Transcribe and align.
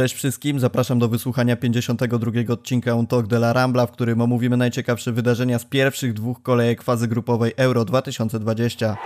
Cześć 0.00 0.14
wszystkim, 0.14 0.60
zapraszam 0.60 0.98
do 0.98 1.08
wysłuchania 1.08 1.56
52 1.56 2.30
odcinka 2.48 2.94
Un 2.94 3.06
Talk 3.06 3.26
de 3.26 3.36
la 3.36 3.52
Rambla, 3.52 3.86
w 3.86 3.90
którym 3.90 4.20
omówimy 4.20 4.56
najciekawsze 4.56 5.12
wydarzenia 5.12 5.58
z 5.58 5.64
pierwszych 5.64 6.14
dwóch 6.14 6.42
kolejek 6.42 6.82
fazy 6.82 7.08
grupowej 7.08 7.52
Euro 7.56 7.84
2020. 7.84 8.96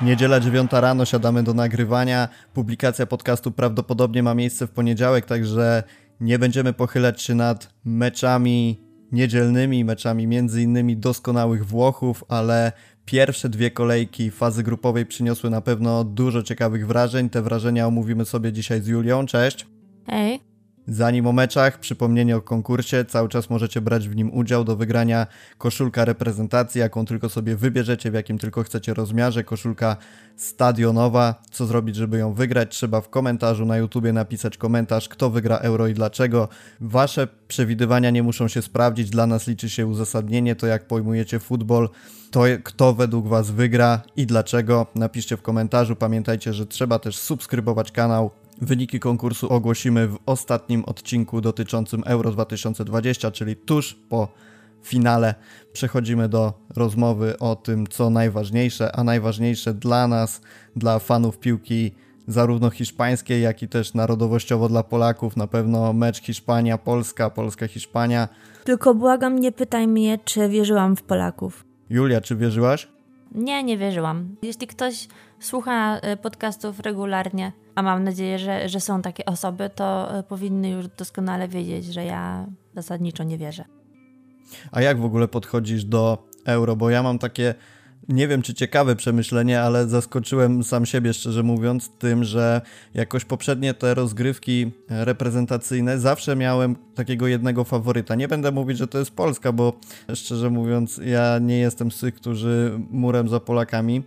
Niedziela 0.00 0.40
9 0.40 0.70
rano, 0.72 1.04
siadamy 1.04 1.42
do 1.42 1.54
nagrywania. 1.54 2.28
Publikacja 2.54 3.06
podcastu 3.06 3.50
prawdopodobnie 3.50 4.22
ma 4.22 4.34
miejsce 4.34 4.66
w 4.66 4.70
poniedziałek, 4.70 5.26
także 5.26 5.82
nie 6.20 6.38
będziemy 6.38 6.72
pochylać 6.72 7.22
się 7.22 7.34
nad 7.34 7.74
meczami 7.84 8.80
niedzielnymi, 9.12 9.84
meczami 9.84 10.26
między 10.26 10.62
innymi 10.62 10.96
doskonałych 10.96 11.66
Włochów, 11.66 12.24
ale 12.28 12.72
pierwsze 13.04 13.48
dwie 13.48 13.70
kolejki 13.70 14.30
fazy 14.30 14.62
grupowej 14.62 15.06
przyniosły 15.06 15.50
na 15.50 15.60
pewno 15.60 16.04
dużo 16.04 16.42
ciekawych 16.42 16.86
wrażeń. 16.86 17.30
Te 17.30 17.42
wrażenia 17.42 17.86
omówimy 17.86 18.24
sobie 18.24 18.52
dzisiaj 18.52 18.82
z 18.82 18.86
Julią. 18.86 19.26
Cześć. 19.26 19.66
Hej. 20.06 20.47
Zanim 20.88 21.26
o 21.26 21.32
meczach, 21.32 21.80
przypomnienie 21.80 22.36
o 22.36 22.42
konkursie. 22.42 23.04
Cały 23.04 23.28
czas 23.28 23.50
możecie 23.50 23.80
brać 23.80 24.08
w 24.08 24.16
nim 24.16 24.34
udział 24.34 24.64
do 24.64 24.76
wygrania 24.76 25.26
koszulka 25.58 26.04
reprezentacji, 26.04 26.80
jaką 26.80 27.04
tylko 27.04 27.28
sobie 27.28 27.56
wybierzecie, 27.56 28.10
w 28.10 28.14
jakim 28.14 28.38
tylko 28.38 28.62
chcecie 28.62 28.94
rozmiarze. 28.94 29.44
Koszulka 29.44 29.96
stadionowa. 30.36 31.42
Co 31.50 31.66
zrobić, 31.66 31.96
żeby 31.96 32.18
ją 32.18 32.34
wygrać? 32.34 32.70
Trzeba 32.70 33.00
w 33.00 33.08
komentarzu 33.08 33.66
na 33.66 33.76
YouTubie 33.76 34.12
napisać 34.12 34.56
komentarz, 34.56 35.08
kto 35.08 35.30
wygra 35.30 35.56
euro 35.56 35.86
i 35.86 35.94
dlaczego. 35.94 36.48
Wasze 36.80 37.28
przewidywania 37.48 38.10
nie 38.10 38.22
muszą 38.22 38.48
się 38.48 38.62
sprawdzić. 38.62 39.10
Dla 39.10 39.26
nas 39.26 39.46
liczy 39.46 39.70
się 39.70 39.86
uzasadnienie, 39.86 40.56
to 40.56 40.66
jak 40.66 40.86
pojmujecie 40.86 41.38
futbol, 41.38 41.88
to 42.30 42.42
kto 42.64 42.94
według 42.94 43.28
Was 43.28 43.50
wygra 43.50 44.02
i 44.16 44.26
dlaczego. 44.26 44.86
Napiszcie 44.94 45.36
w 45.36 45.42
komentarzu. 45.42 45.96
Pamiętajcie, 45.96 46.52
że 46.52 46.66
trzeba 46.66 46.98
też 46.98 47.18
subskrybować 47.18 47.92
kanał 47.92 48.30
Wyniki 48.60 49.00
konkursu 49.00 49.52
ogłosimy 49.52 50.08
w 50.08 50.18
ostatnim 50.26 50.84
odcinku 50.84 51.40
dotyczącym 51.40 52.02
Euro 52.06 52.30
2020, 52.30 53.30
czyli 53.30 53.56
tuż 53.56 53.94
po 54.08 54.28
finale. 54.82 55.34
Przechodzimy 55.72 56.28
do 56.28 56.52
rozmowy 56.76 57.38
o 57.38 57.56
tym, 57.56 57.86
co 57.86 58.10
najważniejsze, 58.10 58.96
a 58.96 59.04
najważniejsze 59.04 59.74
dla 59.74 60.08
nas, 60.08 60.40
dla 60.76 60.98
fanów 60.98 61.38
piłki 61.38 61.92
zarówno 62.26 62.70
hiszpańskiej, 62.70 63.42
jak 63.42 63.62
i 63.62 63.68
też 63.68 63.94
narodowościowo 63.94 64.68
dla 64.68 64.82
Polaków. 64.82 65.36
Na 65.36 65.46
pewno 65.46 65.92
mecz 65.92 66.22
Hiszpania-Polska, 66.22 67.30
Polska-Hiszpania. 67.30 68.28
Tylko 68.64 68.94
błagam, 68.94 69.38
nie 69.38 69.52
pytaj 69.52 69.88
mnie, 69.88 70.18
czy 70.24 70.48
wierzyłam 70.48 70.96
w 70.96 71.02
Polaków. 71.02 71.64
Julia, 71.90 72.20
czy 72.20 72.36
wierzyłaś? 72.36 72.88
Nie, 73.32 73.64
nie 73.64 73.78
wierzyłam. 73.78 74.36
Jeśli 74.42 74.66
ktoś 74.66 75.08
słucha 75.40 75.98
e, 75.98 76.16
podcastów 76.16 76.80
regularnie, 76.80 77.52
a 77.74 77.82
mam 77.82 78.04
nadzieję, 78.04 78.38
że, 78.38 78.68
że 78.68 78.80
są 78.80 79.02
takie 79.02 79.24
osoby, 79.24 79.70
to 79.74 80.18
e, 80.18 80.22
powinny 80.22 80.70
już 80.70 80.88
doskonale 80.88 81.48
wiedzieć, 81.48 81.84
że 81.84 82.04
ja 82.04 82.46
zasadniczo 82.74 83.24
nie 83.24 83.38
wierzę. 83.38 83.64
A 84.72 84.82
jak 84.82 85.00
w 85.00 85.04
ogóle 85.04 85.28
podchodzisz 85.28 85.84
do 85.84 86.28
euro? 86.44 86.76
Bo 86.76 86.90
ja 86.90 87.02
mam 87.02 87.18
takie, 87.18 87.54
nie 88.08 88.28
wiem 88.28 88.42
czy 88.42 88.54
ciekawe 88.54 88.96
przemyślenie, 88.96 89.60
ale 89.60 89.88
zaskoczyłem 89.88 90.64
sam 90.64 90.86
siebie, 90.86 91.14
szczerze 91.14 91.42
mówiąc, 91.42 91.90
tym, 91.98 92.24
że 92.24 92.60
jakoś 92.94 93.24
poprzednie 93.24 93.74
te 93.74 93.94
rozgrywki 93.94 94.70
reprezentacyjne 94.88 95.98
zawsze 95.98 96.36
miałem 96.36 96.76
takiego 96.94 97.26
jednego 97.26 97.64
faworyta. 97.64 98.14
Nie 98.14 98.28
będę 98.28 98.52
mówić, 98.52 98.78
że 98.78 98.88
to 98.88 98.98
jest 98.98 99.10
Polska, 99.10 99.52
bo 99.52 99.72
szczerze 100.14 100.50
mówiąc, 100.50 101.00
ja 101.04 101.38
nie 101.38 101.58
jestem 101.58 101.90
z 101.90 102.00
tych, 102.00 102.14
którzy 102.14 102.80
murem 102.90 103.28
za 103.28 103.40
Polakami 103.40 104.02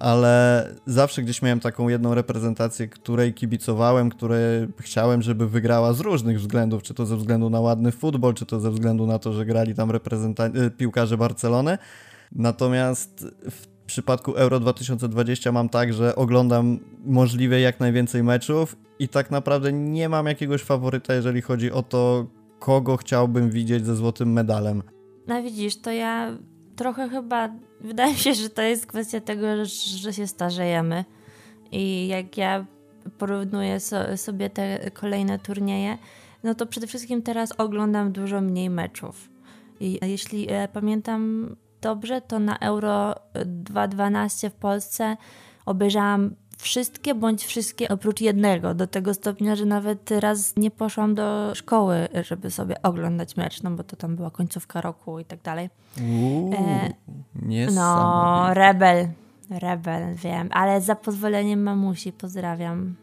ale 0.00 0.66
zawsze 0.86 1.22
gdzieś 1.22 1.42
miałem 1.42 1.60
taką 1.60 1.88
jedną 1.88 2.14
reprezentację, 2.14 2.88
której 2.88 3.34
kibicowałem, 3.34 4.10
której 4.10 4.68
chciałem, 4.80 5.22
żeby 5.22 5.48
wygrała 5.48 5.92
z 5.92 6.00
różnych 6.00 6.40
względów, 6.40 6.82
czy 6.82 6.94
to 6.94 7.06
ze 7.06 7.16
względu 7.16 7.50
na 7.50 7.60
ładny 7.60 7.92
futbol, 7.92 8.34
czy 8.34 8.46
to 8.46 8.60
ze 8.60 8.70
względu 8.70 9.06
na 9.06 9.18
to, 9.18 9.32
że 9.32 9.46
grali 9.46 9.74
tam 9.74 9.90
y, 9.90 10.70
piłkarze 10.70 11.16
Barcelony. 11.16 11.78
Natomiast 12.32 13.26
w 13.50 13.66
przypadku 13.86 14.32
Euro 14.32 14.60
2020 14.60 15.52
mam 15.52 15.68
tak, 15.68 15.92
że 15.92 16.16
oglądam 16.16 16.78
możliwie 17.04 17.60
jak 17.60 17.80
najwięcej 17.80 18.22
meczów 18.22 18.76
i 18.98 19.08
tak 19.08 19.30
naprawdę 19.30 19.72
nie 19.72 20.08
mam 20.08 20.26
jakiegoś 20.26 20.62
faworyta, 20.62 21.14
jeżeli 21.14 21.42
chodzi 21.42 21.72
o 21.72 21.82
to, 21.82 22.26
kogo 22.58 22.96
chciałbym 22.96 23.50
widzieć 23.50 23.86
ze 23.86 23.96
złotym 23.96 24.32
medalem. 24.32 24.82
No 25.26 25.42
widzisz, 25.42 25.80
to 25.80 25.92
ja 25.92 26.38
trochę 26.76 27.08
chyba 27.08 27.48
wydaje 27.80 28.12
mi 28.12 28.18
się, 28.18 28.34
że 28.34 28.50
to 28.50 28.62
jest 28.62 28.86
kwestia 28.86 29.20
tego, 29.20 29.46
że 29.96 30.12
się 30.12 30.26
starzejemy. 30.26 31.04
I 31.72 32.08
jak 32.08 32.36
ja 32.36 32.64
porównuję 33.18 33.80
so, 33.80 34.16
sobie 34.16 34.50
te 34.50 34.90
kolejne 34.90 35.38
turnieje, 35.38 35.98
no 36.44 36.54
to 36.54 36.66
przede 36.66 36.86
wszystkim 36.86 37.22
teraz 37.22 37.52
oglądam 37.52 38.12
dużo 38.12 38.40
mniej 38.40 38.70
meczów. 38.70 39.30
I 39.80 39.98
jeśli 40.02 40.52
e, 40.52 40.68
pamiętam 40.68 41.56
dobrze, 41.80 42.20
to 42.20 42.38
na 42.38 42.58
Euro 42.58 43.14
2012 43.44 44.50
w 44.50 44.54
Polsce 44.54 45.16
obejrzałam 45.66 46.34
wszystkie 46.60 47.14
bądź 47.14 47.44
wszystkie 47.44 47.88
oprócz 47.88 48.20
jednego, 48.20 48.74
do 48.74 48.86
tego 48.86 49.14
stopnia, 49.14 49.56
że 49.56 49.64
nawet 49.64 50.10
raz 50.10 50.56
nie 50.56 50.70
poszłam 50.70 51.14
do 51.14 51.54
szkoły, 51.54 52.08
żeby 52.24 52.50
sobie 52.50 52.82
oglądać 52.82 53.36
mecz, 53.36 53.62
no 53.62 53.70
bo 53.70 53.84
to 53.84 53.96
tam 53.96 54.16
była 54.16 54.30
końcówka 54.30 54.80
roku 54.80 55.18
i 55.18 55.24
tak 55.24 55.42
dalej. 55.42 55.70
Uuu, 56.00 56.52
e, 56.54 57.70
no, 57.74 58.54
rebel, 58.54 59.08
rebel, 59.50 60.14
wiem, 60.14 60.48
ale 60.52 60.80
za 60.80 60.94
pozwoleniem 60.94 61.62
mamusi 61.62 62.12
pozdrawiam. 62.12 62.94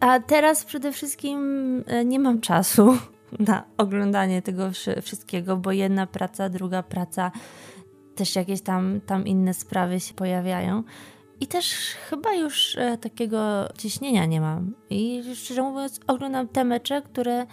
A 0.00 0.20
teraz 0.20 0.64
przede 0.64 0.92
wszystkim 0.92 1.38
e, 1.86 2.04
nie 2.04 2.18
mam 2.18 2.40
czasu 2.40 2.98
na 3.48 3.64
oglądanie 3.76 4.42
tego 4.42 4.70
wszystkiego, 5.02 5.56
bo 5.56 5.72
jedna 5.72 6.06
praca, 6.06 6.48
druga 6.48 6.82
praca, 6.82 7.30
też 8.14 8.36
jakieś 8.36 8.60
tam, 8.60 9.00
tam 9.06 9.26
inne 9.26 9.54
sprawy 9.54 10.00
się 10.00 10.14
pojawiają. 10.14 10.82
I 11.42 11.46
też 11.46 11.74
chyba 12.10 12.34
już 12.34 12.76
e, 12.78 12.98
takiego 12.98 13.68
ciśnienia 13.78 14.26
nie 14.26 14.40
mam. 14.40 14.74
I 14.90 15.22
szczerze 15.34 15.62
mówiąc, 15.62 16.00
oglądam 16.06 16.48
te 16.48 16.64
mecze, 16.64 17.02
które 17.02 17.46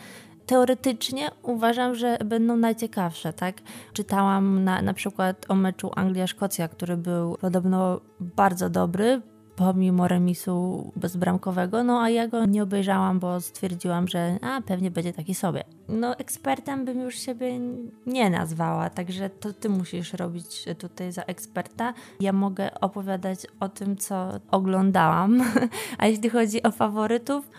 teoretycznie 0.45 1.31
uważam, 1.44 1.95
że 1.95 2.17
będą 2.25 2.55
najciekawsze, 2.55 3.33
tak? 3.33 3.61
Czytałam 3.94 4.63
na, 4.63 4.81
na 4.81 4.94
przykład 4.94 5.45
o 5.49 5.55
meczu 5.55 5.91
Anglia-Szkocja, 5.95 6.67
który 6.67 6.97
był 6.97 7.38
podobno 7.38 8.01
bardzo 8.19 8.69
dobry, 8.69 9.22
pomimo 9.59 10.08
remisu 10.08 10.92
bezbramkowego, 10.96 11.84
no 11.84 12.02
a 12.02 12.09
ja 12.09 12.28
go 12.28 12.46
nie 12.46 12.64
obejrzałam, 12.64 13.20
bo 13.20 13.42
stwierdziłam, 13.42 14.08
że 14.08 14.38
a 14.42 14.62
pewnie 14.62 14.92
będzie 14.92 15.14
taki 15.14 15.36
sobie. 15.36 15.64
No 15.90 16.18
ekspertem 16.18 16.86
bym 16.86 17.00
już 17.00 17.16
siebie 17.16 17.59
nie 18.06 18.30
nazwała, 18.30 18.90
także 18.90 19.30
to 19.30 19.53
ty 19.53 19.70
musisz 19.70 20.14
robić 20.14 20.66
tutaj 20.78 21.12
za 21.12 21.24
eksperta. 21.24 21.94
Ja 22.20 22.34
mogę 22.34 22.80
opowiadać 22.80 23.40
o 23.59 23.70
tym, 23.70 23.97
co 23.97 24.31
oglądałam, 24.52 25.44
a 25.97 26.08
jeśli 26.08 26.30
chodzi 26.30 26.64
o 26.64 26.72
faworytów, 26.72 27.50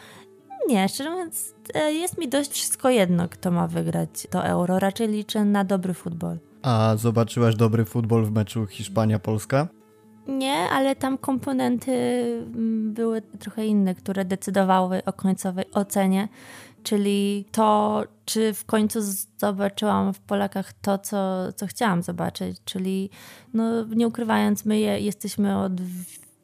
nie, 0.69 0.89
szczerze 0.89 1.11
mówiąc, 1.11 1.55
e, 1.75 1.93
jest 1.93 2.19
mi 2.19 2.29
dość 2.29 2.51
wszystko 2.51 2.91
jedno, 2.91 3.29
kto 3.29 3.51
ma 3.51 3.67
wygrać 3.67 4.27
to 4.31 4.45
euro. 4.45 4.79
Raczej 4.79 5.09
liczę 5.09 5.45
na 5.45 5.65
dobry 5.65 5.95
futbol. 5.95 6.39
A 6.63 6.97
zobaczyłaś 6.97 7.57
dobry 7.57 7.85
futbol 7.85 8.25
w 8.25 8.33
meczu 8.33 8.67
Hiszpania-Polska? 8.67 9.80
Nie, 10.31 10.55
ale 10.55 10.97
tam 10.97 11.19
komponenty 11.19 11.93
mm, 11.93 12.93
były 12.93 13.23
trochę 13.23 13.67
inne, 13.67 13.95
które 13.95 14.25
decydowały 14.25 15.05
o 15.05 15.13
końcowej 15.13 15.65
ocenie, 15.73 16.29
czyli 16.83 17.45
to, 17.53 18.03
czy 18.25 18.55
w 18.55 18.65
końcu 18.65 19.01
zobaczyłam 19.39 20.15
w 20.15 20.21
Polakach 20.21 20.73
to, 20.73 20.99
co, 20.99 21.53
co 21.53 21.67
chciałam 21.67 22.03
zobaczyć, 22.03 22.57
czyli 22.65 23.11
no, 23.55 23.85
nie 23.85 24.09
ukrywając, 24.09 24.65
my 24.65 24.79
je, 24.79 25.01
jesteśmy 25.01 25.59
od 25.59 25.73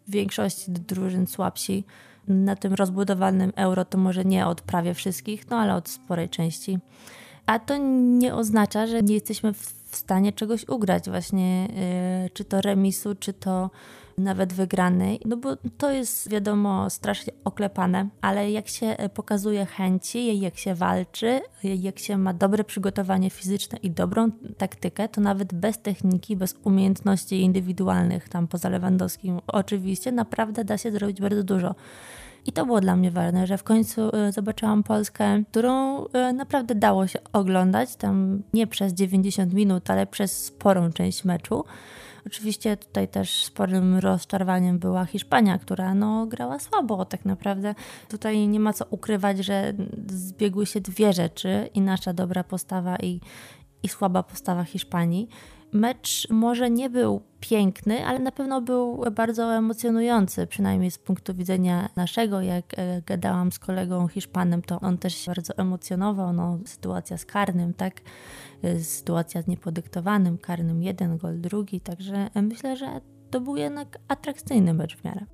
większości 0.08 0.70
drużyn 0.70 1.26
słabsi. 1.26 1.84
Na 2.28 2.56
tym 2.56 2.74
rozbudowanym 2.74 3.52
euro 3.56 3.84
to 3.84 3.98
może 3.98 4.24
nie 4.24 4.46
od 4.46 4.60
prawie 4.60 4.94
wszystkich, 4.94 5.50
no 5.50 5.56
ale 5.56 5.74
od 5.74 5.88
sporej 5.88 6.28
części. 6.28 6.78
A 7.46 7.58
to 7.58 7.76
nie 8.00 8.34
oznacza, 8.34 8.86
że 8.86 9.02
nie 9.02 9.14
jesteśmy 9.14 9.52
w 9.52 9.85
w 9.86 9.96
stanie 9.96 10.32
czegoś 10.32 10.68
ugrać, 10.68 11.10
właśnie 11.10 11.66
yy, 12.22 12.30
czy 12.30 12.44
to 12.44 12.60
remisu, 12.60 13.14
czy 13.14 13.32
to 13.32 13.70
nawet 14.18 14.52
wygranej, 14.52 15.20
no 15.24 15.36
bo 15.36 15.56
to 15.78 15.90
jest 15.90 16.30
wiadomo 16.30 16.90
strasznie 16.90 17.32
oklepane, 17.44 18.08
ale 18.20 18.50
jak 18.50 18.68
się 18.68 18.96
pokazuje 19.14 19.66
chęci, 19.66 20.40
jak 20.40 20.56
się 20.58 20.74
walczy, 20.74 21.40
jak 21.62 21.98
się 21.98 22.16
ma 22.16 22.34
dobre 22.34 22.64
przygotowanie 22.64 23.30
fizyczne 23.30 23.78
i 23.82 23.90
dobrą 23.90 24.30
taktykę, 24.58 25.08
to 25.08 25.20
nawet 25.20 25.54
bez 25.54 25.78
techniki, 25.82 26.36
bez 26.36 26.54
umiejętności 26.64 27.40
indywidualnych, 27.40 28.28
tam 28.28 28.48
poza 28.48 28.68
Lewandowskim 28.68 29.40
oczywiście, 29.46 30.12
naprawdę 30.12 30.64
da 30.64 30.78
się 30.78 30.92
zrobić 30.92 31.20
bardzo 31.20 31.42
dużo. 31.42 31.74
I 32.46 32.52
to 32.52 32.66
było 32.66 32.80
dla 32.80 32.96
mnie 32.96 33.10
ważne, 33.10 33.46
że 33.46 33.58
w 33.58 33.62
końcu 33.62 34.16
e, 34.16 34.32
zobaczyłam 34.32 34.82
Polskę, 34.82 35.42
którą 35.50 36.06
e, 36.06 36.32
naprawdę 36.32 36.74
dało 36.74 37.06
się 37.06 37.18
oglądać, 37.32 37.96
tam 37.96 38.42
nie 38.54 38.66
przez 38.66 38.92
90 38.92 39.52
minut, 39.52 39.90
ale 39.90 40.06
przez 40.06 40.44
sporą 40.44 40.92
część 40.92 41.24
meczu. 41.24 41.64
Oczywiście 42.26 42.76
tutaj 42.76 43.08
też 43.08 43.44
sporym 43.44 43.98
rozczarowaniem 43.98 44.78
była 44.78 45.04
Hiszpania, 45.04 45.58
która 45.58 45.94
no, 45.94 46.26
grała 46.26 46.58
słabo 46.58 47.04
tak 47.04 47.24
naprawdę. 47.24 47.74
Tutaj 48.08 48.48
nie 48.48 48.60
ma 48.60 48.72
co 48.72 48.84
ukrywać, 48.90 49.38
że 49.38 49.72
zbiegły 50.06 50.66
się 50.66 50.80
dwie 50.80 51.12
rzeczy 51.12 51.68
i 51.74 51.80
nasza 51.80 52.12
dobra 52.12 52.44
postawa 52.44 52.96
i, 52.96 53.20
i 53.82 53.88
słaba 53.88 54.22
postawa 54.22 54.64
Hiszpanii. 54.64 55.28
Mecz 55.72 56.30
może 56.30 56.70
nie 56.70 56.90
był 56.90 57.22
piękny, 57.40 58.06
ale 58.06 58.18
na 58.18 58.32
pewno 58.32 58.60
był 58.60 59.04
bardzo 59.12 59.54
emocjonujący, 59.54 60.46
przynajmniej 60.46 60.90
z 60.90 60.98
punktu 60.98 61.34
widzenia 61.34 61.88
naszego. 61.96 62.40
Jak 62.40 62.64
e, 62.76 63.02
gadałam 63.02 63.52
z 63.52 63.58
kolegą 63.58 64.08
Hiszpanem, 64.08 64.62
to 64.62 64.80
on 64.80 64.98
też 64.98 65.14
się 65.14 65.30
bardzo 65.30 65.56
emocjonował. 65.56 66.32
No, 66.32 66.58
sytuacja 66.66 67.18
z 67.18 67.24
karnym, 67.24 67.74
tak? 67.74 68.00
E, 68.62 68.80
sytuacja 68.80 69.42
z 69.42 69.46
niepodyktowanym 69.46 70.38
karnym, 70.38 70.82
jeden 70.82 71.16
gol, 71.16 71.40
drugi. 71.40 71.80
Także 71.80 72.30
e, 72.34 72.42
myślę, 72.42 72.76
że 72.76 73.00
to 73.30 73.40
był 73.40 73.56
jednak 73.56 73.98
atrakcyjny 74.08 74.74
mecz 74.74 74.96
w 74.96 75.04
miarę. 75.04 75.26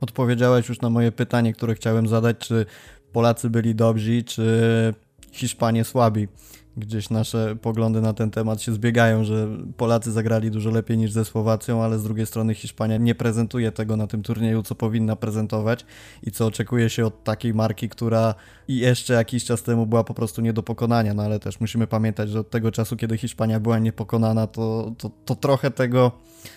Odpowiedziałeś 0.00 0.68
już 0.68 0.80
na 0.80 0.90
moje 0.90 1.12
pytanie, 1.12 1.52
które 1.52 1.74
chciałem 1.74 2.08
zadać, 2.08 2.38
czy 2.38 2.66
Polacy 3.12 3.50
byli 3.50 3.74
dobrzy, 3.74 4.22
czy 4.22 4.94
Hiszpanie 5.32 5.84
słabi 5.84 6.28
gdzieś 6.76 7.10
nasze 7.10 7.56
poglądy 7.56 8.00
na 8.00 8.12
ten 8.12 8.30
temat 8.30 8.62
się 8.62 8.72
zbiegają, 8.72 9.24
że 9.24 9.48
Polacy 9.76 10.12
zagrali 10.12 10.50
dużo 10.50 10.70
lepiej 10.70 10.98
niż 10.98 11.12
ze 11.12 11.24
Słowacją, 11.24 11.82
ale 11.82 11.98
z 11.98 12.02
drugiej 12.02 12.26
strony 12.26 12.54
Hiszpania 12.54 12.96
nie 12.96 13.14
prezentuje 13.14 13.72
tego 13.72 13.96
na 13.96 14.06
tym 14.06 14.22
turnieju, 14.22 14.62
co 14.62 14.74
powinna 14.74 15.16
prezentować 15.16 15.86
i 16.22 16.30
co 16.30 16.46
oczekuje 16.46 16.90
się 16.90 17.06
od 17.06 17.24
takiej 17.24 17.54
marki, 17.54 17.88
która 17.88 18.34
i 18.68 18.76
jeszcze 18.76 19.14
jakiś 19.14 19.44
czas 19.44 19.62
temu 19.62 19.86
była 19.86 20.04
po 20.04 20.14
prostu 20.14 20.42
nie 20.42 20.52
do 20.52 20.62
pokonania, 20.62 21.14
no 21.14 21.22
ale 21.22 21.40
też 21.40 21.60
musimy 21.60 21.86
pamiętać, 21.86 22.30
że 22.30 22.40
od 22.40 22.50
tego 22.50 22.72
czasu, 22.72 22.96
kiedy 22.96 23.18
Hiszpania 23.18 23.60
była 23.60 23.78
niepokonana, 23.78 24.46
to, 24.46 24.92
to, 24.98 25.10
to 25.24 25.34
trochę 25.34 25.70
tego, 25.70 26.12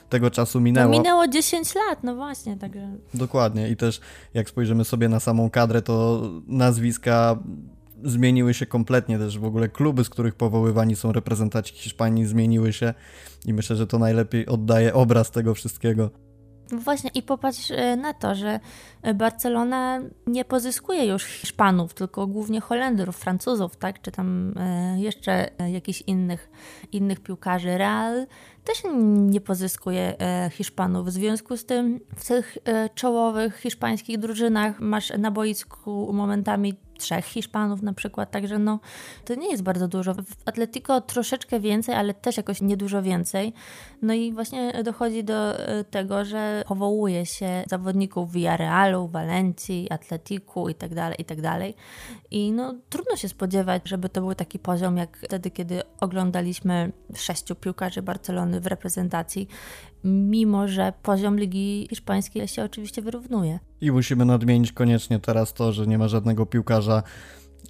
tego 0.09 0.31
czasu 0.31 0.61
minęło. 0.61 0.91
Minęło 0.91 1.27
10 1.27 1.75
lat, 1.75 2.03
no 2.03 2.15
właśnie, 2.15 2.57
także... 2.57 2.97
Dokładnie 3.13 3.69
i 3.69 3.75
też 3.75 4.01
jak 4.33 4.49
spojrzymy 4.49 4.85
sobie 4.85 5.09
na 5.09 5.19
samą 5.19 5.49
kadrę, 5.49 5.81
to 5.81 6.21
nazwiska 6.47 7.37
zmieniły 8.03 8.53
się 8.53 8.65
kompletnie 8.65 9.17
też 9.17 9.39
w 9.39 9.45
ogóle 9.45 9.69
kluby, 9.69 10.03
z 10.03 10.09
których 10.09 10.35
powoływani 10.35 10.95
są 10.95 11.11
reprezentanci 11.11 11.73
Hiszpanii 11.75 12.25
zmieniły 12.25 12.73
się 12.73 12.93
i 13.45 13.53
myślę, 13.53 13.75
że 13.75 13.87
to 13.87 13.99
najlepiej 13.99 14.47
oddaje 14.47 14.93
obraz 14.93 15.31
tego 15.31 15.53
wszystkiego. 15.53 16.23
Właśnie 16.71 17.09
i 17.13 17.23
popatrz 17.23 17.71
e, 17.71 17.95
na 17.95 18.13
to, 18.13 18.35
że 18.35 18.59
Barcelona 19.15 20.01
nie 20.27 20.45
pozyskuje 20.45 21.05
już 21.05 21.23
Hiszpanów, 21.23 21.93
tylko 21.93 22.27
głównie 22.27 22.61
Holendrów, 22.61 23.17
Francuzów, 23.17 23.75
tak? 23.75 24.01
czy 24.01 24.11
tam 24.11 24.53
e, 24.57 24.99
jeszcze 24.99 25.59
e, 25.59 25.71
jakichś 25.71 26.01
innych, 26.01 26.49
innych 26.91 27.19
piłkarzy. 27.19 27.77
Real 27.77 28.27
też 28.63 28.77
nie 29.15 29.41
pozyskuje 29.41 30.15
Hiszpanów. 30.51 31.07
W 31.07 31.11
związku 31.11 31.57
z 31.57 31.65
tym 31.65 31.99
w 32.15 32.27
tych 32.27 32.57
czołowych 32.95 33.57
hiszpańskich 33.57 34.17
drużynach 34.17 34.79
masz 34.79 35.13
na 35.17 35.31
boisku 35.31 36.13
momentami 36.13 36.73
trzech 36.97 37.25
Hiszpanów 37.25 37.81
na 37.81 37.93
przykład, 37.93 38.31
także 38.31 38.59
no 38.59 38.79
to 39.25 39.35
nie 39.35 39.51
jest 39.51 39.63
bardzo 39.63 39.87
dużo. 39.87 40.13
W 40.13 40.21
Atletico 40.45 41.01
troszeczkę 41.01 41.59
więcej, 41.59 41.95
ale 41.95 42.13
też 42.13 42.37
jakoś 42.37 42.61
niedużo 42.61 43.01
więcej. 43.01 43.53
No 44.01 44.13
i 44.13 44.33
właśnie 44.33 44.83
dochodzi 44.83 45.23
do 45.23 45.67
e, 45.67 45.83
tego, 45.83 46.25
że 46.25 46.63
powołuje 46.67 47.25
się 47.25 47.63
zawodników 47.67 48.31
Villarealu, 48.31 49.07
Walencji, 49.07 49.87
Atletiku 49.91 50.69
i 50.69 50.75
tak 50.75 50.95
dalej, 50.95 51.15
i 51.21 51.25
tak 51.25 51.41
dalej. 51.41 51.75
I 52.31 52.51
no 52.51 52.75
trudno 52.89 53.15
się 53.15 53.29
spodziewać, 53.29 53.81
żeby 53.85 54.09
to 54.09 54.21
był 54.21 54.35
taki 54.35 54.59
poziom 54.59 54.97
jak 54.97 55.17
wtedy, 55.17 55.51
kiedy 55.51 55.81
oglądaliśmy 55.99 56.91
sześciu 57.15 57.55
piłkarzy 57.55 58.01
Barcelony 58.01 58.61
w 58.61 58.67
reprezentacji 58.67 59.47
mimo 60.03 60.67
że 60.67 60.93
poziom 61.03 61.39
Ligi 61.39 61.87
Hiszpańskiej 61.89 62.47
się 62.47 62.63
oczywiście 62.63 63.01
wyrównuje. 63.01 63.59
I 63.83 63.91
musimy 63.91 64.25
nadmienić 64.25 64.71
koniecznie 64.71 65.19
teraz 65.19 65.53
to, 65.53 65.73
że 65.73 65.87
nie 65.87 65.97
ma 65.97 66.07
żadnego 66.07 66.45
piłkarza 66.45 67.03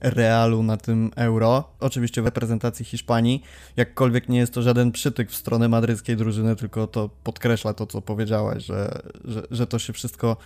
Realu 0.02 0.64
na 0.64 0.78
tym 0.78 1.12
euro. 1.16 1.64
Oczywiście 1.80 2.22
w 2.22 2.26
reprezentacji 2.26 2.86
Hiszpanii. 2.86 3.44
Jakkolwiek 3.78 4.30
nie 4.30 4.38
jest 4.38 4.54
to 4.54 4.62
żaden 4.62 4.92
przytyk 4.92 5.32
w 5.32 5.36
stronę 5.36 5.70
madryckiej 5.70 6.18
drużyny, 6.18 6.56
tylko 6.56 6.88
to 6.88 7.10
podkreśla 7.24 7.74
to, 7.74 7.88
co 7.88 8.02
powiedziałaś, 8.02 8.66
że, 8.66 9.02
że, 9.26 9.44
że 9.52 9.68
to 9.68 9.80
się 9.80 9.94
wszystko 9.94 10.38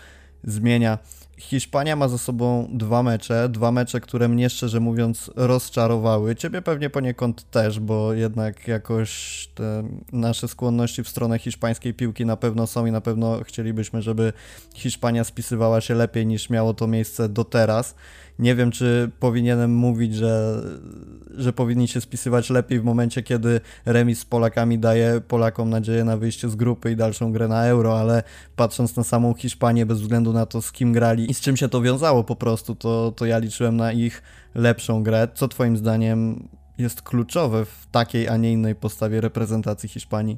zmienia. 0.43 0.97
Hiszpania 1.37 1.95
ma 1.95 2.07
za 2.07 2.17
sobą 2.17 2.67
dwa 2.73 3.03
mecze, 3.03 3.49
dwa 3.49 3.71
mecze, 3.71 4.01
które 4.01 4.27
mnie 4.27 4.49
szczerze 4.49 4.79
mówiąc 4.79 5.31
rozczarowały. 5.35 6.35
Ciebie 6.35 6.61
pewnie 6.61 6.89
poniekąd 6.89 7.51
też, 7.51 7.79
bo 7.79 8.13
jednak 8.13 8.67
jakoś 8.67 9.49
te 9.55 9.83
nasze 10.11 10.47
skłonności 10.47 11.03
w 11.03 11.09
stronę 11.09 11.39
hiszpańskiej 11.39 11.93
piłki 11.93 12.25
na 12.25 12.37
pewno 12.37 12.67
są 12.67 12.85
i 12.85 12.91
na 12.91 13.01
pewno 13.01 13.39
chcielibyśmy, 13.43 14.01
żeby 14.01 14.33
Hiszpania 14.75 15.23
spisywała 15.23 15.81
się 15.81 15.95
lepiej 15.95 16.25
niż 16.25 16.49
miało 16.49 16.73
to 16.73 16.87
miejsce 16.87 17.29
do 17.29 17.43
teraz. 17.43 17.95
Nie 18.39 18.55
wiem, 18.55 18.71
czy 18.71 19.11
powinienem 19.19 19.75
mówić, 19.75 20.15
że, 20.15 20.61
że 21.37 21.53
powinni 21.53 21.87
się 21.87 22.01
spisywać 22.01 22.49
lepiej 22.49 22.79
w 22.79 22.83
momencie, 22.83 23.23
kiedy 23.23 23.61
remis 23.85 24.19
z 24.19 24.25
Polakami 24.25 24.79
daje 24.79 25.21
Polakom 25.27 25.69
nadzieję 25.69 26.03
na 26.03 26.17
wyjście 26.17 26.49
z 26.49 26.55
grupy 26.55 26.91
i 26.91 26.95
dalszą 26.95 27.31
grę 27.31 27.47
na 27.47 27.65
euro, 27.65 27.99
ale 27.99 28.23
patrząc 28.55 28.95
na 28.95 29.03
samą 29.03 29.33
Hiszpanię, 29.33 29.85
bez 29.85 30.01
względu 30.01 30.33
na 30.33 30.45
to, 30.45 30.61
z 30.61 30.71
kim 30.71 30.93
grali 30.93 31.31
i 31.31 31.33
z 31.33 31.41
czym 31.41 31.57
się 31.57 31.69
to 31.69 31.81
wiązało 31.81 32.23
po 32.23 32.35
prostu, 32.35 32.75
to, 32.75 33.11
to 33.11 33.25
ja 33.25 33.37
liczyłem 33.37 33.77
na 33.77 33.91
ich 33.91 34.23
lepszą 34.55 35.03
grę. 35.03 35.27
Co 35.33 35.47
Twoim 35.47 35.77
zdaniem 35.77 36.47
jest 36.77 37.01
kluczowe 37.01 37.65
w 37.65 37.87
takiej, 37.91 38.27
a 38.27 38.37
nie 38.37 38.51
innej 38.51 38.75
postawie 38.75 39.21
reprezentacji 39.21 39.89
Hiszpanii? 39.89 40.37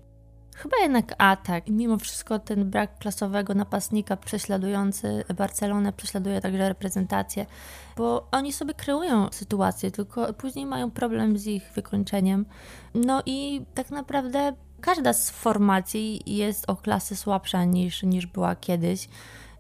Chyba 0.60 0.78
jednak 0.78 1.16
atak. 1.18 1.68
Mimo 1.68 1.98
wszystko 1.98 2.40
ten 2.40 2.70
brak 2.70 2.98
klasowego 3.00 3.54
napastnika 3.54 4.18
prześladujący 4.18 5.24
Barcelonę 5.38 5.94
prześladuje 5.94 6.42
także 6.42 6.70
reprezentację, 6.70 7.46
bo 7.98 8.28
oni 8.32 8.54
sobie 8.54 8.74
kreują 8.74 9.28
sytuację, 9.32 9.92
tylko 9.92 10.34
później 10.34 10.66
mają 10.66 10.92
problem 10.92 11.38
z 11.38 11.48
ich 11.48 11.72
wykończeniem. 11.76 12.46
No 12.94 13.24
i 13.26 13.66
tak 13.74 13.90
naprawdę 13.90 14.54
każda 14.82 15.14
z 15.14 15.30
formacji 15.30 16.38
jest 16.38 16.70
o 16.70 16.76
klasę 16.76 17.16
słabsza 17.16 17.64
niż, 17.66 18.04
niż 18.04 18.28
była 18.28 18.56
kiedyś. 18.56 19.10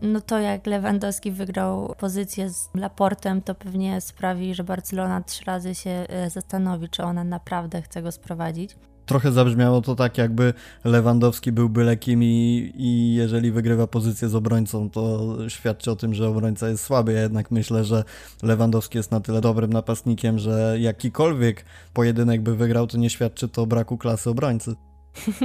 No 0.02 0.22
to 0.22 0.40
jak 0.40 0.68
Lewandowski 0.68 1.32
wygrał 1.32 1.96
pozycję 2.00 2.50
z 2.50 2.70
Laportem, 2.76 3.42
to 3.42 3.56
pewnie 3.56 4.02
sprawi, 4.02 4.56
że 4.56 4.64
Barcelona 4.64 5.22
trzy 5.22 5.46
razy 5.46 5.76
się 5.76 5.90
e, 5.90 6.30
zastanowi, 6.30 6.90
czy 6.90 7.04
ona 7.04 7.24
naprawdę 7.24 7.82
chce 7.82 8.02
go 8.02 8.12
sprowadzić 8.12 8.76
trochę 9.10 9.32
zabrzmiało 9.32 9.82
to 9.82 9.96
tak, 9.96 10.18
jakby 10.18 10.54
Lewandowski 10.84 11.52
był 11.52 11.70
byle 11.70 11.98
kim 11.98 12.24
i, 12.24 12.72
i 12.76 13.14
jeżeli 13.14 13.52
wygrywa 13.52 13.88
pozycję 13.88 14.30
z 14.30 14.36
obrońcą, 14.36 14.90
to 14.90 15.36
świadczy 15.50 15.92
o 15.92 15.96
tym, 15.96 16.14
że 16.14 16.28
obrońca 16.30 16.70
jest 16.70 16.84
słaby. 16.84 17.14
Ja 17.14 17.22
jednak 17.22 17.52
myślę, 17.52 17.86
że 17.86 18.04
Lewandowski 18.44 18.98
jest 18.98 19.12
na 19.12 19.20
tyle 19.20 19.42
dobrym 19.42 19.74
napastnikiem, 19.74 20.40
że 20.40 20.76
jakikolwiek 20.80 21.66
pojedynek 21.94 22.42
by 22.42 22.56
wygrał, 22.56 22.88
to 22.88 22.98
nie 22.98 23.10
świadczy 23.10 23.48
to 23.48 23.62
o 23.62 23.66
braku 23.66 23.98
klasy 23.98 24.30
obrońcy. 24.30 24.89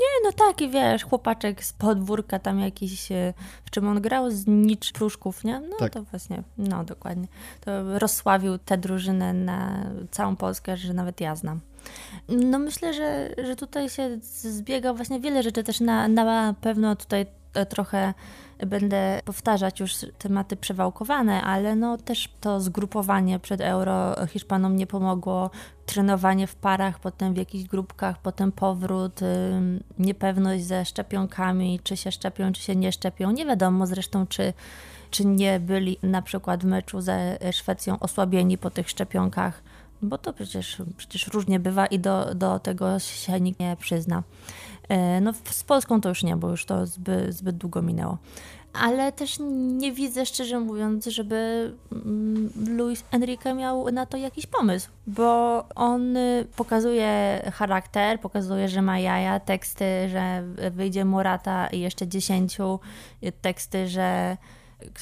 nie, 0.00 0.12
no 0.24 0.32
taki 0.32 0.68
wiesz, 0.68 1.04
chłopaczek 1.04 1.64
z 1.64 1.72
podwórka 1.72 2.38
tam 2.38 2.60
jakiś, 2.60 3.12
e, 3.12 3.34
w 3.64 3.70
czym 3.70 3.88
on 3.88 4.00
grał, 4.00 4.30
z 4.30 4.46
nicz 4.46 4.92
pruszków, 4.92 5.44
nie? 5.44 5.60
No 5.60 5.76
tak. 5.78 5.92
to 5.92 6.02
właśnie, 6.02 6.42
no 6.58 6.84
dokładnie. 6.84 7.26
To 7.60 7.98
rozsławił 7.98 8.58
tę 8.58 8.78
drużynę 8.78 9.32
na 9.32 9.86
całą 10.10 10.36
Polskę, 10.36 10.76
że 10.76 10.94
nawet 10.94 11.20
ja 11.20 11.36
znam. 11.36 11.60
No 12.28 12.58
myślę, 12.58 12.94
że, 12.94 13.34
że 13.44 13.56
tutaj 13.56 13.88
się 13.88 14.18
zbiega 14.22 14.94
właśnie 14.94 15.20
wiele 15.20 15.42
rzeczy 15.42 15.64
też 15.64 15.80
na, 15.80 16.08
na 16.08 16.54
pewno 16.60 16.96
tutaj 16.96 17.26
e, 17.54 17.66
trochę 17.66 18.14
będę 18.66 19.20
powtarzać 19.24 19.80
już 19.80 19.94
tematy 20.18 20.56
przewałkowane, 20.56 21.42
ale 21.42 21.76
no 21.76 21.98
też 21.98 22.28
to 22.40 22.60
zgrupowanie 22.60 23.38
przed 23.38 23.60
Euro 23.60 24.26
Hiszpanom 24.26 24.76
nie 24.76 24.86
pomogło. 24.86 25.50
Trenowanie 25.86 26.46
w 26.46 26.54
parach, 26.54 26.98
potem 26.98 27.34
w 27.34 27.36
jakichś 27.36 27.64
grupkach, 27.64 28.18
potem 28.18 28.52
powrót, 28.52 29.20
niepewność 29.98 30.64
ze 30.64 30.84
szczepionkami, 30.84 31.80
czy 31.82 31.96
się 31.96 32.12
szczepią, 32.12 32.52
czy 32.52 32.62
się 32.62 32.76
nie 32.76 32.92
szczepią. 32.92 33.30
Nie 33.30 33.46
wiadomo 33.46 33.86
zresztą, 33.86 34.26
czy, 34.26 34.52
czy 35.10 35.26
nie 35.26 35.60
byli 35.60 35.98
na 36.02 36.22
przykład 36.22 36.62
w 36.62 36.66
meczu 36.66 37.00
ze 37.00 37.38
Szwecją 37.52 37.98
osłabieni 37.98 38.58
po 38.58 38.70
tych 38.70 38.90
szczepionkach 38.90 39.62
bo 40.02 40.18
to 40.18 40.32
przecież, 40.32 40.82
przecież 40.96 41.26
różnie 41.26 41.60
bywa 41.60 41.86
i 41.86 41.98
do, 41.98 42.34
do 42.34 42.58
tego 42.58 42.98
się 42.98 43.40
nikt 43.40 43.60
nie 43.60 43.76
przyzna. 43.80 44.22
E, 44.90 45.20
no 45.20 45.32
z 45.50 45.64
Polską 45.64 46.00
to 46.00 46.08
już 46.08 46.22
nie, 46.22 46.36
bo 46.36 46.50
już 46.50 46.64
to 46.64 46.86
zbyt, 46.86 47.34
zbyt 47.34 47.56
długo 47.56 47.82
minęło. 47.82 48.18
Ale 48.72 49.12
też 49.12 49.36
nie 49.50 49.92
widzę, 49.92 50.26
szczerze 50.26 50.60
mówiąc, 50.60 51.06
żeby 51.06 51.72
mm, 51.92 52.50
Luis 52.68 53.04
Enrique 53.12 53.54
miał 53.54 53.90
na 53.90 54.06
to 54.06 54.16
jakiś 54.16 54.46
pomysł, 54.46 54.88
bo 55.06 55.64
on 55.74 56.14
pokazuje 56.56 57.42
charakter, 57.54 58.20
pokazuje, 58.20 58.68
że 58.68 58.82
ma 58.82 58.98
jaja, 58.98 59.40
teksty, 59.40 60.08
że 60.08 60.44
wyjdzie 60.70 61.04
Morata 61.04 61.66
i 61.66 61.80
jeszcze 61.80 62.08
dziesięciu, 62.08 62.80
teksty, 63.42 63.88
że 63.88 64.36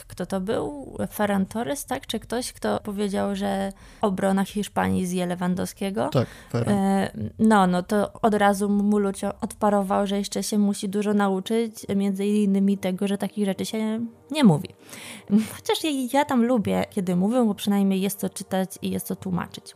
kto 0.08 0.26
to 0.26 0.40
był? 0.40 0.96
Ferran 1.12 1.46
Torres, 1.46 1.84
tak? 1.84 2.06
Czy 2.06 2.20
ktoś, 2.20 2.52
kto 2.52 2.80
powiedział, 2.80 3.36
że 3.36 3.72
obrona 4.00 4.44
Hiszpanii 4.44 5.06
zje 5.06 5.26
Lewandowskiego? 5.26 6.08
Tak, 6.12 6.28
Ferran. 6.52 6.74
E, 6.78 7.10
no, 7.38 7.66
no 7.66 7.82
to 7.82 8.12
od 8.22 8.34
razu 8.34 8.68
mu 8.68 8.98
Lucio 8.98 9.32
odparował, 9.40 10.06
że 10.06 10.18
jeszcze 10.18 10.42
się 10.42 10.58
musi 10.58 10.88
dużo 10.88 11.14
nauczyć, 11.14 11.86
między 11.96 12.26
innymi 12.26 12.78
tego, 12.78 13.08
że 13.08 13.18
takich 13.18 13.44
rzeczy 13.44 13.66
się 13.66 14.00
nie 14.30 14.44
mówi. 14.44 14.68
Chociaż 15.56 15.84
ja, 15.84 15.90
ja 16.12 16.24
tam 16.24 16.44
lubię, 16.44 16.84
kiedy 16.90 17.16
mówią, 17.16 17.46
bo 17.46 17.54
przynajmniej 17.54 18.00
jest 18.00 18.20
to 18.20 18.30
czytać 18.30 18.70
i 18.82 18.90
jest 18.90 19.08
to 19.08 19.16
tłumaczyć. 19.16 19.74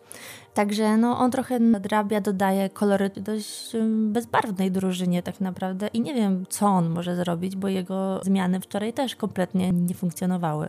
Także 0.55 0.97
no, 0.97 1.19
on 1.19 1.31
trochę 1.31 1.59
nadrabia, 1.59 2.21
dodaje 2.21 2.71
kolory 2.71 3.11
dość 3.17 3.73
bezbarwnej 3.87 4.71
drużynie 4.71 5.23
tak 5.23 5.41
naprawdę 5.41 5.87
i 5.87 6.01
nie 6.01 6.15
wiem, 6.15 6.45
co 6.49 6.67
on 6.67 6.89
może 6.89 7.17
zrobić, 7.17 7.57
bo 7.57 7.69
jego 7.69 8.21
zmiany 8.25 8.61
wczoraj 8.61 8.93
też 8.93 9.17
kompletnie 9.17 9.73
nie 9.73 9.95
funkcjonowały. 9.95 10.69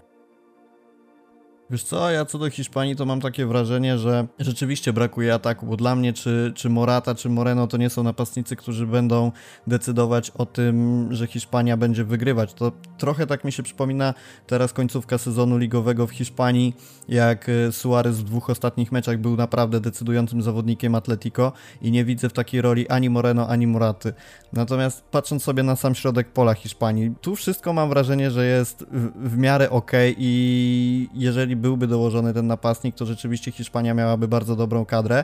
Wiesz 1.73 1.83
co, 1.83 2.11
ja 2.11 2.25
co 2.25 2.37
do 2.39 2.49
Hiszpanii 2.49 2.95
to 2.95 3.05
mam 3.05 3.21
takie 3.21 3.45
wrażenie, 3.45 3.97
że 3.97 4.27
rzeczywiście 4.39 4.93
brakuje 4.93 5.33
ataku, 5.33 5.65
bo 5.65 5.77
dla 5.77 5.95
mnie 5.95 6.13
czy, 6.13 6.51
czy 6.55 6.69
Morata, 6.69 7.15
czy 7.15 7.29
Moreno 7.29 7.67
to 7.67 7.77
nie 7.77 7.89
są 7.89 8.03
napastnicy, 8.03 8.55
którzy 8.55 8.87
będą 8.87 9.31
decydować 9.67 10.29
o 10.29 10.45
tym, 10.45 11.07
że 11.11 11.27
Hiszpania 11.27 11.77
będzie 11.77 12.03
wygrywać. 12.03 12.53
To 12.53 12.71
trochę 12.97 13.27
tak 13.27 13.43
mi 13.43 13.51
się 13.51 13.63
przypomina 13.63 14.13
teraz 14.47 14.73
końcówka 14.73 15.17
sezonu 15.17 15.57
ligowego 15.57 16.07
w 16.07 16.11
Hiszpanii, 16.11 16.75
jak 17.09 17.49
e, 17.49 17.71
Suarez 17.71 18.17
w 18.17 18.23
dwóch 18.23 18.49
ostatnich 18.49 18.91
meczach 18.91 19.17
był 19.17 19.35
naprawdę 19.35 19.79
decydującym 19.79 20.41
zawodnikiem 20.41 20.95
Atletico 20.95 21.51
i 21.81 21.91
nie 21.91 22.05
widzę 22.05 22.29
w 22.29 22.33
takiej 22.33 22.61
roli 22.61 22.89
ani 22.89 23.09
Moreno, 23.09 23.47
ani 23.47 23.67
Moraty. 23.67 24.13
Natomiast 24.53 25.03
patrząc 25.11 25.43
sobie 25.43 25.63
na 25.63 25.75
sam 25.75 25.95
środek 25.95 26.33
pola 26.33 26.53
Hiszpanii, 26.53 27.11
tu 27.21 27.35
wszystko 27.35 27.73
mam 27.73 27.89
wrażenie, 27.89 28.31
że 28.31 28.45
jest 28.45 28.85
w, 28.91 29.29
w 29.29 29.37
miarę 29.37 29.69
ok 29.69 29.91
i 30.17 31.09
jeżeli 31.13 31.62
byłby 31.63 31.87
dołożony 31.87 32.33
ten 32.33 32.47
napastnik, 32.47 32.95
to 32.95 33.05
rzeczywiście 33.05 33.51
Hiszpania 33.51 33.93
miałaby 33.93 34.27
bardzo 34.27 34.55
dobrą 34.55 34.85
kadrę. 34.85 35.23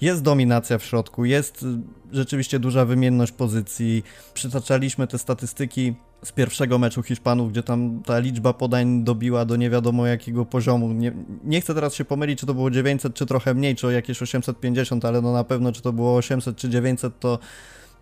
Jest 0.00 0.22
dominacja 0.22 0.78
w 0.78 0.84
środku, 0.84 1.24
jest 1.24 1.62
y, 1.62 1.66
rzeczywiście 2.12 2.58
duża 2.58 2.84
wymienność 2.84 3.32
pozycji. 3.32 4.02
Przytaczaliśmy 4.34 5.06
te 5.06 5.18
statystyki 5.18 5.94
z 6.24 6.32
pierwszego 6.32 6.78
meczu 6.78 7.02
Hiszpanów, 7.02 7.52
gdzie 7.52 7.62
tam 7.62 8.02
ta 8.06 8.18
liczba 8.18 8.52
podań 8.52 9.04
dobiła 9.04 9.44
do 9.44 9.56
nie 9.56 9.70
wiadomo 9.70 10.06
jakiego 10.06 10.44
poziomu. 10.44 10.92
Nie, 10.92 11.12
nie 11.44 11.60
chcę 11.60 11.74
teraz 11.74 11.94
się 11.94 12.04
pomylić, 12.04 12.40
czy 12.40 12.46
to 12.46 12.54
było 12.54 12.70
900, 12.70 13.14
czy 13.14 13.26
trochę 13.26 13.54
mniej, 13.54 13.76
czy 13.76 13.86
o 13.86 13.90
jakieś 13.90 14.22
850, 14.22 15.04
ale 15.04 15.20
no 15.20 15.32
na 15.32 15.44
pewno, 15.44 15.72
czy 15.72 15.82
to 15.82 15.92
było 15.92 16.16
800, 16.16 16.56
czy 16.56 16.68
900, 16.68 17.20
to, 17.20 17.38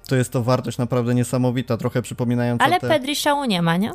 to 0.08 0.16
jest 0.16 0.32
to 0.32 0.42
wartość 0.42 0.78
naprawdę 0.78 1.14
niesamowita, 1.14 1.76
trochę 1.76 2.02
przypominająca 2.02 2.64
Ale 2.64 2.80
te... 2.80 2.88
Pedri 2.88 3.16
szału 3.16 3.44
nie 3.44 3.62
ma, 3.62 3.76
nie? 3.76 3.92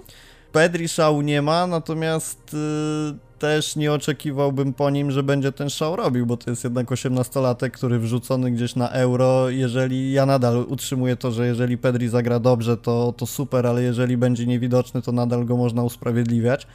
Pedri 0.51 0.87
szału 0.87 1.21
nie 1.21 1.41
ma, 1.41 1.67
natomiast... 1.67 2.53
Yy 2.53 3.24
też 3.39 3.75
nie 3.75 3.93
oczekiwałbym 3.93 4.73
po 4.73 4.89
nim, 4.89 5.11
że 5.11 5.23
będzie 5.23 5.51
ten 5.51 5.69
show 5.69 5.97
robił, 5.97 6.25
bo 6.25 6.37
to 6.37 6.49
jest 6.49 6.63
jednak 6.63 6.87
18-latek, 6.87 7.71
który 7.71 7.99
wrzucony 7.99 8.51
gdzieś 8.51 8.75
na 8.75 8.89
euro. 8.89 9.49
Jeżeli 9.49 10.11
ja 10.11 10.25
nadal 10.25 10.65
utrzymuję 10.67 11.15
to, 11.15 11.31
że 11.31 11.47
jeżeli 11.47 11.77
Pedri 11.77 12.09
zagra 12.09 12.39
dobrze, 12.39 12.77
to, 12.77 13.13
to 13.17 13.25
super, 13.25 13.67
ale 13.67 13.83
jeżeli 13.83 14.17
będzie 14.17 14.45
niewidoczny, 14.45 15.01
to 15.01 15.11
nadal 15.11 15.45
go 15.45 15.57
można 15.57 15.83
usprawiedliwiać. 15.83 16.67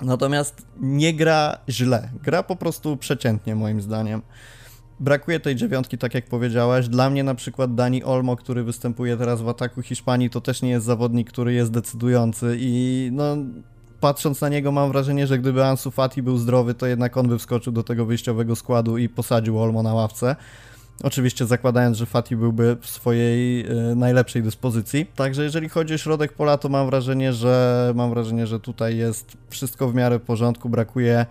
Natomiast 0.00 0.66
nie 0.80 1.14
gra 1.14 1.58
źle, 1.68 2.08
gra 2.22 2.42
po 2.42 2.56
prostu 2.56 2.96
przeciętnie 2.96 3.54
moim 3.54 3.80
zdaniem. 3.80 4.22
Brakuje 5.00 5.40
tej 5.40 5.56
dziewiątki, 5.56 5.98
tak 5.98 6.14
jak 6.14 6.26
powiedziałeś. 6.26 6.88
Dla 6.88 7.10
mnie 7.10 7.24
na 7.24 7.34
przykład 7.34 7.74
Dani 7.74 8.04
Olmo, 8.04 8.36
który 8.36 8.64
występuje 8.64 9.16
teraz 9.16 9.42
w 9.42 9.48
ataku 9.48 9.82
Hiszpanii, 9.82 10.30
to 10.30 10.40
też 10.40 10.62
nie 10.62 10.70
jest 10.70 10.86
zawodnik, 10.86 11.28
który 11.28 11.52
jest 11.52 11.70
decydujący 11.70 12.56
i 12.58 13.08
no 13.12 13.36
patrząc 14.02 14.40
na 14.40 14.48
niego 14.48 14.72
mam 14.72 14.92
wrażenie, 14.92 15.26
że 15.26 15.38
gdyby 15.38 15.64
Ansu 15.64 15.90
Fati 15.90 16.22
był 16.22 16.38
zdrowy, 16.38 16.74
to 16.74 16.86
jednak 16.86 17.16
on 17.16 17.28
by 17.28 17.38
wskoczył 17.38 17.72
do 17.72 17.82
tego 17.82 18.06
wyjściowego 18.06 18.56
składu 18.56 18.98
i 18.98 19.08
posadził 19.08 19.58
Olmo 19.58 19.82
na 19.82 19.94
ławce. 19.94 20.36
Oczywiście 21.02 21.46
zakładając, 21.46 21.96
że 21.96 22.06
Fati 22.06 22.36
byłby 22.36 22.76
w 22.80 22.86
swojej 22.86 23.66
y, 23.90 23.96
najlepszej 23.96 24.42
dyspozycji. 24.42 25.06
Także 25.06 25.44
jeżeli 25.44 25.68
chodzi 25.68 25.94
o 25.94 25.98
środek 25.98 26.32
pola, 26.32 26.58
to 26.58 26.68
mam 26.68 26.86
wrażenie, 26.86 27.32
że 27.32 27.92
mam 27.96 28.10
wrażenie, 28.10 28.46
że 28.46 28.60
tutaj 28.60 28.96
jest 28.96 29.36
wszystko 29.50 29.88
w 29.88 29.94
miarę 29.94 30.20
porządku, 30.20 30.68
brakuje 30.68 31.26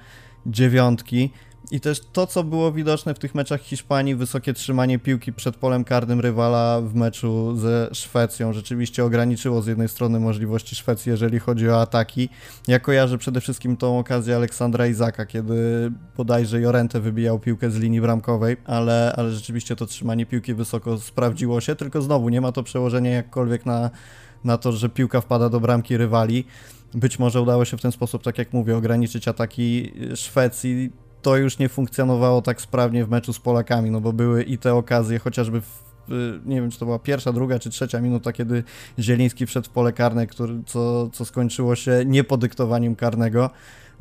dziewiątki. 0.46 1.32
I 1.72 1.80
też 1.80 2.02
to, 2.14 2.28
co 2.28 2.44
było 2.44 2.72
widoczne 2.72 3.14
w 3.14 3.20
tych 3.20 3.36
meczach 3.36 3.62
Hiszpanii, 3.62 4.16
wysokie 4.16 4.54
trzymanie 4.54 5.00
piłki 5.00 5.34
przed 5.34 5.56
polem 5.56 5.84
karnym 5.84 6.20
rywala 6.20 6.82
w 6.82 6.96
meczu 6.96 7.58
ze 7.58 7.90
Szwecją, 7.94 8.54
rzeczywiście 8.54 9.06
ograniczyło 9.06 9.62
z 9.62 9.68
jednej 9.68 9.90
strony 9.90 10.20
możliwości 10.20 10.76
Szwecji, 10.76 11.10
jeżeli 11.10 11.40
chodzi 11.40 11.70
o 11.70 11.82
ataki. 11.82 12.30
Ja 12.68 12.80
kojarzę 12.80 13.18
przede 13.18 13.42
wszystkim 13.42 13.78
tą 13.78 14.00
okazję 14.00 14.36
Aleksandra 14.36 14.88
Izaka, 14.88 15.26
kiedy 15.26 15.92
bodajże 16.18 16.62
Jorente 16.62 17.00
wybijał 17.00 17.40
piłkę 17.40 17.72
z 17.72 17.76
linii 17.76 18.02
bramkowej, 18.02 18.58
ale, 18.66 19.14
ale 19.18 19.32
rzeczywiście 19.32 19.76
to 19.76 19.86
trzymanie 19.86 20.26
piłki 20.26 20.54
wysoko 20.54 20.98
sprawdziło 20.98 21.62
się, 21.62 21.76
tylko 21.76 22.02
znowu 22.02 22.30
nie 22.30 22.42
ma 22.42 22.52
to 22.52 22.64
przełożenia 22.64 23.12
jakkolwiek 23.12 23.66
na, 23.66 23.90
na 24.44 24.58
to, 24.58 24.72
że 24.72 24.90
piłka 24.90 25.22
wpada 25.22 25.50
do 25.50 25.60
bramki 25.60 25.98
rywali. 25.98 26.46
Być 26.94 27.20
może 27.20 27.42
udało 27.42 27.66
się 27.66 27.78
w 27.78 27.82
ten 27.82 27.92
sposób, 27.92 28.24
tak 28.24 28.38
jak 28.38 28.54
mówię, 28.54 28.78
ograniczyć 28.78 29.28
ataki 29.28 29.94
Szwecji 30.16 30.92
to 31.22 31.38
już 31.38 31.60
nie 31.60 31.70
funkcjonowało 31.70 32.42
tak 32.42 32.62
sprawnie 32.62 33.06
w 33.06 33.10
meczu 33.10 33.34
z 33.34 33.40
Polakami, 33.40 33.92
no 33.92 34.02
bo 34.02 34.14
były 34.14 34.44
i 34.44 34.58
te 34.58 34.74
okazje, 34.74 35.20
chociażby 35.20 35.62
w 35.62 35.92
nie 36.46 36.62
wiem, 36.62 36.72
czy 36.72 36.80
to 36.80 36.86
była 36.86 37.00
pierwsza, 37.00 37.34
druga 37.34 37.60
czy 37.60 37.70
trzecia 37.70 38.02
minuta, 38.02 38.34
kiedy 38.34 38.64
Zieliński 39.00 39.46
wszedł 39.46 39.68
w 39.68 39.70
pole 39.70 39.94
karne, 39.94 40.28
który, 40.28 40.54
co, 40.66 41.10
co 41.10 41.26
skończyło 41.26 41.76
się 41.76 42.04
niepodyktowaniem 42.06 42.96
karnego. 42.96 43.50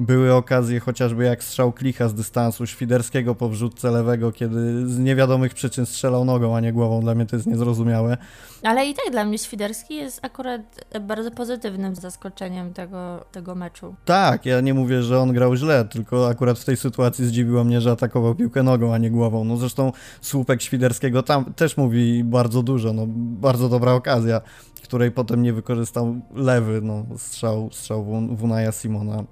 Były 0.01 0.35
okazje 0.35 0.81
chociażby 0.81 1.25
jak 1.25 1.45
strzał 1.45 1.73
klicha 1.73 2.09
z 2.09 2.15
dystansu 2.15 2.67
Świderskiego 2.67 3.35
po 3.35 3.49
wrzutce 3.49 3.91
lewego, 3.91 4.33
kiedy 4.33 4.89
z 4.89 4.99
niewiadomych 4.99 5.55
przyczyn 5.55 5.87
strzelał 5.87 6.25
nogą, 6.25 6.57
a 6.57 6.61
nie 6.61 6.73
głową. 6.73 7.01
Dla 7.01 7.15
mnie 7.15 7.27
to 7.27 7.37
jest 7.37 7.47
niezrozumiałe. 7.47 8.17
Ale 8.63 8.87
i 8.87 8.95
tak 8.95 9.13
dla 9.13 9.25
mnie 9.25 9.39
Świderski 9.39 9.95
jest 9.95 10.25
akurat 10.25 10.61
bardzo 11.01 11.31
pozytywnym 11.31 11.95
zaskoczeniem 11.95 12.73
tego, 12.73 13.25
tego 13.33 13.55
meczu. 13.55 13.95
Tak, 14.05 14.47
ja 14.47 14.61
nie 14.61 14.75
mówię, 14.75 15.03
że 15.03 15.19
on 15.19 15.33
grał 15.33 15.57
źle, 15.57 15.85
tylko 15.85 16.29
akurat 16.29 16.59
w 16.59 16.65
tej 16.65 16.77
sytuacji 16.77 17.27
zdziwiło 17.27 17.65
mnie, 17.65 17.81
że 17.81 17.91
atakował 17.91 18.35
piłkę 18.35 18.63
nogą, 18.63 18.95
a 18.95 18.99
nie 18.99 19.11
głową. 19.11 19.45
No 19.45 19.57
zresztą 19.57 19.93
słupek 20.21 20.63
Świderskiego 20.63 21.23
tam 21.23 21.55
też 21.55 21.77
mówi 21.77 22.25
bardzo 22.25 22.63
dużo, 22.63 22.93
no 22.93 23.05
bardzo 23.17 23.69
dobra 23.69 23.93
okazja, 23.93 24.41
której 24.83 25.11
potem 25.11 25.43
nie 25.43 25.53
wykorzystał 25.53 26.21
lewy, 26.35 26.81
no 26.83 27.07
strzał, 27.17 27.69
strzał 27.73 28.05
Wunaja 28.31 28.73
Simona 28.73 29.25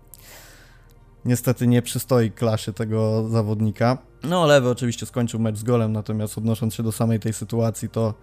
niestety 1.28 1.66
nie 1.66 1.82
przystoi 1.82 2.30
klasie 2.30 2.72
tego 2.72 3.28
zawodnika. 3.28 3.98
No, 4.22 4.46
Lewy 4.46 4.68
oczywiście 4.68 5.06
skończył 5.06 5.40
mecz 5.40 5.56
z 5.56 5.62
golem, 5.62 5.92
natomiast 5.92 6.38
odnosząc 6.38 6.74
się 6.74 6.82
do 6.82 6.92
samej 6.92 7.20
tej 7.20 7.32
sytuacji, 7.32 7.88
to 7.88 8.14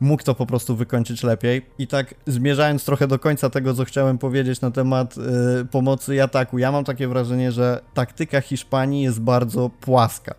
mógł 0.00 0.22
to 0.22 0.34
po 0.34 0.46
prostu 0.46 0.76
wykończyć 0.76 1.22
lepiej. 1.22 1.66
I 1.78 1.86
tak 1.86 2.14
zmierzając 2.26 2.84
trochę 2.84 3.06
do 3.06 3.18
końca 3.18 3.50
tego, 3.50 3.74
co 3.74 3.84
chciałem 3.84 4.18
powiedzieć 4.18 4.60
na 4.60 4.70
temat 4.70 5.14
y, 5.62 5.64
pomocy 5.64 6.14
i 6.14 6.20
ataku, 6.20 6.58
ja 6.58 6.72
mam 6.72 6.84
takie 6.84 7.08
wrażenie, 7.08 7.52
że 7.52 7.80
taktyka 7.94 8.40
Hiszpanii 8.40 9.02
jest 9.02 9.20
bardzo 9.20 9.70
płaska. 9.80 10.34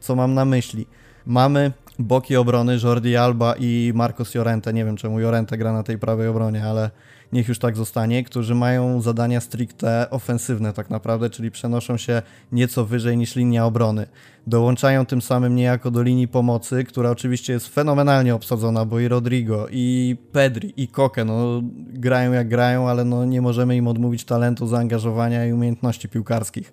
Co 0.00 0.14
mam 0.14 0.34
na 0.34 0.44
myśli? 0.44 0.86
Mamy 1.26 1.72
boki 1.98 2.36
obrony 2.36 2.78
Jordi 2.84 3.16
Alba 3.16 3.54
i 3.58 3.92
Marcos 3.94 4.34
Llorente. 4.34 4.72
Nie 4.72 4.84
wiem, 4.84 4.96
czemu 4.96 5.18
Llorente 5.18 5.58
gra 5.58 5.72
na 5.72 5.82
tej 5.82 5.98
prawej 5.98 6.28
obronie, 6.28 6.64
ale 6.64 6.90
niech 7.34 7.48
już 7.48 7.58
tak 7.58 7.76
zostanie, 7.76 8.24
którzy 8.24 8.54
mają 8.54 9.00
zadania 9.00 9.40
stricte 9.40 10.10
ofensywne 10.10 10.72
tak 10.72 10.90
naprawdę, 10.90 11.30
czyli 11.30 11.50
przenoszą 11.50 11.96
się 11.96 12.22
nieco 12.52 12.84
wyżej 12.84 13.16
niż 13.16 13.36
linia 13.36 13.66
obrony. 13.66 14.06
Dołączają 14.46 15.06
tym 15.06 15.22
samym 15.22 15.54
niejako 15.54 15.90
do 15.90 16.02
linii 16.02 16.28
pomocy, 16.28 16.84
która 16.84 17.10
oczywiście 17.10 17.52
jest 17.52 17.68
fenomenalnie 17.68 18.34
obsadzona, 18.34 18.84
bo 18.84 19.00
i 19.00 19.08
Rodrigo, 19.08 19.66
i 19.70 20.16
Pedri, 20.32 20.72
i 20.76 20.88
Koke, 20.88 21.24
no 21.24 21.62
grają 21.92 22.32
jak 22.32 22.48
grają, 22.48 22.88
ale 22.88 23.04
no 23.04 23.24
nie 23.24 23.42
możemy 23.42 23.76
im 23.76 23.88
odmówić 23.88 24.24
talentu, 24.24 24.66
zaangażowania 24.66 25.46
i 25.46 25.52
umiejętności 25.52 26.08
piłkarskich. 26.08 26.72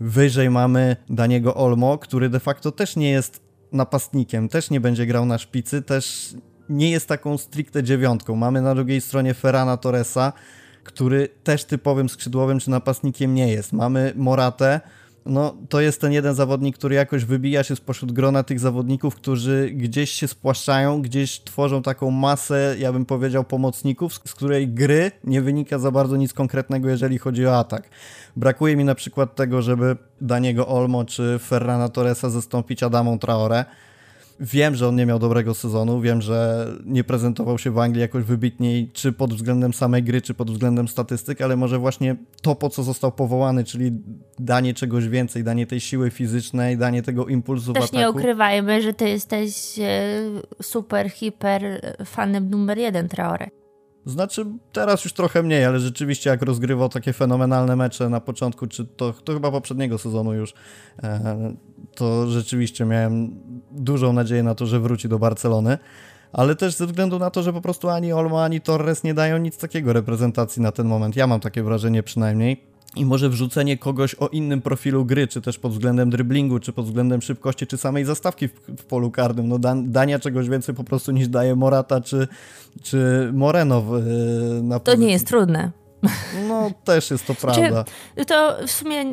Wyżej 0.00 0.50
mamy 0.50 0.96
Daniego 1.10 1.54
Olmo, 1.54 1.98
który 1.98 2.28
de 2.28 2.40
facto 2.40 2.72
też 2.72 2.96
nie 2.96 3.10
jest 3.10 3.42
napastnikiem, 3.72 4.48
też 4.48 4.70
nie 4.70 4.80
będzie 4.80 5.06
grał 5.06 5.26
na 5.26 5.38
szpicy, 5.38 5.82
też 5.82 6.34
nie 6.72 6.90
jest 6.90 7.08
taką 7.08 7.38
stricte 7.38 7.82
dziewiątką. 7.82 8.36
Mamy 8.36 8.62
na 8.62 8.74
drugiej 8.74 9.00
stronie 9.00 9.34
Ferrana 9.34 9.76
Torresa, 9.76 10.32
który 10.84 11.28
też 11.44 11.64
typowym 11.64 12.08
skrzydłowym 12.08 12.58
czy 12.58 12.70
napastnikiem 12.70 13.34
nie 13.34 13.52
jest. 13.52 13.72
Mamy 13.72 14.12
Moratę, 14.16 14.80
no 15.26 15.56
to 15.68 15.80
jest 15.80 16.00
ten 16.00 16.12
jeden 16.12 16.34
zawodnik, 16.34 16.78
który 16.78 16.94
jakoś 16.94 17.24
wybija 17.24 17.62
się 17.62 17.76
spośród 17.76 18.12
grona 18.12 18.42
tych 18.42 18.60
zawodników, 18.60 19.14
którzy 19.14 19.70
gdzieś 19.74 20.10
się 20.10 20.28
spłaszczają, 20.28 21.02
gdzieś 21.02 21.40
tworzą 21.40 21.82
taką 21.82 22.10
masę, 22.10 22.76
ja 22.78 22.92
bym 22.92 23.06
powiedział, 23.06 23.44
pomocników, 23.44 24.14
z 24.14 24.18
której 24.18 24.68
gry 24.68 25.10
nie 25.24 25.42
wynika 25.42 25.78
za 25.78 25.90
bardzo 25.90 26.16
nic 26.16 26.32
konkretnego, 26.32 26.88
jeżeli 26.88 27.18
chodzi 27.18 27.46
o 27.46 27.58
atak. 27.58 27.88
Brakuje 28.36 28.76
mi 28.76 28.84
na 28.84 28.94
przykład 28.94 29.34
tego, 29.34 29.62
żeby 29.62 29.96
Daniego 30.20 30.68
Olmo 30.68 31.04
czy 31.04 31.38
Ferrana 31.38 31.88
Torresa 31.88 32.30
zastąpić 32.30 32.82
Adamą 32.82 33.18
Traore 33.18 33.64
Wiem, 34.40 34.74
że 34.74 34.88
on 34.88 34.96
nie 34.96 35.06
miał 35.06 35.18
dobrego 35.18 35.54
sezonu, 35.54 36.00
wiem, 36.00 36.22
że 36.22 36.66
nie 36.84 37.04
prezentował 37.04 37.58
się 37.58 37.70
w 37.70 37.78
Anglii 37.78 38.00
jakoś 38.00 38.24
wybitniej, 38.24 38.90
czy 38.92 39.12
pod 39.12 39.34
względem 39.34 39.74
samej 39.74 40.02
gry, 40.02 40.22
czy 40.22 40.34
pod 40.34 40.50
względem 40.50 40.88
statystyk, 40.88 41.40
ale 41.40 41.56
może 41.56 41.78
właśnie 41.78 42.16
to, 42.42 42.54
po 42.54 42.68
co 42.68 42.82
został 42.82 43.12
powołany, 43.12 43.64
czyli 43.64 43.92
danie 44.38 44.74
czegoś 44.74 45.08
więcej, 45.08 45.44
danie 45.44 45.66
tej 45.66 45.80
siły 45.80 46.10
fizycznej, 46.10 46.78
danie 46.78 47.02
tego 47.02 47.26
impulsu 47.26 47.72
Też 47.72 47.82
w 47.82 47.84
ataku. 47.86 47.98
nie 47.98 48.10
ukrywajmy, 48.10 48.82
że 48.82 48.92
ty 48.92 49.08
jesteś 49.08 49.78
e, 49.78 50.20
super, 50.62 51.10
hiper 51.10 51.94
fanem 52.04 52.50
numer 52.50 52.78
jeden 52.78 53.08
Traore. 53.08 53.50
Znaczy, 54.06 54.46
teraz 54.72 55.04
już 55.04 55.12
trochę 55.12 55.42
mniej, 55.42 55.64
ale 55.64 55.80
rzeczywiście 55.80 56.30
jak 56.30 56.42
rozgrywał 56.42 56.88
takie 56.88 57.12
fenomenalne 57.12 57.76
mecze 57.76 58.08
na 58.08 58.20
początku, 58.20 58.66
czy 58.66 58.84
to, 58.84 59.12
to 59.12 59.32
chyba 59.32 59.50
poprzedniego 59.50 59.98
sezonu 59.98 60.34
już, 60.34 60.54
e, 61.02 61.54
to 61.94 62.26
rzeczywiście 62.26 62.84
miałem 62.84 63.40
dużą 63.74 64.12
nadzieję 64.12 64.42
na 64.42 64.54
to, 64.54 64.66
że 64.66 64.80
wróci 64.80 65.08
do 65.08 65.18
Barcelony. 65.18 65.78
Ale 66.32 66.56
też 66.56 66.74
ze 66.74 66.86
względu 66.86 67.18
na 67.18 67.30
to, 67.30 67.42
że 67.42 67.52
po 67.52 67.60
prostu 67.60 67.88
ani 67.88 68.12
Olmo, 68.12 68.44
ani 68.44 68.60
Torres 68.60 69.04
nie 69.04 69.14
dają 69.14 69.38
nic 69.38 69.58
takiego 69.58 69.92
reprezentacji 69.92 70.62
na 70.62 70.72
ten 70.72 70.86
moment. 70.86 71.16
Ja 71.16 71.26
mam 71.26 71.40
takie 71.40 71.62
wrażenie 71.62 72.02
przynajmniej. 72.02 72.72
I 72.96 73.06
może 73.06 73.28
wrzucenie 73.28 73.78
kogoś 73.78 74.14
o 74.14 74.28
innym 74.28 74.62
profilu 74.62 75.04
gry, 75.04 75.28
czy 75.28 75.40
też 75.40 75.58
pod 75.58 75.72
względem 75.72 76.10
driblingu, 76.10 76.58
czy 76.58 76.72
pod 76.72 76.84
względem 76.86 77.22
szybkości, 77.22 77.66
czy 77.66 77.78
samej 77.78 78.04
zastawki 78.04 78.48
w, 78.48 78.52
w 78.78 78.84
polu 78.84 79.10
karnym. 79.10 79.48
No 79.48 79.58
dan, 79.58 79.92
dania 79.92 80.18
czegoś 80.18 80.48
więcej 80.48 80.74
po 80.74 80.84
prostu 80.84 81.12
niż 81.12 81.28
daje 81.28 81.56
Morata 81.56 82.00
czy, 82.00 82.28
czy 82.82 83.30
Moreno 83.32 83.82
w, 83.82 84.02
na 84.62 84.78
To 84.78 84.94
nie 84.94 85.12
jest 85.12 85.26
trudne. 85.26 85.70
No, 86.48 86.70
też 86.84 87.10
jest 87.10 87.26
to 87.26 87.34
prawda. 87.34 87.84
Czy, 88.16 88.24
to 88.24 88.56
w 88.66 88.70
sumie 88.70 89.04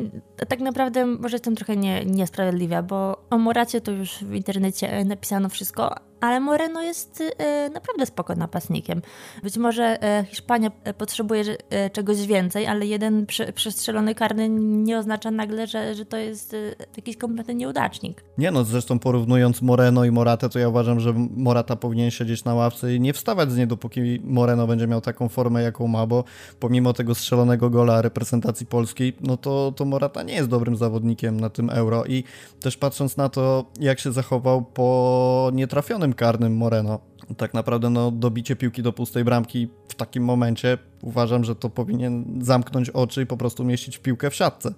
tak 0.48 0.60
naprawdę 0.60 1.06
może 1.06 1.34
jestem 1.34 1.56
trochę 1.56 1.76
nie, 1.76 2.04
niesprawiedliwa, 2.04 2.82
bo 2.82 3.24
o 3.30 3.38
Moracie 3.38 3.80
to 3.80 3.92
już 3.92 4.24
w 4.24 4.34
internecie 4.34 5.04
napisano 5.04 5.48
wszystko, 5.48 5.94
ale 6.20 6.40
Moreno 6.40 6.82
jest 6.82 7.22
e, 7.38 7.70
naprawdę 7.70 8.06
spoko 8.06 8.34
napastnikiem. 8.34 9.02
Być 9.42 9.56
może 9.56 10.02
e, 10.02 10.24
Hiszpania 10.24 10.70
e, 10.84 10.94
potrzebuje 10.94 11.44
czegoś 11.92 12.26
więcej, 12.26 12.66
ale 12.66 12.86
jeden 12.86 13.26
przestrzelony 13.54 14.14
karny 14.14 14.48
nie 14.48 14.98
oznacza 14.98 15.30
nagle, 15.30 15.66
że, 15.66 15.94
że 15.94 16.04
to 16.04 16.16
jest 16.16 16.56
jakiś 16.96 17.16
kompletny 17.16 17.54
nieudacznik. 17.54 18.24
Nie 18.38 18.50
no, 18.50 18.64
zresztą 18.64 18.98
porównując 18.98 19.62
Moreno 19.62 20.04
i 20.04 20.10
Moratę, 20.10 20.48
to 20.48 20.58
ja 20.58 20.68
uważam, 20.68 21.00
że 21.00 21.14
Morata 21.36 21.76
powinien 21.76 22.10
siedzieć 22.10 22.44
na 22.44 22.54
ławce 22.54 22.94
i 22.94 23.00
nie 23.00 23.12
wstawać 23.12 23.52
z 23.52 23.56
niej, 23.56 23.66
dopóki 23.66 24.20
Moreno 24.24 24.66
będzie 24.66 24.86
miał 24.86 25.00
taką 25.00 25.28
formę, 25.28 25.62
jaką 25.62 25.86
ma, 25.86 26.06
bo 26.06 26.24
pomimo 26.60 26.92
tego 26.92 27.14
strzelonego 27.14 27.70
gola 27.70 28.02
reprezentacji 28.02 28.66
polskiej, 28.66 29.16
no 29.20 29.36
to, 29.36 29.72
to 29.76 29.84
Morata 29.84 30.22
nie 30.22 30.29
jest 30.32 30.48
dobrym 30.48 30.76
zawodnikiem 30.76 31.40
na 31.40 31.50
tym 31.50 31.70
Euro 31.70 32.04
i 32.04 32.24
też 32.60 32.76
patrząc 32.76 33.16
na 33.16 33.28
to, 33.28 33.64
jak 33.80 34.00
się 34.00 34.12
zachował 34.12 34.62
po 34.62 35.50
nietrafionym 35.54 36.12
karnym 36.12 36.56
Moreno. 36.56 36.98
Tak 37.36 37.54
naprawdę 37.54 37.90
no, 37.90 38.10
dobicie 38.10 38.56
piłki 38.56 38.82
do 38.82 38.92
pustej 38.92 39.24
bramki 39.24 39.68
w 39.88 39.94
takim 39.94 40.24
momencie 40.24 40.78
uważam, 41.02 41.44
że 41.44 41.56
to 41.56 41.70
powinien 41.70 42.38
zamknąć 42.40 42.90
oczy 42.90 43.22
i 43.22 43.26
po 43.26 43.36
prostu 43.36 43.64
mieścić 43.64 43.98
piłkę 43.98 44.30
w 44.30 44.34
siatce. 44.34 44.74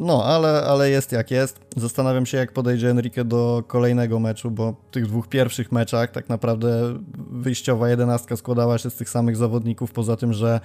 No, 0.00 0.24
ale, 0.24 0.62
ale 0.62 0.90
jest 0.90 1.12
jak 1.12 1.30
jest. 1.30 1.60
Zastanawiam 1.76 2.26
się, 2.26 2.38
jak 2.38 2.52
podejdzie 2.52 2.90
Enrique 2.90 3.24
do 3.24 3.64
kolejnego 3.66 4.20
meczu, 4.20 4.50
bo 4.50 4.72
w 4.72 4.90
tych 4.90 5.06
dwóch 5.06 5.28
pierwszych 5.28 5.72
meczach 5.72 6.10
tak 6.10 6.28
naprawdę 6.28 6.98
wyjściowa 7.30 7.88
jedenastka 7.88 8.36
składała 8.36 8.78
się 8.78 8.90
z 8.90 8.94
tych 8.94 9.10
samych 9.10 9.36
zawodników, 9.36 9.92
poza 9.92 10.16
tym, 10.16 10.32
że 10.32 10.60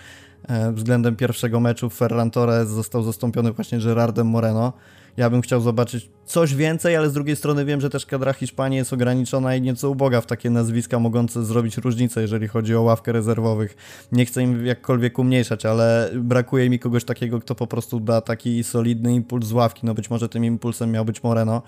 e, 0.47 0.71
względem 0.71 1.15
pierwszego 1.15 1.59
meczu 1.59 1.89
Ferran 1.89 2.31
Torres 2.31 2.69
został 2.69 3.03
zastąpiony 3.03 3.51
właśnie 3.51 3.79
Gerardem 3.79 4.27
Moreno. 4.27 4.73
Ja 5.17 5.29
bym 5.29 5.41
chciał 5.41 5.61
zobaczyć 5.61 6.09
coś 6.25 6.55
więcej, 6.55 6.95
ale 6.95 7.09
z 7.09 7.13
drugiej 7.13 7.35
strony 7.35 7.65
wiem, 7.65 7.81
że 7.81 7.89
też 7.89 8.05
kadra 8.05 8.33
Hiszpanii 8.33 8.77
jest 8.77 8.93
ograniczona 8.93 9.55
i 9.55 9.61
nieco 9.61 9.89
uboga 9.89 10.21
w 10.21 10.25
takie 10.25 10.49
nazwiska 10.49 10.99
mogące 10.99 11.45
zrobić 11.45 11.77
różnicę, 11.77 12.21
jeżeli 12.21 12.47
chodzi 12.47 12.75
o 12.75 12.81
ławkę 12.81 13.11
rezerwowych. 13.11 13.75
Nie 14.11 14.25
chcę 14.25 14.43
im 14.43 14.65
jakkolwiek 14.65 15.19
umniejszać, 15.19 15.65
ale 15.65 16.11
brakuje 16.15 16.69
mi 16.69 16.79
kogoś 16.79 17.03
takiego, 17.03 17.39
kto 17.39 17.55
po 17.55 17.67
prostu 17.67 17.99
da 17.99 18.21
taki 18.21 18.63
solidny 18.63 19.13
impuls 19.13 19.45
z 19.45 19.51
ławki. 19.51 19.85
No 19.85 19.93
być 19.93 20.09
może 20.09 20.29
tym 20.29 20.45
impulsem 20.45 20.91
miał 20.91 21.05
być 21.05 21.23
Moreno. 21.23 21.61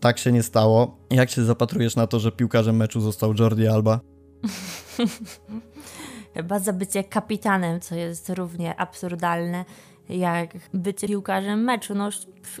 Tak 0.00 0.18
się 0.18 0.32
nie 0.32 0.42
stało. 0.42 0.96
Jak 1.10 1.30
się 1.30 1.44
zapatrujesz 1.44 1.96
na 1.96 2.06
to, 2.06 2.20
że 2.20 2.32
piłkarzem 2.32 2.76
meczu 2.76 3.00
został 3.00 3.34
Jordi 3.38 3.68
Alba? 3.68 4.00
Chyba 6.34 6.58
za 6.58 6.72
bycie 6.72 7.04
kapitanem, 7.04 7.80
co 7.80 7.94
jest 7.94 8.30
równie 8.30 8.76
absurdalne 8.76 9.64
jak 10.08 10.50
bycie 10.74 11.08
piłkarzem 11.08 11.64
meczu. 11.64 11.94
No, 11.94 12.08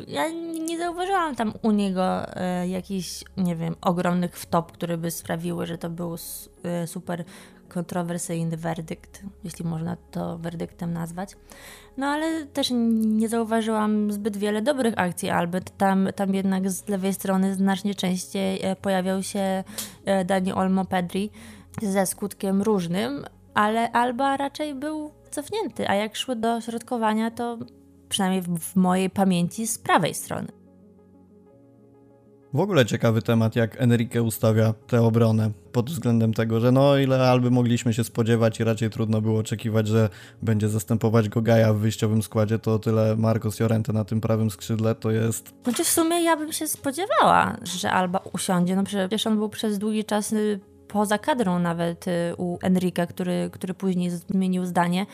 ja 0.08 0.30
nie 0.66 0.78
zauważyłam 0.78 1.36
tam 1.36 1.52
u 1.62 1.70
niego 1.70 2.36
e, 2.36 2.68
jakichś, 2.68 3.24
nie 3.36 3.56
wiem, 3.56 3.76
ogromnych 3.80 4.38
wtop, 4.38 4.72
które 4.72 4.98
by 4.98 5.10
sprawiły, 5.10 5.66
że 5.66 5.78
to 5.78 5.90
był 5.90 6.16
e, 6.64 6.86
super 6.86 7.24
kontrowersyjny 7.68 8.56
werdykt, 8.56 9.22
jeśli 9.44 9.64
można 9.64 9.96
to 10.10 10.38
werdyktem 10.38 10.92
nazwać. 10.92 11.36
No 11.96 12.06
ale 12.06 12.46
też 12.46 12.68
nie 12.72 13.28
zauważyłam 13.28 14.12
zbyt 14.12 14.36
wiele 14.36 14.62
dobrych 14.62 14.94
akcji 14.96 15.30
Albert. 15.30 15.76
Tam, 15.78 16.08
tam 16.16 16.34
jednak 16.34 16.70
z 16.70 16.88
lewej 16.88 17.14
strony 17.14 17.54
znacznie 17.54 17.94
częściej 17.94 18.60
e, 18.62 18.76
pojawiał 18.76 19.22
się 19.22 19.64
e, 20.04 20.24
Dani 20.24 20.52
Olmo 20.52 20.84
Pedri 20.84 21.30
ze 21.82 22.06
skutkiem 22.06 22.62
różnym, 22.62 23.24
ale 23.54 23.92
Alba 23.92 24.36
raczej 24.36 24.74
był 24.74 25.17
cofnięty, 25.28 25.88
a 25.88 25.94
jak 25.94 26.16
szły 26.16 26.36
do 26.36 26.60
środkowania, 26.60 27.30
to 27.30 27.58
przynajmniej 28.08 28.42
w 28.42 28.76
mojej 28.76 29.10
pamięci 29.10 29.66
z 29.66 29.78
prawej 29.78 30.14
strony. 30.14 30.48
W 32.54 32.60
ogóle 32.60 32.86
ciekawy 32.86 33.22
temat, 33.22 33.56
jak 33.56 33.80
Enrique 33.80 34.22
ustawia 34.22 34.74
tę 34.86 35.02
obronę 35.02 35.50
pod 35.72 35.90
względem 35.90 36.34
tego, 36.34 36.60
że 36.60 36.72
no 36.72 36.98
ile 36.98 37.30
alby 37.30 37.50
mogliśmy 37.50 37.94
się 37.94 38.04
spodziewać 38.04 38.60
i 38.60 38.64
raczej 38.64 38.90
trudno 38.90 39.20
było 39.20 39.38
oczekiwać, 39.38 39.88
że 39.88 40.08
będzie 40.42 40.68
zastępować 40.68 41.28
go 41.28 41.42
Gaja 41.42 41.72
w 41.72 41.78
wyjściowym 41.78 42.22
składzie, 42.22 42.58
to 42.58 42.78
tyle 42.78 43.16
Marcos 43.16 43.60
Llorente 43.60 43.92
na 43.92 44.04
tym 44.04 44.20
prawym 44.20 44.50
skrzydle 44.50 44.94
to 44.94 45.10
jest... 45.10 45.54
Znaczy 45.64 45.84
w 45.84 45.88
sumie 45.88 46.22
ja 46.24 46.36
bym 46.36 46.52
się 46.52 46.68
spodziewała, 46.68 47.56
że 47.62 47.92
Alba 47.92 48.20
usiądzie, 48.32 48.76
no 48.76 48.84
przecież 48.84 49.26
on 49.26 49.36
był 49.36 49.48
przez 49.48 49.78
długi 49.78 50.04
czas 50.04 50.32
y, 50.32 50.60
poza 50.88 51.18
kadrą 51.18 51.58
nawet 51.58 52.08
y, 52.08 52.34
u 52.36 52.58
Enrika, 52.62 53.06
który, 53.06 53.50
który 53.52 53.74
później 53.74 54.10
zmienił 54.10 54.66
zdanie. 54.66 55.06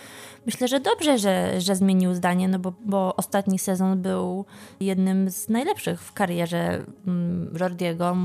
Myślę, 0.47 0.69
że 0.69 0.81
dobrze, 0.81 1.19
że, 1.19 1.61
że 1.61 1.77
zmienił 1.77 2.15
zdanie, 2.15 2.49
no 2.49 2.59
bo, 2.59 2.73
bo 2.85 3.17
ostatni 3.17 3.59
sezon 3.59 4.03
był 4.03 4.45
jednym 4.81 5.31
z 5.31 5.49
najlepszych 5.49 6.03
w 6.03 6.13
karierze 6.13 6.85
mm, 7.07 7.57
Jordiego. 7.61 8.17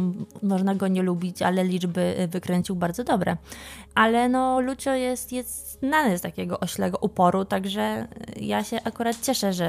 Można 0.44 0.76
go 0.76 0.88
nie 0.88 1.04
lubić, 1.04 1.42
ale 1.42 1.64
liczby 1.64 2.28
wykręcił 2.32 2.76
bardzo 2.76 3.04
dobre. 3.04 3.38
Ale 3.96 4.30
no 4.30 4.62
Lucio 4.62 4.94
jest, 4.94 5.32
jest 5.32 5.80
znany 5.80 6.18
z 6.18 6.22
takiego 6.22 6.60
oślego 6.60 6.98
uporu, 7.02 7.46
także 7.46 8.08
ja 8.40 8.64
się 8.64 8.78
akurat 8.84 9.22
cieszę, 9.22 9.54
że 9.54 9.66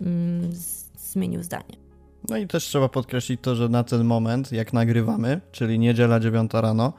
mm, 0.00 0.50
zmienił 0.96 1.42
zdanie. 1.42 1.88
No 2.28 2.36
i 2.36 2.46
też 2.46 2.64
trzeba 2.64 2.88
podkreślić 2.88 3.40
to, 3.40 3.54
że 3.54 3.68
na 3.68 3.84
ten 3.84 4.04
moment, 4.04 4.52
jak 4.52 4.72
nagrywamy, 4.72 5.40
czyli 5.52 5.78
niedziela 5.78 6.20
9 6.20 6.50
rano, 6.54 6.92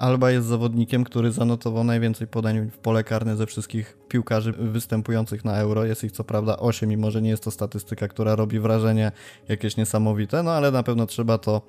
Alba 0.00 0.30
jest 0.30 0.46
zawodnikiem, 0.46 1.04
który 1.04 1.32
zanotował 1.32 1.84
najwięcej 1.84 2.26
podań 2.26 2.70
w 2.70 2.78
pole 2.78 3.04
karne 3.04 3.36
ze 3.36 3.46
wszystkich 3.46 3.98
piłkarzy 4.08 4.52
występujących 4.52 5.44
na 5.44 5.56
Euro. 5.56 5.84
Jest 5.84 6.04
ich 6.04 6.12
co 6.12 6.24
prawda 6.24 6.56
8, 6.56 6.88
mimo 6.88 7.10
że 7.10 7.22
nie 7.22 7.30
jest 7.30 7.44
to 7.44 7.50
statystyka, 7.50 8.08
która 8.08 8.36
robi 8.36 8.60
wrażenie 8.60 9.12
jakieś 9.48 9.76
niesamowite, 9.76 10.42
no 10.42 10.52
ale 10.52 10.70
na 10.70 10.82
pewno 10.82 11.06
trzeba 11.06 11.38
to 11.38 11.62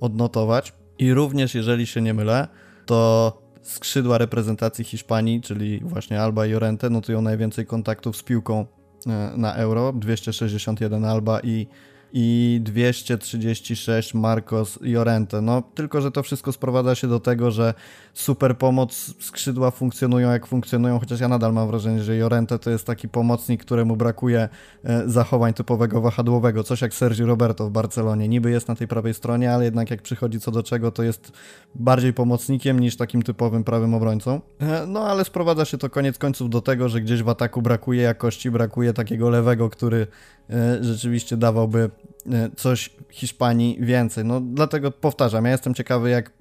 odnotować. 0.00 0.72
I 0.98 1.14
również, 1.14 1.54
jeżeli 1.54 1.86
się 1.86 2.02
nie 2.02 2.14
mylę, 2.14 2.48
to 2.86 3.32
skrzydła 3.62 4.18
reprezentacji 4.18 4.84
Hiszpanii, 4.84 5.40
czyli 5.40 5.80
właśnie 5.84 6.22
Alba 6.22 6.46
i 6.46 6.50
Llorente, 6.50 6.90
notują 6.90 7.22
najwięcej 7.22 7.66
kontaktów 7.66 8.16
z 8.16 8.22
piłką 8.22 8.66
e, 9.06 9.32
na 9.36 9.54
Euro. 9.54 9.92
261 9.92 11.04
Alba 11.04 11.40
i 11.40 11.66
i 12.12 12.60
236 12.62 14.14
Marcos 14.14 14.78
Llorente. 14.82 15.40
No 15.40 15.62
tylko, 15.74 16.00
że 16.00 16.10
to 16.10 16.22
wszystko 16.22 16.52
sprowadza 16.52 16.94
się 16.94 17.08
do 17.08 17.20
tego, 17.20 17.50
że 17.50 17.74
super 18.14 18.58
pomoc 18.58 19.14
skrzydła 19.20 19.70
funkcjonują 19.70 20.30
jak 20.30 20.46
funkcjonują, 20.46 20.98
chociaż 20.98 21.20
ja 21.20 21.28
nadal 21.28 21.52
mam 21.52 21.68
wrażenie, 21.68 22.02
że 22.02 22.14
Llorente 22.14 22.58
to 22.58 22.70
jest 22.70 22.86
taki 22.86 23.08
pomocnik, 23.08 23.60
któremu 23.64 23.96
brakuje 23.96 24.48
e, 24.84 25.02
zachowań 25.06 25.54
typowego 25.54 26.00
wahadłowego, 26.00 26.64
coś 26.64 26.80
jak 26.80 26.94
Sergio 26.94 27.26
Roberto 27.26 27.68
w 27.68 27.70
Barcelonie. 27.70 28.28
Niby 28.28 28.50
jest 28.50 28.68
na 28.68 28.74
tej 28.74 28.88
prawej 28.88 29.14
stronie, 29.14 29.52
ale 29.52 29.64
jednak 29.64 29.90
jak 29.90 30.02
przychodzi 30.02 30.40
co 30.40 30.50
do 30.50 30.62
czego, 30.62 30.90
to 30.90 31.02
jest 31.02 31.32
bardziej 31.74 32.12
pomocnikiem 32.12 32.80
niż 32.80 32.96
takim 32.96 33.22
typowym 33.22 33.64
prawym 33.64 33.94
obrońcą. 33.94 34.40
E, 34.60 34.86
no 34.86 35.00
ale 35.00 35.24
sprowadza 35.24 35.64
się 35.64 35.78
to 35.78 35.90
koniec 35.90 36.18
końców 36.18 36.50
do 36.50 36.60
tego, 36.60 36.88
że 36.88 37.00
gdzieś 37.00 37.22
w 37.22 37.28
ataku 37.28 37.62
brakuje 37.62 38.02
jakości, 38.02 38.50
brakuje 38.50 38.92
takiego 38.92 39.30
lewego, 39.30 39.70
który 39.70 40.06
e, 40.50 40.84
rzeczywiście 40.84 41.36
dawałby 41.36 41.90
coś 42.56 42.90
Hiszpanii 43.10 43.78
więcej. 43.80 44.24
No 44.24 44.40
dlatego 44.40 44.90
powtarzam, 44.90 45.44
ja 45.44 45.50
jestem 45.50 45.74
ciekawy 45.74 46.10
jak 46.10 46.32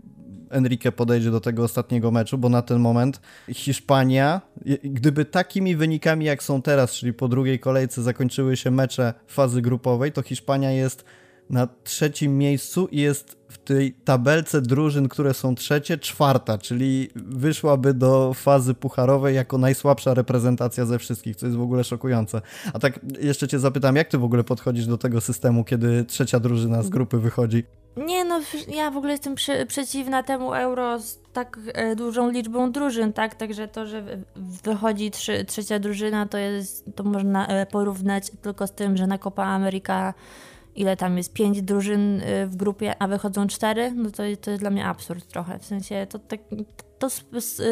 Enrique 0.49 0.91
podejdzie 0.91 1.31
do 1.31 1.41
tego 1.41 1.63
ostatniego 1.63 2.11
meczu, 2.11 2.37
bo 2.37 2.49
na 2.49 2.61
ten 2.61 2.79
moment 2.79 3.21
Hiszpania, 3.53 4.41
gdyby 4.83 5.25
takimi 5.25 5.75
wynikami 5.75 6.25
jak 6.25 6.43
są 6.43 6.61
teraz, 6.61 6.91
czyli 6.91 7.13
po 7.13 7.27
drugiej 7.27 7.59
kolejce 7.59 8.03
zakończyły 8.03 8.57
się 8.57 8.71
mecze 8.71 9.13
fazy 9.27 9.61
grupowej, 9.61 10.11
to 10.11 10.21
Hiszpania 10.21 10.71
jest 10.71 11.05
na 11.49 11.67
trzecim 11.83 12.37
miejscu 12.37 12.87
i 12.87 12.99
jest 12.99 13.44
w 13.55 13.57
tej 13.57 13.93
tabelce 13.93 14.61
drużyn, 14.61 15.09
które 15.09 15.33
są 15.33 15.55
trzecie, 15.55 15.97
czwarta, 15.97 16.57
czyli 16.57 17.09
wyszłaby 17.15 17.93
do 17.93 18.33
fazy 18.33 18.73
pucharowej 18.73 19.35
jako 19.35 19.57
najsłabsza 19.57 20.13
reprezentacja 20.13 20.85
ze 20.85 20.99
wszystkich, 20.99 21.35
co 21.35 21.45
jest 21.45 21.57
w 21.57 21.61
ogóle 21.61 21.83
szokujące. 21.83 22.41
A 22.73 22.79
tak 22.79 22.99
jeszcze 23.19 23.47
cię 23.47 23.59
zapytam, 23.59 23.95
jak 23.95 24.07
ty 24.07 24.17
w 24.17 24.23
ogóle 24.23 24.43
podchodzisz 24.43 24.87
do 24.87 24.97
tego 24.97 25.21
systemu, 25.21 25.63
kiedy 25.63 26.05
trzecia 26.05 26.39
drużyna 26.39 26.83
z 26.83 26.89
grupy 26.89 27.17
wychodzi? 27.17 27.63
Nie 27.97 28.25
no, 28.25 28.41
ja 28.67 28.91
w 28.91 28.97
ogóle 28.97 29.11
jestem 29.11 29.35
przy, 29.35 29.65
przeciwna 29.65 30.23
temu 30.23 30.53
euro 30.53 30.99
z 30.99 31.19
tak 31.33 31.59
e, 31.73 31.95
dużą 31.95 32.31
liczbą 32.31 32.71
drużyn, 32.71 33.13
tak? 33.13 33.35
Także 33.35 33.67
to, 33.67 33.85
że 33.85 34.03
wychodzi 34.63 35.11
trzy, 35.11 35.45
trzecia 35.45 35.79
drużyna, 35.79 36.25
to 36.25 36.37
jest, 36.37 36.85
to 36.95 37.03
można 37.03 37.47
e, 37.47 37.65
porównać 37.65 38.31
tylko 38.41 38.67
z 38.67 38.71
tym, 38.71 38.97
że 38.97 39.07
na 39.07 39.17
Copa 39.17 39.43
Ameryka 39.43 40.13
ile 40.75 40.97
tam 40.97 41.17
jest, 41.17 41.33
pięć 41.33 41.61
drużyn 41.61 42.21
e, 42.21 42.47
w 42.47 42.55
grupie, 42.55 42.95
a 42.99 43.07
wychodzą 43.07 43.47
cztery, 43.47 43.91
no 43.91 44.11
to, 44.11 44.23
to 44.41 44.51
jest 44.51 44.61
dla 44.61 44.69
mnie 44.69 44.85
absurd 44.85 45.27
trochę. 45.27 45.59
W 45.59 45.65
sensie 45.65 46.07
to, 46.09 46.19
tak, 46.19 46.39
to 46.99 47.09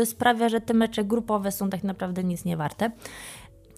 sprawia, 0.05 0.49
że 0.49 0.61
te 0.61 0.73
mecze 0.73 1.03
grupowe 1.03 1.51
są 1.51 1.69
tak 1.69 1.83
naprawdę 1.83 2.23
nic 2.23 2.45
nie 2.45 2.57
warte. 2.57 2.91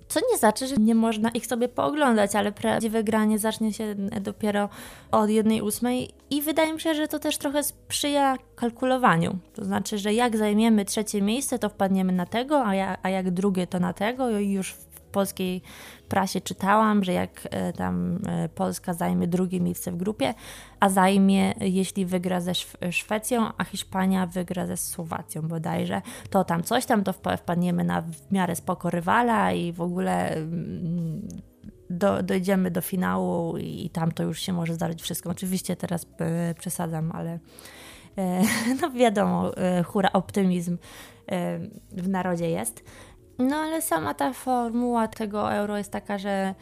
Co 0.08 0.20
nie 0.32 0.38
znaczy, 0.38 0.68
że 0.68 0.76
nie 0.76 0.96
można 0.96 1.30
ich 1.30 1.48
sobie 1.48 1.68
pooglądać, 1.68 2.36
ale 2.36 2.52
prawdziwe 2.52 3.04
granie 3.04 3.40
zacznie 3.40 3.74
się 3.74 3.96
dopiero 4.22 4.70
od 5.12 5.30
jednej 5.30 5.62
ósmej 5.62 6.10
i 6.30 6.42
wydaje 6.42 6.74
mi 6.74 6.82
się, 6.82 6.94
że 6.94 7.08
to 7.08 7.20
też 7.20 7.38
trochę 7.38 7.64
sprzyja 7.64 8.38
kalkulowaniu. 8.56 9.38
To 9.54 9.66
znaczy, 9.66 9.98
że 9.98 10.14
jak 10.14 10.38
zajmiemy 10.38 10.86
trzecie 10.86 11.22
miejsce, 11.22 11.60
to 11.60 11.70
wpadniemy 11.70 12.14
na 12.14 12.26
tego, 12.26 12.66
a, 12.66 12.76
ja, 12.76 12.98
a 13.04 13.10
jak 13.10 13.32
drugie, 13.32 13.68
to 13.68 13.80
na 13.80 13.94
tego 13.94 14.40
i 14.40 14.52
już 14.52 14.76
polskiej 15.16 15.62
prasie 16.10 16.42
czytałam, 16.42 17.04
że 17.04 17.14
jak 17.14 17.48
e, 17.52 17.74
tam 17.74 18.20
e, 18.28 18.50
Polska 18.50 18.94
zajmie 18.94 19.28
drugie 19.28 19.62
miejsce 19.62 19.92
w 19.92 19.98
grupie, 19.98 20.34
a 20.80 20.90
zajmie, 20.90 21.54
jeśli 21.60 22.06
wygra 22.06 22.42
ze 22.42 22.54
Szwecją, 22.92 23.50
a 23.58 23.64
Hiszpania 23.64 24.28
wygra 24.28 24.66
ze 24.68 24.78
Słowacją 24.78 25.42
bodajże, 25.42 26.02
to 26.30 26.44
tam 26.44 26.64
coś 26.64 26.86
tam, 26.86 27.04
to 27.04 27.14
wpadniemy 27.14 27.84
na 27.84 28.02
w 28.02 28.32
miarę 28.32 28.56
spoko 28.56 28.90
rywala 28.90 29.52
i 29.52 29.72
w 29.72 29.82
ogóle 29.82 30.36
mm, 30.36 31.28
do, 31.90 32.24
dojdziemy 32.24 32.72
do 32.72 32.82
finału 32.82 33.58
i 33.58 33.90
tam 33.90 34.12
to 34.12 34.24
już 34.24 34.40
się 34.40 34.54
może 34.54 34.74
zdarzyć 34.74 35.02
wszystko. 35.02 35.30
Oczywiście 35.30 35.76
teraz 35.76 36.06
e, 36.20 36.54
przesadzam, 36.54 37.12
ale 37.12 37.40
no 38.82 38.92
wiadomo, 38.92 39.52
hura 39.86 40.10
optymizm 40.14 40.78
w 41.92 42.08
narodzie 42.08 42.50
jest. 42.50 42.84
No 43.40 43.56
ale 43.56 43.82
sama 43.82 44.14
ta 44.14 44.34
formuła 44.34 45.08
tego 45.08 45.54
euro 45.54 45.78
jest 45.78 45.92
taka, 45.92 46.18
że 46.18 46.56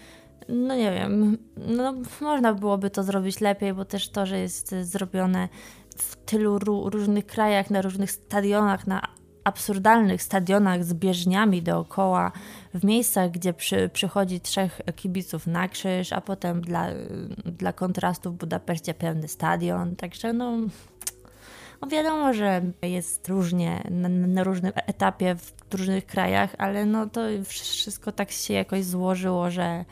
no 0.49 0.75
nie 0.75 0.91
wiem, 0.91 1.37
no 1.57 1.93
można 2.21 2.53
byłoby 2.53 2.89
to 2.89 3.03
zrobić 3.03 3.41
lepiej, 3.41 3.73
bo 3.73 3.85
też 3.85 4.09
to, 4.09 4.25
że 4.25 4.39
jest 4.39 4.75
zrobione 4.81 5.49
w 5.97 6.15
tylu 6.15 6.59
różnych 6.89 7.25
krajach, 7.25 7.69
na 7.69 7.81
różnych 7.81 8.11
stadionach, 8.11 8.87
na 8.87 9.01
absurdalnych 9.43 10.23
stadionach 10.23 10.83
z 10.83 10.93
bieżniami 10.93 11.61
dookoła, 11.61 12.31
w 12.73 12.83
miejscach, 12.83 13.31
gdzie 13.31 13.53
przy, 13.53 13.89
przychodzi 13.93 14.39
trzech 14.39 14.81
kibiców 14.95 15.47
na 15.47 15.67
krzyż, 15.67 16.13
a 16.13 16.21
potem 16.21 16.61
dla, 16.61 16.87
dla 17.45 17.73
kontrastu 17.73 18.31
w 18.31 18.35
Budapeszcie 18.35 18.93
pełny 18.93 19.27
stadion. 19.27 19.95
Także 19.95 20.33
no, 20.33 20.57
no 21.83 21.89
wiadomo, 21.89 22.33
że 22.33 22.61
jest 22.81 23.27
różnie 23.27 23.83
na, 23.91 24.09
na, 24.09 24.43
różnym 24.43 24.71
etapie 24.75 25.35
w 25.35 25.73
różnych 25.73 26.05
krajach, 26.05 26.55
ale 26.57 26.85
no 26.85 27.09
to 27.09 27.21
wszystko 27.45 28.11
tak 28.11 28.31
się 28.31 28.53
jakoś 28.53 28.85
złożyło, 28.85 29.51
że 29.51 29.85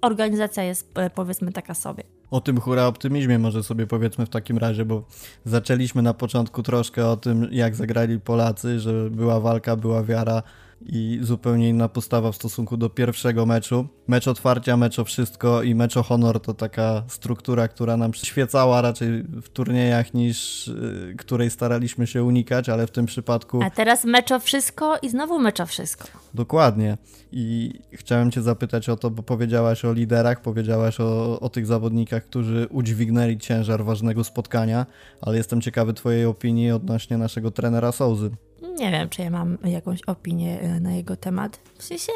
organizacja 0.00 0.62
jest 0.62 0.98
e, 0.98 1.10
powiedzmy 1.10 1.52
taka 1.52 1.74
sobie. 1.74 2.04
O 2.30 2.40
tym 2.40 2.60
hura 2.60 2.86
optymizmie 2.86 3.38
może 3.38 3.62
sobie 3.62 3.86
powiedzmy 3.86 4.26
w 4.26 4.28
takim 4.28 4.58
razie, 4.58 4.84
bo 4.84 5.04
zaczęliśmy 5.44 6.02
na 6.02 6.14
początku 6.14 6.62
troszkę 6.62 7.08
o 7.08 7.16
tym, 7.16 7.48
jak 7.52 7.74
zagrali 7.74 8.20
Polacy, 8.20 8.80
że 8.80 9.10
była 9.10 9.40
walka, 9.40 9.76
była 9.76 10.02
wiara 10.02 10.42
i 10.82 11.18
zupełnie 11.22 11.68
inna 11.68 11.88
postawa 11.88 12.32
w 12.32 12.36
stosunku 12.36 12.76
do 12.76 12.90
pierwszego 12.90 13.46
meczu. 13.46 13.86
Mecz 14.08 14.28
otwarcia, 14.28 14.76
mecz 14.76 14.98
o 14.98 15.04
wszystko 15.04 15.62
i 15.62 15.74
mecz 15.74 15.96
o 15.96 16.02
honor 16.02 16.40
to 16.40 16.54
taka 16.54 17.02
struktura, 17.08 17.68
która 17.68 17.96
nam 17.96 18.10
przyświecała 18.10 18.82
raczej 18.82 19.22
w 19.22 19.48
turniejach 19.48 20.14
niż 20.14 20.68
y, 20.68 21.14
której 21.18 21.50
staraliśmy 21.50 22.06
się 22.06 22.24
unikać, 22.24 22.68
ale 22.68 22.86
w 22.86 22.90
tym 22.90 23.06
przypadku... 23.06 23.62
A 23.62 23.70
teraz 23.70 24.04
mecz 24.04 24.32
o 24.32 24.40
wszystko 24.40 24.98
i 25.02 25.10
znowu 25.10 25.38
mecz 25.38 25.60
o 25.60 25.66
wszystko. 25.66 26.08
Dokładnie. 26.34 26.98
I 27.32 27.72
chciałem 27.92 28.30
cię 28.30 28.42
zapytać 28.42 28.88
o 28.88 28.96
to, 28.96 29.10
bo 29.10 29.22
powiedziałaś 29.22 29.84
o 29.84 29.92
liderach, 29.92 30.42
powiedziałaś 30.42 31.00
o, 31.00 31.40
o 31.40 31.48
tych 31.48 31.66
zawodnikach, 31.66 32.24
którzy 32.24 32.66
udźwignęli 32.70 33.38
ciężar 33.38 33.84
ważnego 33.84 34.24
spotkania, 34.24 34.86
ale 35.20 35.36
jestem 35.36 35.60
ciekawy 35.60 35.94
twojej 35.94 36.24
opinii 36.24 36.70
odnośnie 36.70 37.18
naszego 37.18 37.50
trenera 37.50 37.92
Souzy. 37.92 38.30
Nie 38.78 38.90
wiem, 38.90 39.08
czy 39.08 39.22
ja 39.22 39.30
mam 39.30 39.58
jakąś 39.64 40.02
opinię 40.02 40.60
e, 40.60 40.80
na 40.80 40.92
jego 40.92 41.16
temat. 41.16 41.60
W 41.78 41.84
sensie 41.84 42.12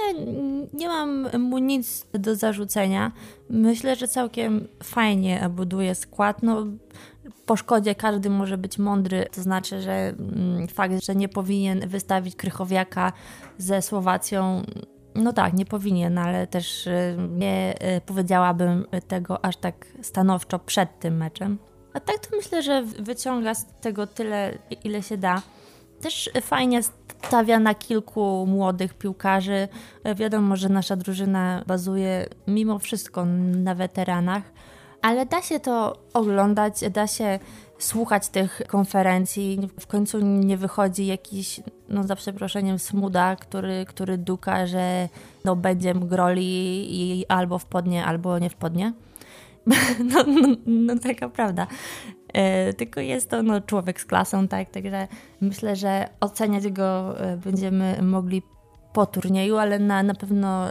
nie 0.73 0.88
mam 0.88 1.40
mu 1.40 1.59
nic 1.59 2.07
do 2.12 2.37
zarzucenia. 2.37 3.12
Myślę, 3.51 3.96
że 3.96 4.09
całkiem 4.09 4.68
fajnie 4.83 5.51
buduje 5.51 5.94
skład. 5.94 6.42
No, 6.42 6.66
po 7.46 7.57
szkodzie 7.57 7.94
każdy 7.94 8.31
może 8.31 8.59
być 8.59 8.79
mądry, 8.79 9.27
to 9.35 9.42
znaczy, 9.42 9.81
że 9.81 9.92
mm, 9.92 10.68
fakt, 10.68 11.05
że 11.05 11.14
nie 11.14 11.29
powinien 11.29 11.88
wystawić 11.88 12.37
Krychowiaka 12.37 13.12
ze 13.59 13.83
Słowacją, 13.83 14.62
no 15.14 15.33
tak, 15.33 15.55
nie 15.55 15.66
powinien, 15.66 16.18
ale 16.18 16.46
też 16.46 16.87
e, 16.87 17.16
nie 17.31 17.75
e, 17.81 18.01
powiedziałabym 18.01 18.87
tego 19.09 19.44
aż 19.44 19.57
tak 19.57 19.87
stanowczo 20.03 20.59
przed 20.59 20.99
tym 20.99 21.16
meczem. 21.16 21.59
A 21.92 22.01
tak 22.01 22.18
to 22.18 22.37
myślę, 22.37 22.62
że 22.62 22.83
wyciąga 22.83 23.55
z 23.55 23.66
tego 23.81 24.07
tyle, 24.07 24.59
ile 24.85 25.03
się 25.03 25.16
da. 25.16 25.42
Też 26.00 26.30
fajnie 26.40 26.80
stawia 26.82 27.58
na 27.58 27.74
kilku 27.74 28.46
młodych 28.46 28.94
piłkarzy. 28.94 29.68
Wiadomo, 30.16 30.56
że 30.56 30.68
nasza 30.68 30.96
drużyna 30.96 31.64
bazuje 31.66 32.26
mimo 32.46 32.78
wszystko 32.78 33.24
na 33.24 33.74
weteranach, 33.74 34.42
ale 35.02 35.26
da 35.26 35.42
się 35.42 35.60
to 35.60 35.98
oglądać, 36.14 36.74
da 36.90 37.06
się 37.06 37.38
słuchać 37.78 38.28
tych 38.28 38.62
konferencji. 38.66 39.68
W 39.80 39.86
końcu 39.86 40.20
nie 40.20 40.56
wychodzi 40.56 41.06
jakiś, 41.06 41.60
no 41.88 42.04
za 42.04 42.16
przeproszeniem, 42.16 42.78
smuda, 42.78 43.36
który, 43.36 43.84
który 43.88 44.18
duka, 44.18 44.66
że 44.66 45.08
no, 45.44 45.56
będzie 45.56 45.94
groli 45.94 46.86
i 46.90 47.26
albo 47.26 47.58
wpadnie, 47.58 48.04
albo 48.04 48.38
nie 48.38 48.50
wpadnie. 48.50 48.92
No, 50.14 50.24
no, 50.26 50.56
no 50.66 50.98
taka 50.98 51.28
prawda. 51.28 51.66
E, 52.32 52.72
tylko 52.72 53.00
jest 53.00 53.30
to 53.30 53.42
no, 53.42 53.60
człowiek 53.60 54.00
z 54.00 54.04
klasą, 54.04 54.48
tak? 54.48 54.70
Także 54.70 55.08
myślę, 55.40 55.76
że 55.76 56.08
oceniać 56.20 56.68
go 56.68 57.20
e, 57.20 57.36
będziemy 57.36 58.02
mogli 58.02 58.42
po 58.92 59.06
turnieju, 59.06 59.56
ale 59.56 59.78
na, 59.78 60.02
na 60.02 60.14
pewno 60.14 60.70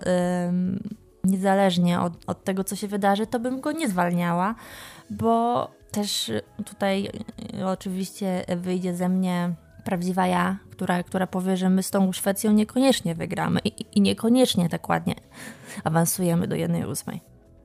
niezależnie 1.23 1.99
od, 1.99 2.13
od 2.27 2.43
tego, 2.43 2.63
co 2.63 2.75
się 2.75 2.87
wydarzy, 2.87 3.27
to 3.27 3.39
bym 3.39 3.61
go 3.61 3.71
nie 3.71 3.87
zwalniała, 3.87 4.55
bo 5.09 5.67
też 5.91 6.31
tutaj 6.65 7.09
e, 7.59 7.67
oczywiście 7.67 8.45
wyjdzie 8.57 8.95
ze 8.95 9.09
mnie 9.09 9.53
prawdziwa 9.83 10.27
ja, 10.27 10.57
która, 10.71 11.03
która 11.03 11.27
powie, 11.27 11.57
że 11.57 11.69
my 11.69 11.83
z 11.83 11.91
tą 11.91 12.11
Szwecją 12.11 12.51
niekoniecznie 12.51 13.15
wygramy 13.15 13.59
i, 13.65 13.85
i 13.95 14.01
niekoniecznie 14.01 14.69
tak 14.69 14.89
ładnie 14.89 15.15
awansujemy 15.83 16.47
do 16.47 16.55
jednej 16.55 16.85
ósmej. 16.85 17.21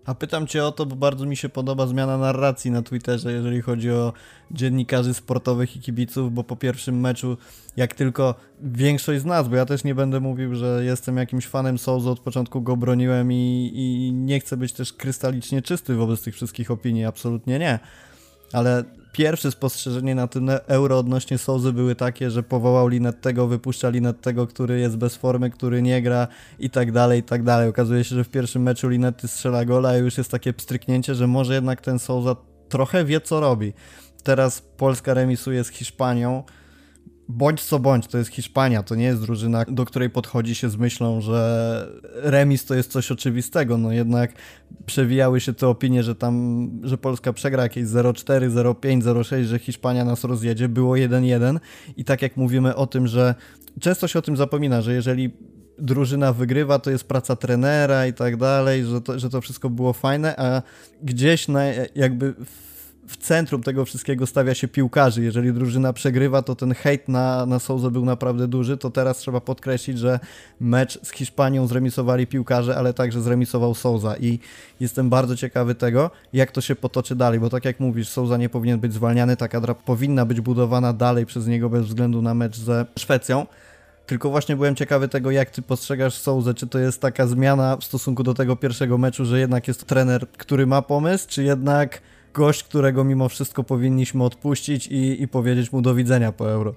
A 0.07 0.15
pytam 0.15 0.47
cię 0.47 0.65
o 0.65 0.73
to, 0.73 0.87
bo 0.87 0.97
bardzo 0.97 1.27
mi 1.27 1.37
się 1.37 1.49
podoba 1.49 1.87
zmiana 1.87 2.19
narracji 2.19 2.71
na 2.71 2.83
Twitterze, 2.83 3.33
jeżeli 3.33 3.63
chodzi 3.63 3.91
o 3.91 4.13
dziennikarzy 4.51 5.15
sportowych 5.15 5.77
i 5.77 5.81
kibiców, 5.81 6.35
bo 6.35 6.45
po 6.45 6.57
pierwszym 6.57 7.01
meczu, 7.01 7.37
jak 7.77 7.95
tylko 7.95 8.35
większość 8.63 9.23
z 9.23 9.25
nas, 9.25 9.49
bo 9.49 9.57
ja 9.57 9.67
też 9.67 9.85
nie 9.85 9.95
będę 9.95 10.21
mówił, 10.21 10.55
że 10.55 10.85
jestem 10.85 11.17
jakimś 11.17 11.47
fanem 11.47 11.79
Souza, 11.79 12.11
od 12.11 12.21
początku 12.21 12.63
go 12.63 12.77
broniłem 12.77 13.33
i, 13.33 13.73
i 13.75 14.13
nie 14.13 14.41
chcę 14.41 14.57
być 14.57 14.73
też 14.73 14.93
krystalicznie 14.93 15.63
czysty 15.63 15.95
wobec 15.95 16.23
tych 16.23 16.35
wszystkich 16.35 16.71
opinii, 16.71 17.05
absolutnie 17.05 17.59
nie. 17.59 17.79
Ale 18.55 18.85
pierwsze 19.13 19.51
spostrzeżenie 19.51 20.15
na 20.15 20.27
tym 20.27 20.51
euro 20.67 20.99
odnośnie 20.99 21.39
Sozy 21.39 21.73
były 21.73 21.95
takie, 21.95 22.31
że 22.31 22.43
powołał 22.43 22.89
Linettego, 22.89 23.47
wypuszcza 23.47 23.89
Linettego, 23.89 24.47
który 24.47 24.81
jest 24.81 24.97
bez 24.97 25.17
formy, 25.17 25.51
który 25.51 25.83
nie 25.83 26.03
gra 26.03 26.29
i 26.59 26.71
tak 26.71 26.93
dalej, 26.93 27.21
i 27.21 27.23
tak 27.23 27.43
dalej. 27.43 27.69
Okazuje 27.69 28.05
się, 28.05 28.15
że 28.15 28.25
w 28.25 28.29
pierwszym 28.29 28.63
meczu 28.63 28.89
Linetty 28.89 29.29
strzela 29.29 29.65
gola 29.65 29.99
i 29.99 30.01
już 30.01 30.19
jest 30.19 30.31
takie 30.31 30.53
pstryknięcie, 30.53 31.15
że 31.15 31.27
może 31.27 31.55
jednak 31.55 31.81
ten 31.81 31.99
Souza 31.99 32.37
trochę 32.69 33.05
wie 33.05 33.21
co 33.21 33.41
robi. 33.41 33.73
Teraz 34.23 34.61
Polska 34.61 35.15
remisuje 35.15 35.65
z 35.65 35.69
Hiszpanią, 35.69 36.43
bądź 37.29 37.63
co 37.63 37.79
bądź, 37.79 38.07
to 38.07 38.19
jest 38.19 38.31
Hiszpania, 38.31 38.83
to 38.83 38.95
nie 38.95 39.05
jest 39.05 39.21
drużyna, 39.21 39.65
do 39.69 39.85
której 39.85 40.11
podchodzi 40.11 40.55
się 40.55 40.71
z 40.71 40.77
myślą, 40.77 41.21
że 41.21 41.89
remis 42.15 42.65
to 42.65 42.75
jest 42.75 42.93
coś 42.93 43.11
oczywistego, 43.11 43.79
no 43.79 43.93
jednak 43.93 44.33
przewijały 44.87 45.41
się 45.41 45.53
te 45.53 45.69
opinie, 45.69 46.03
że 46.03 46.15
tam, 46.15 46.71
że 46.83 46.99
Polska 46.99 47.33
przegra 47.33 47.63
jakieś 47.63 47.85
0,4, 47.85 48.51
0,5, 48.51 49.03
0,6, 49.03 49.45
że 49.45 49.59
Hiszpania 49.59 50.05
nas 50.05 50.25
rozjedzie, 50.25 50.69
było 50.69 50.95
1-1 50.95 51.59
i 51.97 52.05
tak 52.05 52.23
jak 52.23 52.37
mówimy 52.37 52.75
o 52.77 52.87
tym, 52.87 53.07
że 53.07 53.35
często 53.81 54.09
się 54.09 54.19
o 54.19 54.23
tym 54.23 54.37
zapomina, 54.37 54.83
że 54.83 54.95
jeżeli 54.95 55.31
drużyna 55.79 56.33
wygrywa, 56.33 56.79
to 56.79 56.91
jest 56.91 57.05
praca 57.05 57.37
trenera 57.37 58.07
i 58.07 58.13
tak 58.13 58.37
dalej, 58.37 58.85
że 58.85 59.01
to, 59.01 59.19
że 59.19 59.31
to 59.31 59.41
wszystko 59.41 59.71
było 59.71 59.93
fajne, 59.93 60.37
a 60.37 60.63
gdzieś 61.03 61.49
na, 61.49 61.65
jakby 61.95 62.35
w 62.45 62.74
centrum 63.21 63.63
tego 63.63 63.85
wszystkiego 63.85 64.27
stawia 64.27 64.55
się 64.55 64.69
piłkarzy. 64.69 65.23
Jeżeli 65.23 65.53
drużyna 65.53 65.93
przegrywa, 65.93 66.43
to 66.43 66.57
ten 66.57 66.75
hejt 66.75 67.09
na, 67.09 67.47
na 67.47 67.59
Souza 67.59 67.91
był 67.91 68.05
naprawdę 68.05 68.49
duży. 68.49 68.77
To 68.77 68.91
teraz 68.91 69.19
trzeba 69.19 69.41
podkreślić, 69.41 69.99
że 69.99 70.21
mecz 70.61 70.99
z 71.03 71.11
Hiszpanią 71.11 71.67
zremisowali 71.67 72.27
piłkarze, 72.27 72.77
ale 72.77 72.95
także 72.95 73.21
zremisował 73.21 73.75
Souza 73.75 74.17
i 74.17 74.39
jestem 74.81 75.11
bardzo 75.11 75.37
ciekawy 75.37 75.75
tego, 75.75 76.11
jak 76.33 76.51
to 76.51 76.61
się 76.61 76.77
potoczy 76.77 77.17
dalej, 77.17 77.41
bo 77.41 77.51
tak 77.51 77.65
jak 77.65 77.81
mówisz, 77.81 78.09
Souza 78.09 78.37
nie 78.37 78.49
powinien 78.49 78.81
być 78.81 78.93
zwalniany, 78.93 79.37
ta 79.37 79.49
kadra 79.49 79.75
powinna 79.75 80.27
być 80.27 80.41
budowana 80.41 80.93
dalej 80.93 81.27
przez 81.27 81.47
niego 81.47 81.71
bez 81.71 81.87
względu 81.87 82.23
na 82.23 82.35
mecz 82.35 82.57
ze 82.57 82.87
Szwecją. 82.99 83.47
Tylko 84.07 84.31
właśnie 84.31 84.57
byłem 84.57 84.75
ciekawy 84.75 85.09
tego, 85.09 85.31
jak 85.31 85.51
ty 85.51 85.63
postrzegasz 85.63 86.15
Souzę, 86.15 86.55
czy 86.55 86.67
to 86.67 86.79
jest 86.79 87.01
taka 87.01 87.27
zmiana 87.27 87.77
w 87.77 87.85
stosunku 87.85 88.23
do 88.23 88.35
tego 88.35 88.57
pierwszego 88.57 88.99
meczu, 88.99 89.25
że 89.25 89.41
jednak 89.41 89.69
jest 89.69 89.81
to 89.81 89.87
trener, 89.87 90.29
który 90.29 90.67
ma 90.67 90.83
pomysł, 90.83 91.27
czy 91.29 91.43
jednak 91.43 92.01
gość, 92.35 92.63
którego 92.63 93.05
mimo 93.05 93.29
wszystko 93.29 93.65
powinniśmy 93.65 94.25
odpuścić 94.25 94.87
i, 94.87 95.23
i 95.23 95.29
powiedzieć 95.29 95.73
mu 95.73 95.83
do 95.83 95.95
widzenia 95.95 96.33
po 96.33 96.51
euro. 96.51 96.75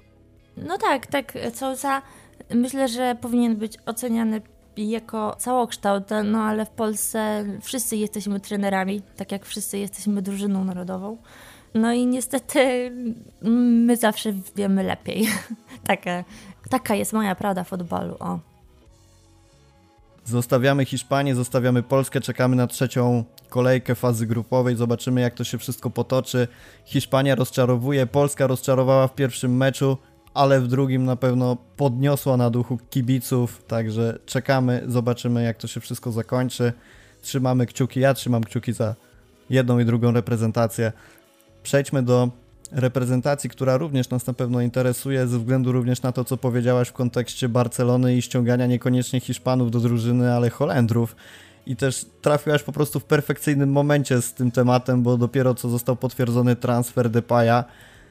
No 0.58 0.78
tak, 0.78 1.08
tak. 1.08 1.34
Sousa 1.54 2.02
myślę, 2.50 2.88
że 2.88 3.16
powinien 3.22 3.56
być 3.56 3.78
oceniany 3.86 4.42
jako 4.78 5.36
całokształt, 5.40 6.04
no 6.24 6.40
ale 6.40 6.66
w 6.66 6.70
Polsce 6.70 7.46
wszyscy 7.62 7.98
jesteśmy 7.98 8.40
trenerami, 8.40 9.02
tak 9.16 9.32
jak 9.32 9.46
wszyscy 9.46 9.78
jesteśmy 9.78 10.22
drużyną 10.22 10.64
narodową. 10.64 11.18
No 11.74 11.94
i 11.94 12.06
niestety 12.06 12.92
my 13.42 13.98
zawsze 13.98 14.34
wiemy 14.56 14.84
lepiej. 14.84 15.28
taka, 15.88 16.24
taka 16.70 16.96
jest 16.96 17.14
moja 17.14 17.36
prawda 17.36 17.64
futbolu. 17.64 18.16
O. 18.20 18.40
Zostawiamy 20.28 20.86
Hiszpanię, 20.86 21.36
zostawiamy 21.36 21.84
Polskę, 21.84 22.22
czekamy 22.22 22.56
na 22.56 22.68
trzecią 22.68 23.24
kolejkę 23.50 23.96
fazy 23.96 24.28
grupowej, 24.28 24.76
zobaczymy 24.76 25.22
jak 25.22 25.34
to 25.34 25.44
się 25.44 25.58
wszystko 25.58 25.90
potoczy. 25.90 26.48
Hiszpania 26.86 27.36
rozczarowuje, 27.36 28.08
Polska 28.08 28.48
rozczarowała 28.48 29.08
w 29.08 29.16
pierwszym 29.16 29.58
meczu, 29.58 29.98
ale 30.34 30.62
w 30.62 30.68
drugim 30.68 31.06
na 31.06 31.16
pewno 31.16 31.58
podniosła 31.78 32.38
na 32.38 32.50
duchu 32.50 32.78
kibiców, 32.90 33.64
także 33.68 34.20
czekamy, 34.26 34.84
zobaczymy 34.88 35.44
jak 35.44 35.58
to 35.58 35.68
się 35.68 35.80
wszystko 35.80 36.12
zakończy. 36.12 36.74
Trzymamy 37.22 37.66
kciuki, 37.66 38.00
ja 38.00 38.14
trzymam 38.14 38.44
kciuki 38.44 38.74
za 38.74 38.96
jedną 39.50 39.80
i 39.80 39.86
drugą 39.86 40.12
reprezentację. 40.12 40.92
Przejdźmy 41.64 42.04
do 42.04 42.30
reprezentacji, 42.72 43.50
która 43.50 43.78
również 43.78 44.10
nas 44.10 44.28
na 44.28 44.34
pewno 44.34 44.62
interesuje, 44.62 45.28
ze 45.28 45.40
względu 45.40 45.72
również 45.72 46.02
na 46.02 46.12
to, 46.12 46.24
co 46.24 46.38
powiedziałaś 46.38 46.88
w 46.88 46.94
kontekście 46.94 47.50
Barcelony 47.50 48.16
i 48.16 48.22
ściągania 48.22 48.66
niekoniecznie 48.66 49.20
Hiszpanów 49.20 49.72
do 49.72 49.80
drużyny, 49.80 50.34
ale 50.34 50.50
Holendrów. 50.50 51.16
I 51.66 51.76
też 51.76 52.06
trafiłaś 52.22 52.64
po 52.64 52.72
prostu 52.72 53.00
w 53.00 53.04
perfekcyjnym 53.04 53.72
momencie 53.72 54.22
z 54.22 54.34
tym 54.34 54.52
tematem, 54.52 55.04
bo 55.04 55.18
dopiero 55.18 55.56
co 55.56 55.70
został 55.70 55.96
potwierdzony 55.96 56.56
transfer 56.56 57.10
Depaya. 57.10 57.64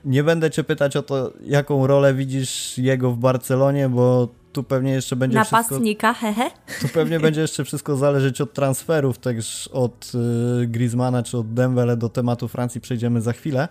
Nie 0.05 0.25
będę 0.25 0.51
cię 0.51 0.65
pytać 0.65 0.97
o 0.97 1.03
to, 1.03 1.33
jaką 1.45 1.87
rolę 1.87 2.15
widzisz 2.15 2.79
jego 2.79 3.11
w 3.11 3.19
Barcelonie, 3.19 3.89
bo 3.89 4.29
tu 4.53 4.63
pewnie 4.63 4.93
jeszcze 4.93 5.17
będzie 5.17 5.39
Napastnika, 5.39 6.15
wszystko... 6.15 6.35
hehe. 6.35 6.51
Tu 6.81 6.89
pewnie 6.89 7.21
będzie 7.21 7.41
jeszcze 7.41 7.65
wszystko 7.65 7.97
zależeć 7.97 8.41
od 8.41 8.53
transferów, 8.53 9.19
też 9.19 9.69
od 9.69 10.13
y, 10.63 10.67
Griezmana 10.67 11.23
czy 11.23 11.39
od 11.39 11.55
Dembele 11.55 11.97
do 11.97 12.09
tematu 12.09 12.49
Francji 12.49 12.81
przejdziemy 12.81 13.21
za 13.21 13.33
chwilę 13.33 13.69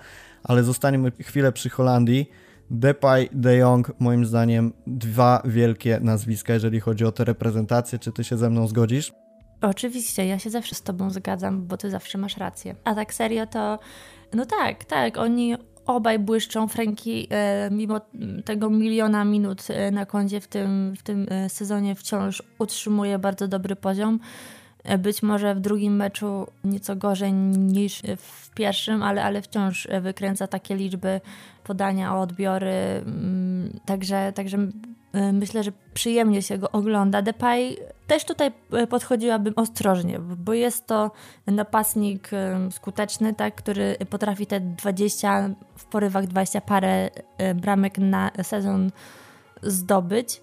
ale 0.48 0.64
zostaniemy 0.64 1.12
chwilę 1.12 1.52
przy 1.52 1.70
Holandii. 1.70 2.30
Depay, 2.70 3.30
De 3.32 3.56
Jong, 3.56 3.92
moim 4.00 4.26
zdaniem 4.26 4.74
dwa 4.88 5.42
wielkie 5.46 6.00
nazwiska, 6.02 6.54
jeżeli 6.54 6.80
chodzi 6.80 7.06
o 7.06 7.12
tę 7.12 7.24
reprezentację. 7.24 8.00
Czy 8.00 8.12
ty 8.12 8.24
się 8.24 8.38
ze 8.38 8.50
mną 8.50 8.68
zgodzisz? 8.68 9.14
Oczywiście, 9.62 10.26
ja 10.26 10.40
się 10.40 10.50
zawsze 10.50 10.76
z 10.76 10.82
tobą 10.82 11.10
zgadzam, 11.10 11.68
bo 11.68 11.78
ty 11.78 11.90
zawsze 11.90 12.18
masz 12.18 12.38
rację. 12.38 12.76
A 12.84 12.96
tak 12.96 13.14
serio 13.14 13.48
to, 13.48 13.80
no 14.34 14.46
tak, 14.46 14.84
tak, 14.84 15.18
oni 15.18 15.56
obaj 15.86 16.20
błyszczą. 16.20 16.68
Franki 16.68 17.28
e, 17.32 17.70
mimo 17.72 18.02
tego 18.46 18.70
miliona 18.70 19.26
minut 19.26 19.68
e, 19.70 19.92
na 19.92 20.06
koncie 20.06 20.42
w 20.42 20.48
tym, 20.48 20.94
w 21.00 21.04
tym 21.04 21.28
e, 21.30 21.50
sezonie 21.50 21.96
wciąż 21.96 22.44
utrzymuje 22.60 23.20
bardzo 23.20 23.48
dobry 23.48 23.76
poziom. 23.76 24.20
Być 25.00 25.24
może 25.24 25.56
w 25.56 25.60
drugim 25.60 25.96
meczu 25.96 26.48
nieco 26.64 26.96
gorzej 26.96 27.34
niż 27.34 28.02
w 28.18 28.50
pierwszym, 28.54 29.04
ale, 29.04 29.24
ale 29.24 29.42
wciąż 29.42 29.88
wykręca 30.02 30.48
takie 30.48 30.76
liczby 30.76 31.22
podania, 31.64 32.18
odbiory. 32.18 33.04
Mm, 33.06 33.80
także, 33.86 34.34
także 34.36 34.58
y, 34.58 35.34
myślę, 35.34 35.64
że 35.64 35.72
przyjemnie 35.94 36.42
się 36.42 36.58
go 36.58 36.72
ogląda. 36.72 37.22
Depay 37.22 37.78
też 38.08 38.26
tutaj 38.26 38.52
y, 38.84 38.88
podchodziłabym 38.88 39.54
ostrożnie, 39.56 40.20
bo 40.20 40.54
jest 40.54 40.88
to 40.88 41.12
napastnik 41.48 42.34
y, 42.34 42.72
skuteczny, 42.72 43.34
tak, 43.34 43.56
który 43.56 43.98
potrafi 44.10 44.46
te 44.48 44.60
20, 44.60 45.50
w 45.78 45.86
porywach 45.86 46.28
20 46.28 46.62
parę 46.62 47.10
bramek 47.56 47.98
na 47.98 48.32
sezon 48.44 48.92
zdobyć 49.64 50.42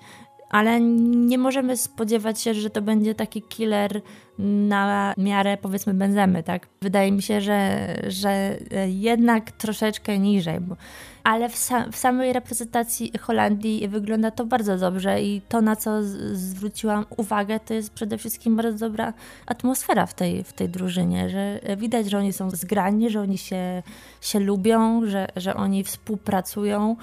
ale 0.52 0.80
nie 0.80 1.38
możemy 1.38 1.76
spodziewać 1.76 2.40
się, 2.40 2.54
że 2.54 2.70
to 2.70 2.82
będzie 2.82 3.14
taki 3.14 3.42
killer 3.42 4.02
na 4.38 5.14
miarę 5.18 5.56
powiedzmy 5.56 5.94
benzemy, 5.94 6.42
tak? 6.42 6.66
Wydaje 6.82 7.12
mi 7.12 7.22
się, 7.22 7.40
że, 7.40 7.86
że 8.08 8.56
jednak 8.86 9.50
troszeczkę 9.50 10.18
niżej, 10.18 10.60
bo, 10.60 10.76
ale 11.24 11.48
w, 11.48 11.70
w 11.92 11.96
samej 11.96 12.32
reprezentacji 12.32 13.12
Holandii 13.20 13.88
wygląda 13.88 14.30
to 14.30 14.46
bardzo 14.46 14.78
dobrze 14.78 15.22
i 15.22 15.40
to, 15.48 15.60
na 15.60 15.76
co 15.76 16.02
zwróciłam 16.32 17.04
uwagę, 17.16 17.60
to 17.60 17.74
jest 17.74 17.90
przede 17.90 18.18
wszystkim 18.18 18.56
bardzo 18.56 18.88
dobra 18.88 19.12
atmosfera 19.46 20.06
w 20.06 20.14
tej, 20.14 20.44
w 20.44 20.52
tej 20.52 20.68
drużynie, 20.68 21.30
że 21.30 21.60
widać, 21.76 22.10
że 22.10 22.18
oni 22.18 22.32
są 22.32 22.50
zgrani, 22.50 23.10
że 23.10 23.20
oni 23.20 23.38
się, 23.38 23.82
się 24.20 24.40
lubią, 24.40 25.06
że, 25.06 25.28
że 25.36 25.54
oni 25.54 25.84
współpracują 25.84 26.96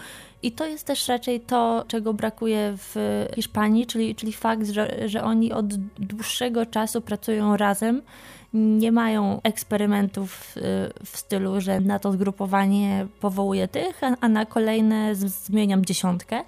i 0.43 0.51
to 0.51 0.65
jest 0.65 0.87
też 0.87 1.07
raczej 1.07 1.39
to, 1.39 1.85
czego 1.87 2.13
brakuje 2.13 2.73
w 2.77 3.25
Hiszpanii, 3.35 3.85
czyli, 3.85 4.15
czyli 4.15 4.33
fakt, 4.33 4.67
że, 4.67 5.09
że 5.09 5.23
oni 5.23 5.53
od 5.53 5.75
dłuższego 5.99 6.65
czasu 6.65 7.01
pracują 7.01 7.18
razem. 7.57 8.01
Nie 8.53 8.91
mają 8.91 9.39
eksperymentów 9.43 10.57
y, 10.57 10.61
w 11.05 11.17
stylu, 11.17 11.61
że 11.61 11.79
na 11.79 11.99
to 11.99 12.11
zgrupowanie 12.11 13.07
powołuję 13.21 13.67
tych, 13.67 14.01
a 14.21 14.29
na 14.29 14.45
kolejne 14.45 15.15
zmieniam 15.15 15.85
dziesiątkę. 15.85 16.43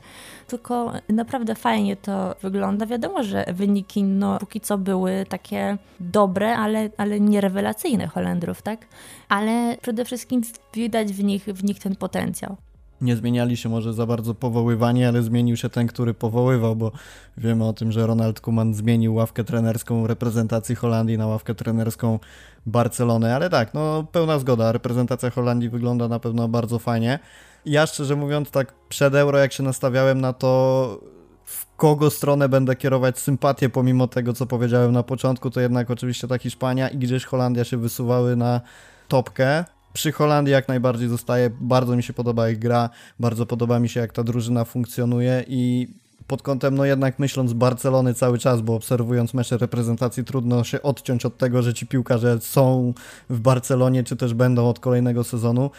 Tylko 0.48 0.94
naprawdę 1.10 1.56
fajnie 1.56 1.96
to 1.96 2.36
wygląda. 2.42 2.86
Wiadomo, 2.86 3.24
że 3.24 3.46
wyniki 3.54 4.04
no, 4.04 4.40
póki 4.40 4.62
co 4.62 4.78
były 4.78 5.26
takie 5.30 5.78
dobre, 6.00 6.58
ale, 6.58 6.90
ale 6.98 7.20
nie 7.20 7.42
rewelacyjne 7.42 8.08
Holendrów, 8.08 8.62
tak? 8.62 8.88
Ale 9.30 9.78
przede 9.82 10.06
wszystkim 10.06 10.42
widać 10.74 11.14
w 11.14 11.24
nich, 11.24 11.46
w 11.46 11.64
nich 11.64 11.80
ten 11.80 11.96
potencjał 11.96 12.58
nie 13.02 13.16
zmieniali 13.16 13.58
się 13.58 13.70
może 13.70 13.94
za 13.94 14.06
bardzo 14.06 14.36
powoływani, 14.36 15.06
ale 15.06 15.24
zmienił 15.24 15.58
się 15.58 15.70
ten, 15.70 15.88
który 15.88 16.14
powoływał, 16.14 16.76
bo 16.76 16.92
wiemy 17.38 17.66
o 17.66 17.74
tym, 17.74 17.92
że 17.92 18.08
Ronald 18.08 18.42
Koeman 18.42 18.74
zmienił 18.74 19.16
ławkę 19.16 19.44
trenerską 19.44 20.08
reprezentacji 20.08 20.76
Holandii 20.76 21.18
na 21.18 21.28
ławkę 21.28 21.56
trenerską 21.56 22.20
Barcelony, 22.66 23.36
ale 23.36 23.50
tak, 23.50 23.74
no 23.74 24.04
pełna 24.12 24.40
zgoda, 24.40 24.72
reprezentacja 24.72 25.30
Holandii 25.30 25.70
wygląda 25.70 26.08
na 26.08 26.20
pewno 26.20 26.48
bardzo 26.48 26.80
fajnie. 26.80 27.20
Ja 27.66 27.86
szczerze 27.86 28.16
mówiąc 28.16 28.52
tak 28.52 28.74
przed 28.90 29.16
Euro 29.16 29.38
jak 29.38 29.54
się 29.54 29.64
nastawiałem 29.64 30.22
na 30.22 30.34
to 30.34 31.00
w 31.46 31.76
kogo 31.76 32.10
stronę 32.10 32.50
będę 32.50 32.76
kierować 32.76 33.20
sympatię, 33.20 33.70
pomimo 33.70 34.08
tego, 34.08 34.34
co 34.34 34.46
powiedziałem 34.46 34.92
na 34.92 35.04
początku, 35.04 35.50
to 35.50 35.62
jednak 35.62 35.92
oczywiście 35.92 36.28
ta 36.28 36.38
Hiszpania 36.38 36.90
i 36.90 36.98
gdzieś 36.98 37.26
Holandia 37.26 37.64
się 37.64 37.78
wysuwały 37.78 38.36
na 38.36 38.62
topkę 39.08 39.66
przy 39.94 40.12
Holandii 40.12 40.52
jak 40.52 40.68
najbardziej 40.68 41.10
zostaje. 41.10 41.50
Bardzo 41.62 41.96
mi 41.96 42.04
się 42.04 42.14
podoba 42.14 42.50
ich 42.50 42.60
gra, 42.60 42.90
bardzo 43.20 43.46
podoba 43.46 43.80
mi 43.80 43.90
się 43.90 44.00
jak 44.00 44.14
ta 44.14 44.24
drużyna 44.24 44.66
funkcjonuje 44.66 45.46
i 45.48 45.88
pod 46.28 46.42
kątem, 46.42 46.76
no 46.76 46.86
jednak 46.86 47.20
myśląc 47.20 47.54
Barcelony 47.54 48.14
cały 48.14 48.40
czas, 48.40 48.62
bo 48.62 48.76
obserwując 48.76 49.34
mecze 49.34 49.58
reprezentacji 49.58 50.24
trudno 50.24 50.64
się 50.64 50.82
odciąć 50.82 51.26
od 51.26 51.38
tego, 51.38 51.62
że 51.62 51.74
ci 51.74 51.88
piłkarze 51.88 52.40
są 52.42 52.94
w 53.30 53.40
Barcelonie, 53.40 54.04
czy 54.04 54.16
też 54.16 54.34
będą 54.34 54.70
od 54.70 54.80
kolejnego 54.80 55.24
sezonu. 55.24 55.72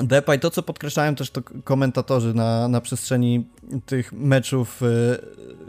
Depay, 0.00 0.38
to 0.38 0.50
co 0.50 0.62
podkreślają 0.62 1.14
też 1.14 1.30
to 1.30 1.40
komentatorzy 1.64 2.34
na, 2.34 2.68
na 2.68 2.80
przestrzeni 2.80 3.46
tych 3.86 4.12
meczów 4.12 4.82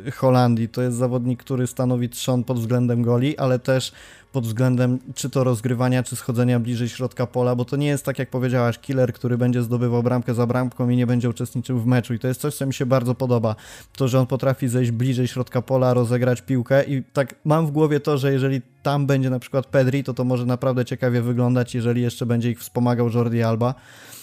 y, 0.07 0.11
Holandii, 0.11 0.69
to 0.69 0.81
jest 0.81 0.97
zawodnik, 0.97 1.43
który 1.43 1.67
stanowi 1.67 2.09
trzon 2.09 2.43
pod 2.43 2.59
względem 2.59 3.01
goli, 3.01 3.37
ale 3.37 3.59
też 3.59 3.91
pod 4.31 4.45
względem 4.45 4.99
czy 5.15 5.29
to 5.29 5.43
rozgrywania, 5.43 6.03
czy 6.03 6.15
schodzenia 6.15 6.59
bliżej 6.59 6.89
środka 6.89 7.27
pola, 7.27 7.55
bo 7.55 7.65
to 7.65 7.75
nie 7.75 7.87
jest 7.87 8.05
tak 8.05 8.19
jak 8.19 8.29
powiedziałaś, 8.29 8.79
killer, 8.79 9.13
który 9.13 9.37
będzie 9.37 9.63
zdobywał 9.63 10.03
bramkę 10.03 10.33
za 10.33 10.47
bramką 10.47 10.89
i 10.89 10.97
nie 10.97 11.07
będzie 11.07 11.29
uczestniczył 11.29 11.79
w 11.79 11.85
meczu 11.85 12.13
i 12.13 12.19
to 12.19 12.27
jest 12.27 12.41
coś, 12.41 12.55
co 12.55 12.65
mi 12.65 12.73
się 12.73 12.85
bardzo 12.85 13.15
podoba. 13.15 13.55
To, 13.97 14.07
że 14.07 14.19
on 14.19 14.27
potrafi 14.27 14.67
zejść 14.67 14.91
bliżej 14.91 15.27
środka 15.27 15.61
pola, 15.61 15.93
rozegrać 15.93 16.41
piłkę 16.41 16.83
i 16.83 17.03
tak 17.03 17.35
mam 17.45 17.67
w 17.67 17.71
głowie 17.71 17.99
to, 17.99 18.17
że 18.17 18.33
jeżeli 18.33 18.61
tam 18.83 19.05
będzie 19.05 19.29
na 19.29 19.39
przykład 19.39 19.65
Pedri, 19.65 20.03
to 20.03 20.13
to 20.13 20.23
może 20.23 20.45
naprawdę 20.45 20.85
ciekawie 20.85 21.21
wyglądać, 21.21 21.75
jeżeli 21.75 22.01
jeszcze 22.01 22.25
będzie 22.25 22.51
ich 22.51 22.59
wspomagał 22.59 23.09
Jordi 23.09 23.43
Alba. 23.43 23.75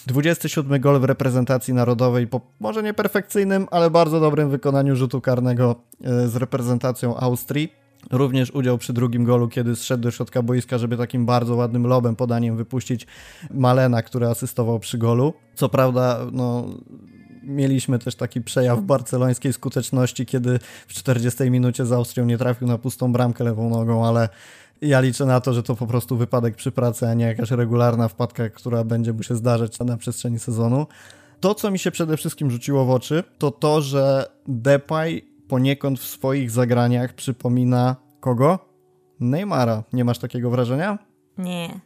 27 0.07 0.81
gol 0.81 0.99
w 0.99 1.03
reprezentacji 1.03 1.73
narodowej 1.73 2.27
po 2.27 2.41
może 2.59 2.83
nie 2.83 2.93
perfekcyjnym, 2.93 3.67
ale 3.71 3.89
bardzo 3.89 4.19
dobrym 4.19 4.49
wykonaniu 4.49 4.95
rzutu 4.95 5.21
karnego 5.21 5.75
e, 6.03 6.27
z 6.27 6.35
reprezentacją 6.35 7.17
Austrii. 7.17 7.86
Również 8.11 8.51
udział 8.51 8.77
przy 8.77 8.93
drugim 8.93 9.23
golu, 9.23 9.47
kiedy 9.47 9.75
zszedł 9.75 10.03
do 10.03 10.11
środka 10.11 10.41
boiska, 10.41 10.77
żeby 10.77 10.97
takim 10.97 11.25
bardzo 11.25 11.55
ładnym 11.55 11.87
lobem, 11.87 12.15
podaniem 12.15 12.57
wypuścić 12.57 13.07
Malena, 13.51 14.01
który 14.01 14.27
asystował 14.27 14.79
przy 14.79 14.97
golu. 14.97 15.33
Co 15.55 15.69
prawda, 15.69 16.19
no, 16.31 16.65
mieliśmy 17.43 17.99
też 17.99 18.15
taki 18.15 18.41
przejaw 18.41 18.81
barcelońskiej 18.81 19.53
skuteczności, 19.53 20.25
kiedy 20.25 20.59
w 20.87 20.93
40 20.93 21.51
minucie 21.51 21.85
z 21.85 21.91
Austrią 21.91 22.25
nie 22.25 22.37
trafił 22.37 22.67
na 22.67 22.77
pustą 22.77 23.11
bramkę 23.11 23.43
lewą 23.43 23.69
nogą, 23.69 24.05
ale 24.05 24.29
ja 24.81 24.99
liczę 24.99 25.25
na 25.25 25.41
to, 25.41 25.53
że 25.53 25.63
to 25.63 25.75
po 25.75 25.87
prostu 25.87 26.17
wypadek 26.17 26.55
przy 26.55 26.71
pracy, 26.71 27.07
a 27.07 27.13
nie 27.13 27.25
jakaś 27.25 27.51
regularna 27.51 28.07
wpadka, 28.07 28.49
która 28.49 28.83
będzie 28.83 29.13
mu 29.13 29.23
się 29.23 29.35
zdarzać 29.35 29.79
na 29.79 29.97
przestrzeni 29.97 30.39
sezonu. 30.39 30.87
To, 31.39 31.55
co 31.55 31.71
mi 31.71 31.79
się 31.79 31.91
przede 31.91 32.17
wszystkim 32.17 32.51
rzuciło 32.51 32.85
w 32.85 32.89
oczy, 32.89 33.23
to 33.37 33.51
to, 33.51 33.81
że 33.81 34.25
Depay 34.47 35.36
poniekąd 35.47 35.99
w 35.99 36.07
swoich 36.07 36.51
zagraniach 36.51 37.13
przypomina 37.13 37.95
kogo? 38.19 38.59
Neymara. 39.19 39.83
Nie 39.93 40.05
masz 40.05 40.19
takiego 40.19 40.49
wrażenia? 40.49 40.97
Nie. 41.37 41.79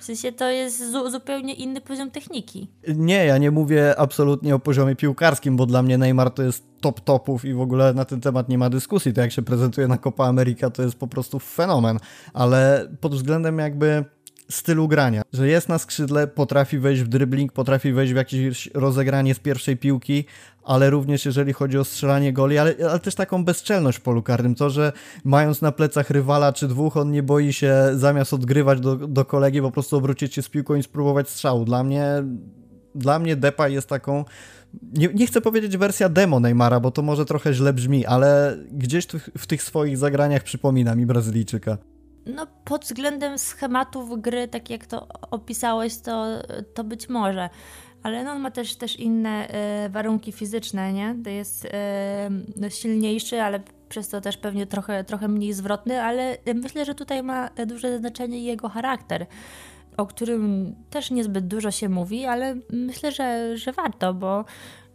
W 0.00 0.04
sensie 0.04 0.32
to 0.32 0.50
jest 0.50 0.92
zu 0.92 1.10
zupełnie 1.10 1.54
inny 1.54 1.80
poziom 1.80 2.10
techniki. 2.10 2.68
Nie, 2.96 3.26
ja 3.26 3.38
nie 3.38 3.50
mówię 3.50 3.98
absolutnie 3.98 4.54
o 4.54 4.58
poziomie 4.58 4.96
piłkarskim, 4.96 5.56
bo 5.56 5.66
dla 5.66 5.82
mnie 5.82 5.98
Neymar 5.98 6.30
to 6.30 6.42
jest 6.42 6.64
top 6.80 7.00
topów 7.00 7.44
i 7.44 7.54
w 7.54 7.60
ogóle 7.60 7.94
na 7.94 8.04
ten 8.04 8.20
temat 8.20 8.48
nie 8.48 8.58
ma 8.58 8.70
dyskusji. 8.70 9.12
To 9.12 9.20
jak 9.20 9.32
się 9.32 9.42
prezentuje 9.42 9.88
na 9.88 9.98
Copa 9.98 10.26
America 10.26 10.70
to 10.70 10.82
jest 10.82 10.98
po 10.98 11.06
prostu 11.06 11.38
fenomen, 11.38 11.98
ale 12.32 12.88
pod 13.00 13.14
względem 13.14 13.58
jakby 13.58 14.04
stylu 14.50 14.88
grania, 14.88 15.22
że 15.32 15.48
jest 15.48 15.68
na 15.68 15.78
skrzydle, 15.78 16.26
potrafi 16.26 16.78
wejść 16.78 17.02
w 17.02 17.08
dribbling, 17.08 17.52
potrafi 17.52 17.92
wejść 17.92 18.12
w 18.12 18.16
jakieś 18.16 18.70
rozegranie 18.74 19.34
z 19.34 19.38
pierwszej 19.38 19.76
piłki, 19.76 20.24
ale 20.64 20.90
również 20.90 21.26
jeżeli 21.26 21.52
chodzi 21.52 21.78
o 21.78 21.84
strzelanie 21.84 22.32
goli, 22.32 22.58
ale, 22.58 22.74
ale 22.90 23.00
też 23.00 23.14
taką 23.14 23.44
bezczelność 23.44 23.98
w 23.98 24.00
polu 24.00 24.22
karnym, 24.22 24.54
to, 24.54 24.70
że 24.70 24.92
mając 25.24 25.62
na 25.62 25.72
plecach 25.72 26.10
rywala 26.10 26.52
czy 26.52 26.68
dwóch, 26.68 26.96
on 26.96 27.10
nie 27.10 27.22
boi 27.22 27.52
się 27.52 27.74
zamiast 27.94 28.34
odgrywać 28.34 28.80
do, 28.80 28.96
do 28.96 29.24
kolegi, 29.24 29.60
po 29.60 29.70
prostu 29.70 29.96
obrócić 29.96 30.34
się 30.34 30.42
z 30.42 30.48
piłką 30.48 30.74
i 30.74 30.82
spróbować 30.82 31.28
strzału. 31.28 31.64
Dla 31.64 31.84
mnie, 31.84 32.06
dla 32.94 33.18
mnie 33.18 33.36
Depa 33.36 33.68
jest 33.68 33.88
taką 33.88 34.24
nie, 34.92 35.08
nie, 35.14 35.26
chcę 35.26 35.40
powiedzieć 35.40 35.76
wersja 35.76 36.08
demo 36.08 36.40
Neymara, 36.40 36.80
bo 36.80 36.90
to 36.90 37.02
może 37.02 37.24
trochę 37.24 37.54
źle 37.54 37.72
brzmi, 37.72 38.06
ale 38.06 38.58
gdzieś 38.72 39.06
w, 39.06 39.30
w 39.38 39.46
tych 39.46 39.62
swoich 39.62 39.98
zagraniach 39.98 40.42
przypomina 40.42 40.94
mi 40.94 41.06
Brazylijczyka. 41.06 41.78
No, 42.26 42.46
pod 42.64 42.84
względem 42.84 43.38
schematów 43.38 44.20
gry, 44.20 44.48
tak 44.48 44.70
jak 44.70 44.86
to 44.86 45.08
opisałeś, 45.30 45.98
to, 45.98 46.26
to 46.74 46.84
być 46.84 47.08
może. 47.08 47.50
Ale 48.02 48.24
no, 48.24 48.30
on 48.30 48.40
ma 48.40 48.50
też, 48.50 48.76
też 48.76 48.96
inne 48.98 49.48
y, 49.86 49.88
warunki 49.88 50.32
fizyczne, 50.32 50.92
nie? 50.92 51.16
To 51.24 51.30
jest 51.30 51.64
y, 51.64 52.70
silniejszy, 52.70 53.42
ale 53.42 53.60
przez 53.88 54.08
to 54.08 54.20
też 54.20 54.36
pewnie 54.36 54.66
trochę, 54.66 55.04
trochę 55.04 55.28
mniej 55.28 55.52
zwrotny, 55.52 56.02
ale 56.02 56.36
myślę, 56.54 56.84
że 56.84 56.94
tutaj 56.94 57.22
ma 57.22 57.50
duże 57.66 57.98
znaczenie 57.98 58.44
jego 58.44 58.68
charakter, 58.68 59.26
o 59.96 60.06
którym 60.06 60.74
też 60.90 61.10
niezbyt 61.10 61.46
dużo 61.46 61.70
się 61.70 61.88
mówi, 61.88 62.26
ale 62.26 62.56
myślę, 62.70 63.12
że, 63.12 63.56
że 63.56 63.72
warto, 63.72 64.14
bo 64.14 64.44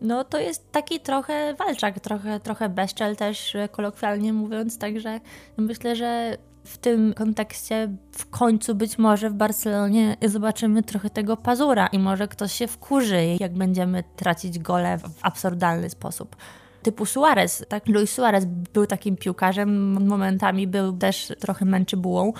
no 0.02 0.24
to 0.24 0.40
jest 0.40 0.72
taki 0.72 1.00
trochę 1.00 1.54
walczak, 1.54 2.00
trochę, 2.00 2.40
trochę 2.40 2.70
bezczel 2.70 3.16
też 3.16 3.58
kolokwialnie 3.72 4.34
mówiąc, 4.34 4.78
także 4.78 5.20
myślę, 5.58 5.96
że 5.96 6.38
w 6.70 6.78
tym 6.78 7.14
kontekście 7.14 7.90
w 8.12 8.30
końcu 8.30 8.76
być 8.76 8.98
może 8.98 9.30
w 9.30 9.34
Barcelonie 9.34 10.18
zobaczymy 10.28 10.84
trochę 10.84 11.10
tego 11.10 11.38
pazura 11.38 11.88
i 11.88 12.00
może 12.00 12.28
ktoś 12.28 12.54
się 12.54 12.68
wkurzy, 12.68 13.38
jak 13.40 13.54
będziemy 13.54 14.04
tracić 14.16 14.60
gole 14.60 14.98
w 14.98 15.04
absurdalny 15.22 15.90
sposób. 15.90 16.36
Typu 16.84 17.06
Suarez, 17.06 17.66
tak? 17.70 17.88
Luis 17.88 18.12
Suarez 18.12 18.46
był 18.74 18.86
takim 18.86 19.18
piłkarzem, 19.18 19.92
momentami 20.08 20.68
był 20.68 20.98
też 20.98 21.34
trochę 21.40 21.66
męczybułą, 21.66 22.34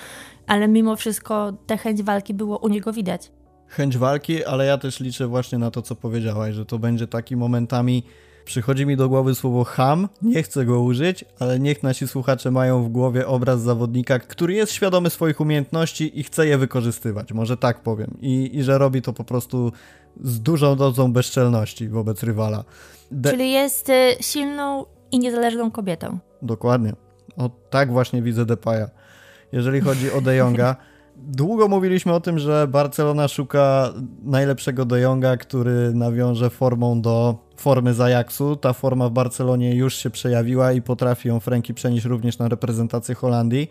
ale 0.46 0.68
mimo 0.68 0.96
wszystko 0.96 1.52
tę 1.66 1.76
chęć 1.76 2.02
walki 2.02 2.34
było 2.34 2.58
u 2.58 2.68
niego 2.68 2.92
widać. 2.92 3.32
Chęć 3.66 3.98
walki, 3.98 4.44
ale 4.44 4.66
ja 4.66 4.78
też 4.78 5.00
liczę 5.00 5.26
właśnie 5.26 5.58
na 5.58 5.70
to, 5.70 5.82
co 5.82 5.96
powiedziałaś, 5.96 6.54
że 6.54 6.66
to 6.66 6.78
będzie 6.78 7.06
taki 7.06 7.36
momentami 7.36 8.02
Przychodzi 8.50 8.86
mi 8.86 8.96
do 8.96 9.08
głowy 9.08 9.34
słowo 9.34 9.64
ham, 9.64 10.08
nie 10.22 10.42
chcę 10.42 10.64
go 10.64 10.80
użyć, 10.80 11.24
ale 11.38 11.58
niech 11.58 11.82
nasi 11.82 12.08
słuchacze 12.08 12.50
mają 12.50 12.82
w 12.82 12.88
głowie 12.88 13.26
obraz 13.26 13.60
zawodnika, 13.60 14.18
który 14.18 14.54
jest 14.54 14.72
świadomy 14.72 15.10
swoich 15.10 15.40
umiejętności 15.40 16.20
i 16.20 16.22
chce 16.22 16.46
je 16.46 16.58
wykorzystywać, 16.58 17.32
może 17.32 17.56
tak 17.56 17.82
powiem. 17.82 18.16
I, 18.20 18.50
i 18.52 18.62
że 18.62 18.78
robi 18.78 19.02
to 19.02 19.12
po 19.12 19.24
prostu 19.24 19.72
z 20.20 20.40
dużą 20.40 20.76
dozą 20.76 21.12
bezczelności 21.12 21.88
wobec 21.88 22.22
rywala. 22.22 22.64
De 23.10 23.30
Czyli 23.30 23.52
jest 23.52 23.88
y, 23.88 23.92
silną 24.20 24.86
i 25.12 25.18
niezależną 25.18 25.70
kobietą. 25.70 26.18
Dokładnie. 26.42 26.92
O, 27.36 27.50
tak 27.70 27.92
właśnie 27.92 28.22
widzę 28.22 28.46
Depaya. 28.46 28.86
Jeżeli 29.52 29.80
chodzi 29.80 30.12
o 30.12 30.20
De 30.20 30.36
Jonga, 30.36 30.76
Długo 31.22 31.68
mówiliśmy 31.68 32.12
o 32.12 32.20
tym, 32.20 32.38
że 32.38 32.68
Barcelona 32.68 33.28
szuka 33.28 33.92
najlepszego 34.22 34.84
De 34.84 35.00
Jonga, 35.00 35.36
który 35.36 35.94
nawiąże 35.94 36.50
formą 36.50 37.00
do 37.00 37.38
formy 37.60 37.94
z 37.94 38.00
Ajaxu. 38.00 38.56
Ta 38.56 38.72
forma 38.72 39.08
w 39.08 39.12
Barcelonie 39.12 39.74
już 39.74 39.94
się 39.94 40.10
przejawiła 40.10 40.72
i 40.72 40.82
potrafi 40.82 41.28
ją 41.28 41.40
Franki 41.40 41.74
przenieść 41.74 42.04
również 42.06 42.38
na 42.38 42.48
reprezentację 42.48 43.14
Holandii. 43.14 43.70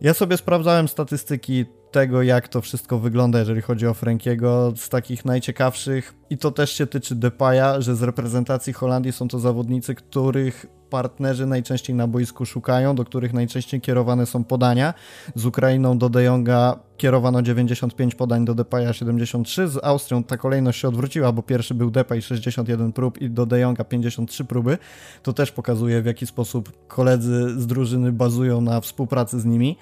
Ja 0.00 0.14
sobie 0.14 0.36
sprawdzałem 0.36 0.88
statystyki 0.88 1.64
tego, 1.90 2.22
jak 2.22 2.48
to 2.48 2.60
wszystko 2.60 2.98
wygląda, 2.98 3.38
jeżeli 3.38 3.62
chodzi 3.62 3.86
o 3.86 3.94
Frankiego, 3.94 4.72
z 4.76 4.88
takich 4.88 5.24
najciekawszych, 5.24 6.14
i 6.30 6.38
to 6.38 6.50
też 6.50 6.72
się 6.72 6.86
tyczy 6.86 7.14
Depaya, 7.14 7.82
że 7.82 7.96
z 7.96 8.02
reprezentacji 8.02 8.72
Holandii 8.72 9.12
są 9.12 9.28
to 9.28 9.38
zawodnicy, 9.38 9.94
których 9.94 10.66
partnerzy 10.90 11.46
najczęściej 11.46 11.96
na 11.96 12.06
boisku 12.06 12.46
szukają, 12.46 12.94
do 12.94 13.04
których 13.04 13.32
najczęściej 13.32 13.80
kierowane 13.80 14.26
są 14.26 14.44
podania. 14.44 14.94
Z 15.34 15.46
Ukrainą 15.46 15.98
do 15.98 16.08
De 16.08 16.22
Jonga 16.22 16.78
kierowano 16.96 17.42
95 17.42 18.14
podań, 18.14 18.44
do 18.44 18.54
Depaya 18.54 18.92
73. 18.92 19.68
Z 19.68 19.84
Austrią 19.84 20.24
ta 20.24 20.36
kolejność 20.36 20.80
się 20.80 20.88
odwróciła, 20.88 21.32
bo 21.32 21.42
pierwszy 21.42 21.74
był 21.74 21.90
Depay 21.90 22.22
61 22.22 22.92
prób 22.92 23.22
i 23.22 23.30
do 23.30 23.46
De 23.46 23.60
Jonga 23.60 23.84
53 23.84 24.44
próby. 24.44 24.78
To 25.22 25.32
też 25.32 25.52
pokazuje 25.52 26.02
w 26.02 26.06
jaki 26.06 26.26
sposób 26.26 26.72
koledzy 26.88 27.60
z 27.60 27.66
drużyny 27.66 28.12
bazują 28.12 28.60
na 28.60 28.80
współpracy 28.80 29.40
z 29.40 29.44
nimi. 29.44 29.76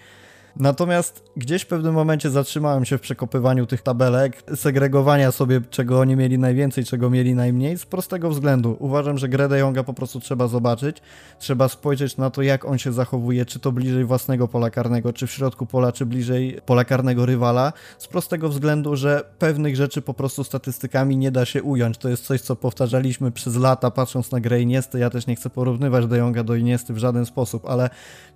Natomiast 0.57 1.23
gdzieś 1.37 1.63
w 1.63 1.67
pewnym 1.67 1.95
momencie 1.95 2.31
zatrzymałem 2.31 2.85
się 2.85 2.99
w 2.99 3.01
przekopywaniu 3.01 3.67
tych 3.67 3.83
tabelek, 3.83 4.43
segregowania 4.55 5.33
sobie, 5.33 5.61
czego 5.71 6.01
oni 6.01 6.17
mieli 6.17 6.39
najwięcej, 6.39 6.85
czego 6.85 7.11
mieli 7.11 7.35
najmniej, 7.35 7.79
z 7.79 7.87
prostego 7.87 8.31
względu. 8.31 8.77
Uważam, 8.79 9.19
że 9.19 9.29
grę 9.29 9.49
De 9.49 9.59
Jonga 9.59 9.85
po 9.85 9.95
prostu 9.95 10.21
trzeba 10.21 10.49
zobaczyć, 10.49 10.97
trzeba 11.39 11.69
spojrzeć 11.69 12.17
na 12.17 12.31
to, 12.31 12.43
jak 12.43 12.65
on 12.65 12.79
się 12.79 12.93
zachowuje, 12.93 13.47
czy 13.47 13.59
to 13.59 13.73
bliżej 13.73 14.05
własnego 14.05 14.49
pola 14.49 14.71
karnego, 14.71 15.13
czy 15.13 15.27
w 15.27 15.31
środku 15.31 15.67
pola, 15.67 15.93
czy 15.93 16.07
bliżej 16.07 16.61
pola 16.67 16.85
karnego 16.85 17.27
rywala, 17.27 17.73
z 17.99 18.07
prostego 18.07 18.49
względu, 18.49 18.97
że 18.97 19.25
pewnych 19.39 19.77
rzeczy 19.77 20.03
po 20.03 20.15
prostu 20.15 20.45
statystykami 20.45 21.17
nie 21.17 21.31
da 21.31 21.45
się 21.45 21.63
ująć. 21.63 21.99
To 21.99 22.09
jest 22.09 22.25
coś, 22.25 22.41
co 22.41 22.57
powtarzaliśmy 22.57 23.31
przez 23.31 23.57
lata, 23.57 23.91
patrząc 23.91 24.31
na 24.31 24.41
grę 24.41 24.61
Iniesty. 24.61 24.99
Ja 24.99 25.11
też 25.11 25.27
nie 25.27 25.37
chcę 25.37 25.51
porównywać 25.51 26.07
De 26.07 26.19
Jonga 26.19 26.45
do 26.45 26.55
Iniesty 26.55 26.93
w 26.93 26.99
żaden 26.99 27.27
sposób, 27.27 27.67
ale 27.67 27.91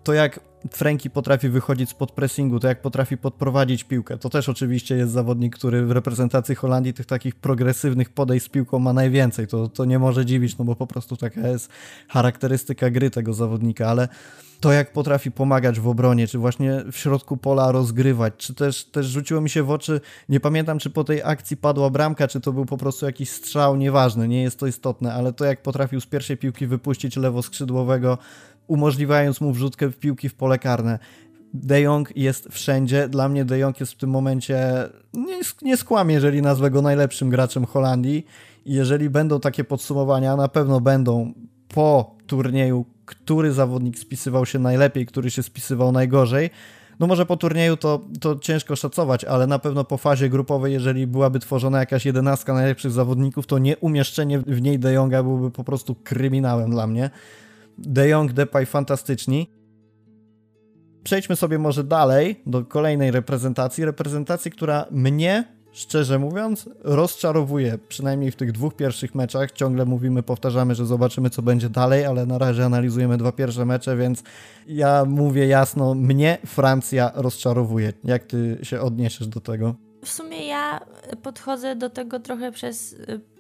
to 0.05 0.13
jak 0.13 0.41
Franki 0.71 1.11
potrafi 1.11 1.49
wychodzić 1.49 1.91
spod 1.91 2.13
pressingu, 2.13 2.61
to 2.61 2.69
jak 2.69 2.83
potrafi 2.83 3.17
podprowadzić 3.17 3.85
piłkę. 3.85 4.19
To 4.19 4.31
też 4.31 4.49
oczywiście 4.49 4.97
jest 4.97 5.13
zawodnik, 5.13 5.57
który 5.57 5.87
w 5.87 5.91
reprezentacji 5.91 6.55
Holandii 6.55 6.95
tych 6.95 7.07
takich 7.07 7.35
progresywnych 7.35 8.11
podejść 8.11 8.47
z 8.47 8.49
piłką 8.49 8.79
ma 8.79 8.93
najwięcej. 8.93 9.47
To, 9.47 9.69
to 9.69 9.85
nie 9.85 9.99
może 9.99 10.27
dziwić, 10.27 10.59
no 10.59 10.65
bo 10.65 10.77
po 10.77 10.87
prostu 10.87 11.17
taka 11.17 11.49
jest 11.49 11.71
charakterystyka 12.09 12.91
gry 12.91 13.11
tego 13.11 13.33
zawodnika, 13.33 13.89
ale 13.89 14.09
to 14.61 14.73
jak 14.73 14.93
potrafi 14.93 15.31
pomagać 15.31 15.81
w 15.81 15.89
obronie, 15.89 16.27
czy 16.27 16.39
właśnie 16.39 16.83
w 16.93 16.97
środku 16.97 17.37
pola 17.37 17.73
rozgrywać, 17.73 18.35
czy 18.37 18.55
też, 18.55 18.85
też 18.85 19.07
rzuciło 19.07 19.41
mi 19.41 19.51
się 19.51 19.63
w 19.63 19.71
oczy, 19.71 20.01
nie 20.29 20.41
pamiętam 20.41 20.79
czy 20.79 20.91
po 20.91 21.05
tej 21.05 21.23
akcji 21.23 21.57
padła 21.57 21.91
bramka, 21.91 22.29
czy 22.29 22.41
to 22.41 22.53
był 22.53 22.67
po 22.67 22.77
prostu 22.77 23.07
jakiś 23.07 23.31
strzał, 23.31 23.77
nieważne, 23.77 24.29
nie 24.29 24.43
jest 24.43 24.59
to 24.59 24.67
istotne, 24.67 25.15
ale 25.15 25.33
to 25.33 25.45
jak 25.45 25.63
potrafił 25.63 26.01
z 26.01 26.07
pierwszej 26.07 26.37
piłki 26.37 26.67
wypuścić 26.67 27.17
lewo 27.17 27.43
skrzydłowego, 27.43 28.19
umożliwiając 28.69 29.41
mu 29.41 29.53
wrzutkę 29.53 29.89
w 29.91 29.99
piłki 29.99 30.29
w 30.29 30.35
pole 30.35 30.59
karne. 30.59 30.99
De 31.55 31.81
Jong 31.81 32.17
jest 32.17 32.49
wszędzie. 32.51 33.09
Dla 33.09 33.29
mnie 33.29 33.45
De 33.45 33.59
Jong 33.59 33.81
jest 33.81 33.93
w 33.93 33.97
tym 33.97 34.11
momencie, 34.11 34.89
nie, 35.15 35.41
nie 35.63 35.77
skłamie, 35.77 36.15
jeżeli 36.15 36.43
nazwę 36.43 36.71
go 36.71 36.83
najlepszym 36.83 37.31
graczem 37.31 37.65
Holandii. 37.65 38.27
Jeżeli 38.67 39.11
będą 39.11 39.41
takie 39.41 39.65
podsumowania, 39.65 40.37
na 40.37 40.49
pewno 40.49 40.81
będą 40.81 41.33
po 41.69 42.17
turnieju, 42.27 42.85
który 43.05 43.53
zawodnik 43.53 43.99
spisywał 43.99 44.47
się 44.47 44.59
najlepiej, 44.59 45.07
który 45.07 45.31
się 45.31 45.43
spisywał 45.43 45.93
najgorzej, 45.93 46.51
no 47.01 47.07
może 47.07 47.27
po 47.27 47.37
turnieju 47.37 47.77
to, 47.77 48.01
to 48.21 48.39
ciężko 48.39 48.77
szacować, 48.77 49.25
ale 49.25 49.47
na 49.47 49.59
pewno 49.59 49.85
po 49.85 49.99
fazie 49.99 50.29
grupowej, 50.29 50.73
jeżeli 50.73 51.07
byłaby 51.07 51.41
tworzona 51.41 51.79
jakaś 51.79 52.07
jedenastka 52.07 52.55
najlepszych 52.55 52.91
zawodników, 52.91 53.47
to 53.47 53.59
nie 53.59 53.77
umieszczenie 53.77 54.39
w 54.39 54.63
niej 54.63 54.79
De 54.79 54.93
Jonga 54.93 55.23
byłoby 55.23 55.51
po 55.51 55.65
prostu 55.65 55.95
kryminałem 55.95 56.71
dla 56.71 56.87
mnie. 56.87 57.11
De 57.79 58.09
Jong, 58.09 58.33
Depay 58.33 58.67
fantastyczni. 58.67 59.51
Przejdźmy 61.05 61.37
sobie 61.37 61.59
może 61.59 61.85
dalej 61.85 62.43
do 62.47 62.65
kolejnej 62.65 63.11
reprezentacji. 63.11 63.85
Reprezentacji, 63.85 64.51
która 64.51 64.87
mnie 64.91 65.59
szczerze 65.73 66.19
mówiąc, 66.19 66.69
rozczarowuje, 66.81 67.79
przynajmniej 67.89 68.31
w 68.31 68.37
tych 68.37 68.53
dwóch 68.53 68.77
pierwszych 68.77 69.15
meczach. 69.15 69.53
Ciągle 69.53 69.85
mówimy, 69.85 70.23
powtarzamy, 70.23 70.75
że 70.75 70.87
zobaczymy, 70.87 71.31
co 71.31 71.43
będzie 71.43 71.69
dalej, 71.71 72.05
ale 72.05 72.27
na 72.27 72.39
razie 72.39 72.65
analizujemy 72.65 73.17
dwa 73.17 73.33
pierwsze 73.33 73.65
mecze, 73.65 73.97
więc 73.97 74.23
ja 74.67 75.05
mówię 75.05 75.47
jasno, 75.47 75.95
mnie 75.95 76.39
Francja 76.47 77.13
rozczarowuje. 77.15 77.93
Jak 78.05 78.25
ty 78.25 78.59
się 78.63 78.81
odniesiesz 78.81 79.27
do 79.27 79.41
tego? 79.41 79.75
W 80.05 80.09
sumie 80.09 80.47
ja 80.47 80.81
podchodzę 81.23 81.77
do 81.77 81.91
tego 81.91 82.21
trochę 82.21 82.53
przez, 82.53 82.97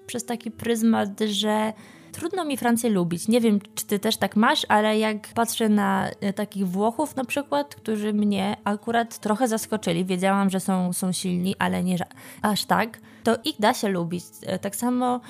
przez 0.06 0.24
taki 0.24 0.50
pryzmat, 0.50 1.20
że 1.20 1.72
Trudno 2.12 2.44
mi 2.44 2.56
Francję 2.56 2.90
lubić. 2.90 3.28
Nie 3.28 3.40
wiem, 3.40 3.60
czy 3.74 3.86
ty 3.86 3.98
też 3.98 4.16
tak 4.16 4.36
masz, 4.36 4.66
ale 4.68 4.98
jak 4.98 5.28
patrzę 5.34 5.68
na 5.68 6.08
e, 6.20 6.32
takich 6.32 6.68
Włochów 6.68 7.16
na 7.16 7.24
przykład, 7.24 7.74
którzy 7.74 8.12
mnie 8.12 8.56
akurat 8.64 9.18
trochę 9.18 9.48
zaskoczyli, 9.48 10.04
wiedziałam, 10.04 10.50
że 10.50 10.60
są, 10.60 10.92
są 10.92 11.12
silni, 11.12 11.54
ale 11.58 11.84
nie 11.84 11.96
aż 12.42 12.64
tak, 12.64 12.98
to 13.24 13.36
ich 13.44 13.56
da 13.60 13.74
się 13.74 13.88
lubić. 13.88 14.24
E, 14.46 14.58
tak 14.58 14.76
samo 14.76 15.20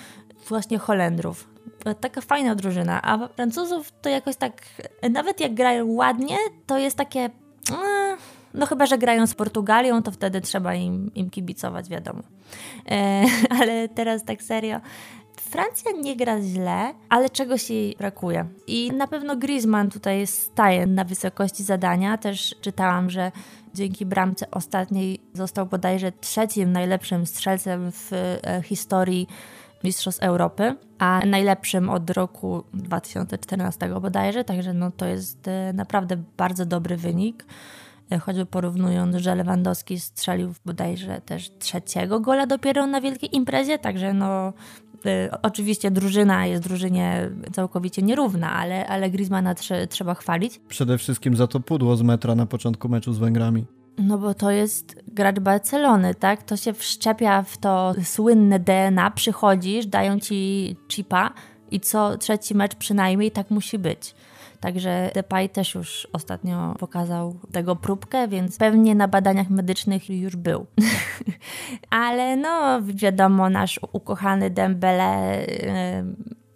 właśnie 0.48 0.78
Holendrów. 0.78 1.48
E, 1.84 1.94
taka 1.94 2.20
fajna 2.20 2.54
drużyna, 2.54 3.02
a 3.02 3.28
Francuzów 3.28 3.92
to 4.02 4.08
jakoś 4.08 4.36
tak, 4.36 4.62
nawet 5.10 5.40
jak 5.40 5.54
grają 5.54 5.86
ładnie, 5.86 6.36
to 6.66 6.78
jest 6.78 6.96
takie... 6.96 7.30
No 8.54 8.66
chyba, 8.66 8.86
że 8.86 8.98
grają 8.98 9.26
z 9.26 9.34
Portugalią, 9.34 10.02
to 10.02 10.10
wtedy 10.10 10.40
trzeba 10.40 10.74
im, 10.74 11.14
im 11.14 11.30
kibicować, 11.30 11.88
wiadomo. 11.88 12.22
E, 12.90 13.24
ale 13.60 13.88
teraz 13.88 14.24
tak 14.24 14.42
serio. 14.42 14.80
Francja 15.50 15.92
nie 15.92 16.16
gra 16.16 16.40
źle, 16.40 16.94
ale 17.08 17.30
czegoś 17.30 17.70
jej 17.70 17.96
brakuje. 17.98 18.46
I 18.66 18.92
na 18.92 19.06
pewno 19.06 19.36
Griezmann 19.36 19.90
tutaj 19.90 20.26
staje 20.26 20.86
na 20.86 21.04
wysokości 21.04 21.62
zadania. 21.62 22.18
Też 22.18 22.54
czytałam, 22.60 23.10
że 23.10 23.32
dzięki 23.74 24.06
bramce 24.06 24.50
ostatniej 24.50 25.20
został 25.34 25.66
bodajże 25.66 26.12
trzecim 26.12 26.72
najlepszym 26.72 27.26
strzelcem 27.26 27.92
w 27.92 28.12
e, 28.12 28.62
historii 28.62 29.26
Mistrzostw 29.84 30.22
Europy, 30.22 30.76
a 30.98 31.20
najlepszym 31.26 31.90
od 31.90 32.10
roku 32.10 32.64
2014 32.74 33.88
bodajże, 34.00 34.44
także 34.44 34.74
no 34.74 34.90
to 34.90 35.06
jest 35.06 35.48
e, 35.48 35.72
naprawdę 35.72 36.16
bardzo 36.36 36.66
dobry 36.66 36.96
wynik 36.96 37.44
e, 38.10 38.18
choćby 38.18 38.46
porównując, 38.46 39.16
że 39.16 39.34
Lewandowski 39.34 40.00
strzelił 40.00 40.54
bodajże 40.66 41.20
też 41.20 41.50
trzeciego 41.58 42.20
gola 42.20 42.46
dopiero 42.46 42.86
na 42.86 43.00
wielkiej 43.00 43.36
imprezie, 43.36 43.78
także 43.78 44.14
no 44.14 44.52
oczywiście 45.42 45.90
drużyna 45.90 46.46
jest 46.46 46.62
drużynie 46.62 47.30
całkowicie 47.52 48.02
nierówna, 48.02 48.52
ale, 48.52 48.86
ale 48.86 49.10
Griezmana 49.10 49.54
trze, 49.54 49.86
trzeba 49.86 50.14
chwalić. 50.14 50.60
Przede 50.68 50.98
wszystkim 50.98 51.36
za 51.36 51.46
to 51.46 51.60
pudło 51.60 51.96
z 51.96 52.02
metra 52.02 52.34
na 52.34 52.46
początku 52.46 52.88
meczu 52.88 53.12
z 53.12 53.18
Węgrami. 53.18 53.66
No 53.98 54.18
bo 54.18 54.34
to 54.34 54.50
jest 54.50 55.02
gracz 55.06 55.38
Barcelony, 55.38 56.14
tak? 56.14 56.42
To 56.42 56.56
się 56.56 56.72
wszczepia 56.72 57.42
w 57.42 57.58
to 57.58 57.94
słynne 58.04 58.58
DNA, 58.58 59.10
przychodzisz, 59.10 59.86
dają 59.86 60.20
ci 60.20 60.76
chipa 60.88 61.30
i 61.70 61.80
co 61.80 62.18
trzeci 62.18 62.54
mecz 62.54 62.74
przynajmniej 62.74 63.30
tak 63.30 63.50
musi 63.50 63.78
być. 63.78 64.14
Także 64.60 65.10
Depay 65.14 65.48
też 65.48 65.74
już 65.74 66.08
ostatnio 66.12 66.74
pokazał 66.78 67.34
tego 67.52 67.76
próbkę, 67.76 68.28
więc 68.28 68.58
pewnie 68.58 68.94
na 68.94 69.08
badaniach 69.08 69.50
medycznych 69.50 70.10
już 70.10 70.36
był. 70.36 70.66
Ale 71.90 72.36
no, 72.36 72.82
wiadomo, 72.82 73.50
nasz 73.50 73.80
ukochany 73.92 74.50
Dembele 74.50 75.44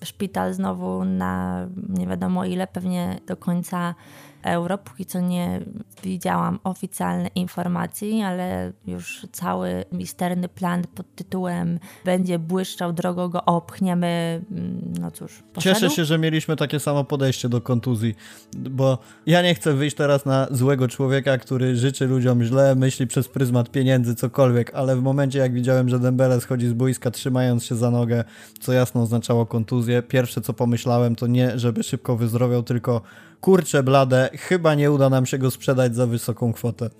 szpital 0.05 0.55
znowu 0.55 1.05
na 1.05 1.67
nie 1.89 2.07
wiadomo 2.07 2.45
ile, 2.45 2.67
pewnie 2.67 3.21
do 3.27 3.37
końca 3.37 3.95
euro. 4.43 4.79
Póki 4.79 5.07
co 5.07 5.21
nie 5.21 5.61
widziałam 6.03 6.59
oficjalnej 6.65 7.31
informacji, 7.35 8.23
ale 8.23 8.73
już 8.87 9.27
cały 9.33 9.85
misterny 9.93 10.49
plan 10.49 10.83
pod 10.95 11.15
tytułem 11.15 11.79
będzie 12.05 12.39
błyszczał, 12.39 12.93
drogo 12.93 13.29
go 13.29 13.45
opchniemy. 13.45 14.43
Mm, 14.51 14.93
no 15.01 15.11
cóż, 15.11 15.43
poszedł. 15.53 15.75
Cieszę 15.75 15.91
się, 15.91 16.05
że 16.05 16.19
mieliśmy 16.19 16.57
takie 16.57 16.81
samo 16.81 17.05
podejście 17.05 17.49
do 17.49 17.61
kontuzji, 17.61 18.15
bo 18.57 18.99
ja 19.27 19.43
nie 19.43 19.55
chcę 19.55 19.75
wyjść 19.75 19.97
teraz 19.97 20.27
na 20.27 20.47
złego 20.51 20.89
człowieka, 20.89 21.39
który 21.39 21.77
życzy 21.77 22.07
ludziom 22.07 22.45
źle, 22.45 22.75
myśli 22.75 23.07
przez 23.07 23.29
pryzmat 23.29 23.71
pieniędzy, 23.71 24.15
cokolwiek, 24.15 24.75
ale 24.75 24.97
w 24.97 25.03
momencie 25.03 25.39
jak 25.39 25.53
widziałem, 25.53 25.89
że 25.89 25.99
Dembele 25.99 26.41
schodzi 26.41 26.69
z 26.69 26.73
boiska 26.73 27.11
trzymając 27.11 27.65
się 27.65 27.75
za 27.75 27.91
nogę, 27.91 28.25
co 28.61 28.73
jasno 28.73 29.03
oznaczało 29.03 29.47
kontuzję, 29.47 30.03
pierwsze 30.03 30.41
co 30.41 30.53
pomyślałem 30.53 31.17
to 31.17 31.27
nie, 31.27 31.59
żeby 31.59 31.83
szybko 31.83 32.17
wyzdrowiał, 32.17 32.63
tylko 32.63 33.03
kurczę 33.43 33.83
blade, 33.83 34.31
chyba 34.39 34.75
nie 34.75 34.93
uda 34.93 35.11
nam 35.11 35.27
się 35.27 35.39
go 35.39 35.51
sprzedać 35.51 35.95
za 35.95 36.07
wysoką 36.07 36.53
kwotę. 36.53 36.91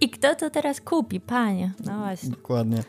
I 0.00 0.10
kto 0.10 0.34
to 0.34 0.50
teraz 0.50 0.80
kupi, 0.80 1.20
panie? 1.20 1.72
No 1.84 1.98
właśnie. 1.98 2.30
Dokładnie. 2.30 2.82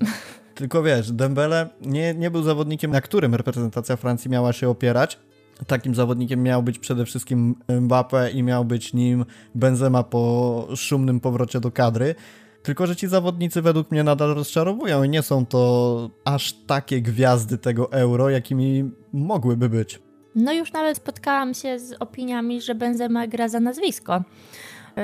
Tylko 0.54 0.82
wiesz, 0.82 1.12
Dembele 1.12 1.68
nie, 1.80 2.14
nie 2.14 2.30
był 2.30 2.42
zawodnikiem, 2.42 2.90
na 2.90 3.00
którym 3.00 3.34
reprezentacja 3.34 3.96
Francji 3.96 4.30
miała 4.30 4.52
się 4.52 4.68
opierać. 4.68 5.18
Takim 5.66 5.94
zawodnikiem 5.94 6.42
miał 6.42 6.62
być 6.62 6.78
przede 6.78 7.04
wszystkim 7.04 7.54
Mbappé 7.68 8.34
i 8.34 8.42
miał 8.42 8.64
być 8.64 8.94
nim 8.94 9.24
Benzema 9.54 10.02
po 10.02 10.68
szumnym 10.76 11.20
powrocie 11.20 11.60
do 11.60 11.70
kadry. 11.70 12.14
Tylko, 12.62 12.86
że 12.86 12.96
ci 12.96 13.08
zawodnicy 13.08 13.62
według 13.62 13.90
mnie 13.90 14.04
nadal 14.04 14.34
rozczarowują 14.34 15.02
i 15.02 15.08
nie 15.08 15.22
są 15.22 15.46
to 15.46 16.10
aż 16.24 16.52
takie 16.52 17.02
gwiazdy 17.02 17.58
tego 17.58 17.92
euro, 17.92 18.30
jakimi 18.30 18.90
mogłyby 19.12 19.68
być. 19.68 20.07
No 20.38 20.52
już 20.52 20.72
nawet 20.72 20.96
spotkałam 20.96 21.54
się 21.54 21.78
z 21.78 21.92
opiniami, 21.92 22.60
że 22.60 22.74
Benzema 22.74 23.26
gra 23.26 23.48
za 23.48 23.60
nazwisko, 23.60 24.22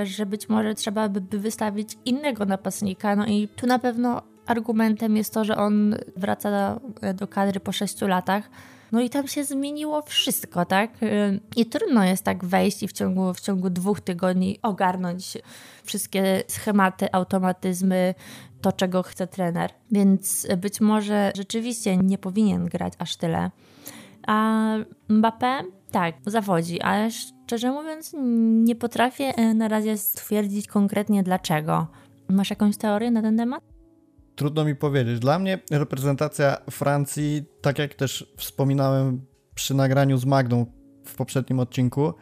że 0.04 0.26
być 0.26 0.48
może 0.48 0.74
trzeba 0.74 1.08
by 1.08 1.38
wystawić 1.38 1.98
innego 2.04 2.44
napastnika. 2.44 3.16
No 3.16 3.26
i 3.26 3.48
tu 3.48 3.66
na 3.66 3.78
pewno 3.78 4.22
argumentem 4.46 5.16
jest 5.16 5.34
to, 5.34 5.44
że 5.44 5.56
on 5.56 5.96
wraca 6.16 6.50
do, 6.50 6.80
do 7.14 7.28
kadry 7.28 7.60
po 7.60 7.72
6 7.72 8.00
latach. 8.00 8.50
No 8.92 9.00
i 9.00 9.10
tam 9.10 9.28
się 9.28 9.44
zmieniło 9.44 10.02
wszystko, 10.02 10.64
tak? 10.64 10.90
I 11.56 11.66
trudno 11.66 12.04
jest 12.04 12.24
tak 12.24 12.44
wejść 12.44 12.82
i 12.82 12.88
w 12.88 12.92
ciągu, 12.92 13.34
w 13.34 13.40
ciągu 13.40 13.70
dwóch 13.70 14.00
tygodni 14.00 14.58
ogarnąć 14.62 15.38
wszystkie 15.84 16.42
schematy, 16.48 17.12
automatyzmy, 17.12 18.14
to 18.60 18.72
czego 18.72 19.02
chce 19.02 19.26
trener. 19.26 19.70
Więc 19.90 20.46
być 20.56 20.80
może 20.80 21.32
rzeczywiście 21.36 21.96
nie 21.96 22.18
powinien 22.18 22.66
grać 22.66 22.92
aż 22.98 23.16
tyle. 23.16 23.50
A 24.26 24.76
Mbappé 25.08 25.62
tak, 25.90 26.14
zawodzi, 26.26 26.80
ale 26.80 27.10
szczerze 27.10 27.72
mówiąc 27.72 28.12
nie 28.64 28.76
potrafię 28.76 29.24
e, 29.24 29.54
na 29.54 29.68
razie 29.68 29.98
stwierdzić 29.98 30.66
konkretnie 30.66 31.22
dlaczego. 31.22 31.86
Masz 32.28 32.50
jakąś 32.50 32.76
teorię 32.76 33.10
na 33.10 33.22
ten 33.22 33.36
temat? 33.36 33.62
Trudno 34.36 34.64
mi 34.64 34.74
powiedzieć. 34.74 35.18
Dla 35.18 35.38
mnie 35.38 35.58
reprezentacja 35.70 36.56
Francji, 36.70 37.44
tak 37.60 37.78
jak 37.78 37.94
też 37.94 38.34
wspominałem 38.36 39.26
przy 39.54 39.74
nagraniu 39.74 40.18
z 40.18 40.24
Magdą 40.24 40.66
w 41.04 41.14
poprzednim 41.14 41.60
odcinku, 41.60 42.14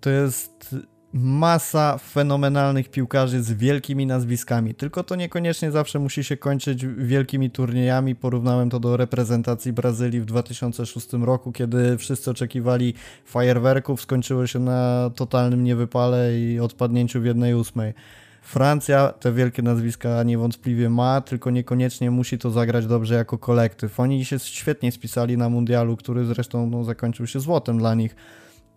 to 0.00 0.10
jest 0.10 0.74
masa 1.18 1.98
fenomenalnych 1.98 2.88
piłkarzy 2.90 3.42
z 3.42 3.52
wielkimi 3.52 4.06
nazwiskami. 4.06 4.74
Tylko 4.74 5.04
to 5.04 5.16
niekoniecznie 5.16 5.70
zawsze 5.70 5.98
musi 5.98 6.24
się 6.24 6.36
kończyć 6.36 6.86
wielkimi 6.86 7.50
turniejami. 7.50 8.14
Porównałem 8.14 8.70
to 8.70 8.80
do 8.80 8.96
reprezentacji 8.96 9.72
Brazylii 9.72 10.20
w 10.20 10.24
2006 10.24 11.12
roku, 11.12 11.52
kiedy 11.52 11.98
wszyscy 11.98 12.30
oczekiwali 12.30 12.94
fajerwerków, 13.24 14.02
skończyło 14.02 14.46
się 14.46 14.58
na 14.58 15.10
totalnym 15.14 15.64
niewypale 15.64 16.38
i 16.38 16.60
odpadnięciu 16.60 17.20
w 17.20 17.24
jednej 17.24 17.54
ósmej. 17.54 17.94
Francja 18.42 19.08
te 19.08 19.32
wielkie 19.32 19.62
nazwiska 19.62 20.22
niewątpliwie 20.22 20.90
ma, 20.90 21.20
tylko 21.20 21.50
niekoniecznie 21.50 22.10
musi 22.10 22.38
to 22.38 22.50
zagrać 22.50 22.86
dobrze 22.86 23.14
jako 23.14 23.38
kolektyw. 23.38 24.00
Oni 24.00 24.24
się 24.24 24.38
świetnie 24.38 24.92
spisali 24.92 25.36
na 25.36 25.48
mundialu, 25.48 25.96
który 25.96 26.24
zresztą 26.24 26.70
no, 26.70 26.84
zakończył 26.84 27.26
się 27.26 27.40
złotem 27.40 27.78
dla 27.78 27.94
nich 27.94 28.16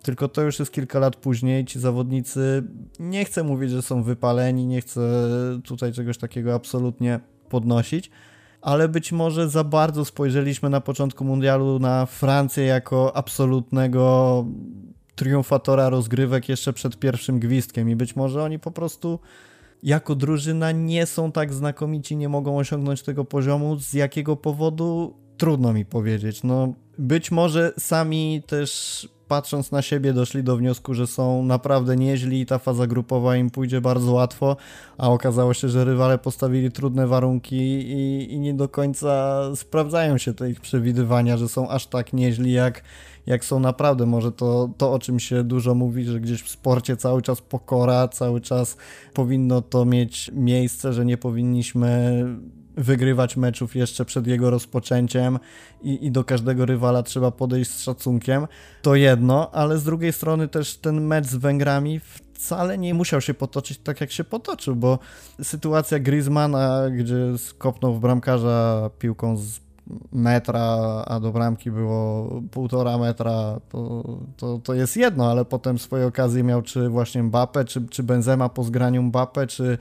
tylko 0.02 0.28
to 0.28 0.42
już 0.42 0.58
jest 0.58 0.72
kilka 0.72 0.98
lat 0.98 1.16
później. 1.16 1.64
Ci 1.64 1.80
zawodnicy, 1.80 2.62
nie 2.98 3.24
chcę 3.24 3.44
mówić, 3.44 3.70
że 3.70 3.82
są 3.82 4.02
wypaleni, 4.02 4.66
nie 4.66 4.80
chcę 4.80 5.00
tutaj 5.64 5.92
czegoś 5.92 6.18
takiego 6.18 6.54
absolutnie 6.54 7.20
podnosić, 7.48 8.10
ale 8.60 8.88
być 8.88 9.12
może 9.12 9.48
za 9.48 9.64
bardzo 9.64 10.04
spojrzeliśmy 10.04 10.70
na 10.70 10.80
początku 10.80 11.24
mundialu 11.24 11.78
na 11.78 12.06
Francję 12.06 12.64
jako 12.64 13.16
absolutnego 13.16 14.44
triumfatora 15.14 15.88
rozgrywek 15.88 16.48
jeszcze 16.48 16.72
przed 16.72 16.98
pierwszym 16.98 17.40
gwizdkiem 17.40 17.90
i 17.90 17.96
być 17.96 18.16
może 18.16 18.42
oni 18.42 18.58
po 18.58 18.70
prostu 18.70 19.18
jako 19.82 20.14
drużyna 20.14 20.72
nie 20.72 21.06
są 21.06 21.32
tak 21.32 21.52
znakomici, 21.52 22.16
nie 22.16 22.28
mogą 22.28 22.58
osiągnąć 22.58 23.02
tego 23.02 23.24
poziomu. 23.24 23.76
Z 23.78 23.92
jakiego 23.92 24.36
powodu? 24.36 25.14
Trudno 25.36 25.72
mi 25.72 25.84
powiedzieć. 25.84 26.42
No, 26.42 26.72
Być 26.98 27.30
może 27.30 27.72
sami 27.78 28.42
też 28.46 29.08
patrząc 29.32 29.72
na 29.72 29.82
siebie 29.82 30.12
doszli 30.12 30.44
do 30.44 30.56
wniosku, 30.56 30.94
że 30.94 31.06
są 31.06 31.42
naprawdę 31.42 31.96
nieźli 31.96 32.40
i 32.40 32.46
ta 32.46 32.58
faza 32.58 32.86
grupowa 32.86 33.36
im 33.36 33.50
pójdzie 33.50 33.80
bardzo 33.80 34.12
łatwo, 34.12 34.56
a 34.98 35.10
okazało 35.10 35.54
się, 35.54 35.68
że 35.68 35.84
rywale 35.84 36.18
postawili 36.18 36.72
trudne 36.72 37.06
warunki 37.06 37.56
i, 37.56 38.32
i 38.32 38.40
nie 38.40 38.54
do 38.54 38.68
końca 38.68 39.40
sprawdzają 39.54 40.18
się 40.18 40.34
te 40.34 40.50
ich 40.50 40.60
przewidywania, 40.60 41.36
że 41.36 41.48
są 41.48 41.68
aż 41.68 41.86
tak 41.86 42.12
nieźli 42.12 42.52
jak, 42.52 42.82
jak 43.26 43.44
są 43.44 43.60
naprawdę. 43.60 44.06
Może 44.06 44.32
to, 44.32 44.70
to, 44.78 44.92
o 44.92 44.98
czym 44.98 45.20
się 45.20 45.44
dużo 45.44 45.74
mówi, 45.74 46.04
że 46.04 46.20
gdzieś 46.20 46.42
w 46.42 46.50
sporcie 46.50 46.96
cały 46.96 47.22
czas 47.22 47.40
pokora, 47.40 48.08
cały 48.08 48.40
czas 48.40 48.76
powinno 49.14 49.62
to 49.62 49.84
mieć 49.84 50.30
miejsce, 50.34 50.92
że 50.92 51.04
nie 51.04 51.16
powinniśmy 51.16 52.24
wygrywać 52.76 53.36
meczów 53.36 53.76
jeszcze 53.76 54.04
przed 54.04 54.26
jego 54.26 54.50
rozpoczęciem 54.50 55.38
i, 55.82 56.06
i, 56.06 56.10
do 56.10 56.24
każdego 56.24 56.66
rywala 56.66 57.02
trzeba 57.02 57.30
podejść 57.30 57.70
z 57.70 57.82
szacunkiem, 57.82 58.46
to 58.82 58.94
jedno, 58.94 59.50
ale 59.50 59.78
z 59.78 59.84
drugiej 59.84 60.12
strony 60.12 60.48
też 60.48 60.76
ten 60.76 61.00
mecz 61.00 61.26
z 61.26 61.36
Węgrami 61.36 62.00
wcale 62.32 62.78
nie 62.78 62.94
musiał 62.94 63.20
się 63.20 63.34
potoczyć 63.34 63.78
tak, 63.78 64.00
jak 64.00 64.10
się 64.10 64.24
potoczył, 64.24 64.76
bo 64.76 64.98
sytuacja 65.42 65.98
Griezmana, 65.98 66.90
gdzie 66.90 67.38
skopnął 67.38 67.94
w 67.94 68.00
bramkarza 68.00 68.90
piłką 68.98 69.36
z 69.36 69.60
metra, 70.12 71.04
a 71.06 71.20
do 71.20 71.32
bramki 71.32 71.70
było 71.70 72.30
półtora 72.50 72.98
metra, 72.98 73.60
to, 73.68 74.02
to, 74.36 74.58
to 74.58 74.74
jest 74.74 74.96
jedno, 74.96 75.30
ale 75.30 75.44
potem 75.44 75.78
swoje 75.78 76.06
okazje 76.06 76.42
miał 76.42 76.62
czy 76.62 76.88
właśnie 76.88 77.22
Mbappe, 77.22 77.64
czy, 77.64 77.88
czy 77.88 78.02
Benzema 78.02 78.48
po 78.48 78.64
zgraniu 78.64 79.02
Mbappe, 79.02 79.46
czy 79.46 79.78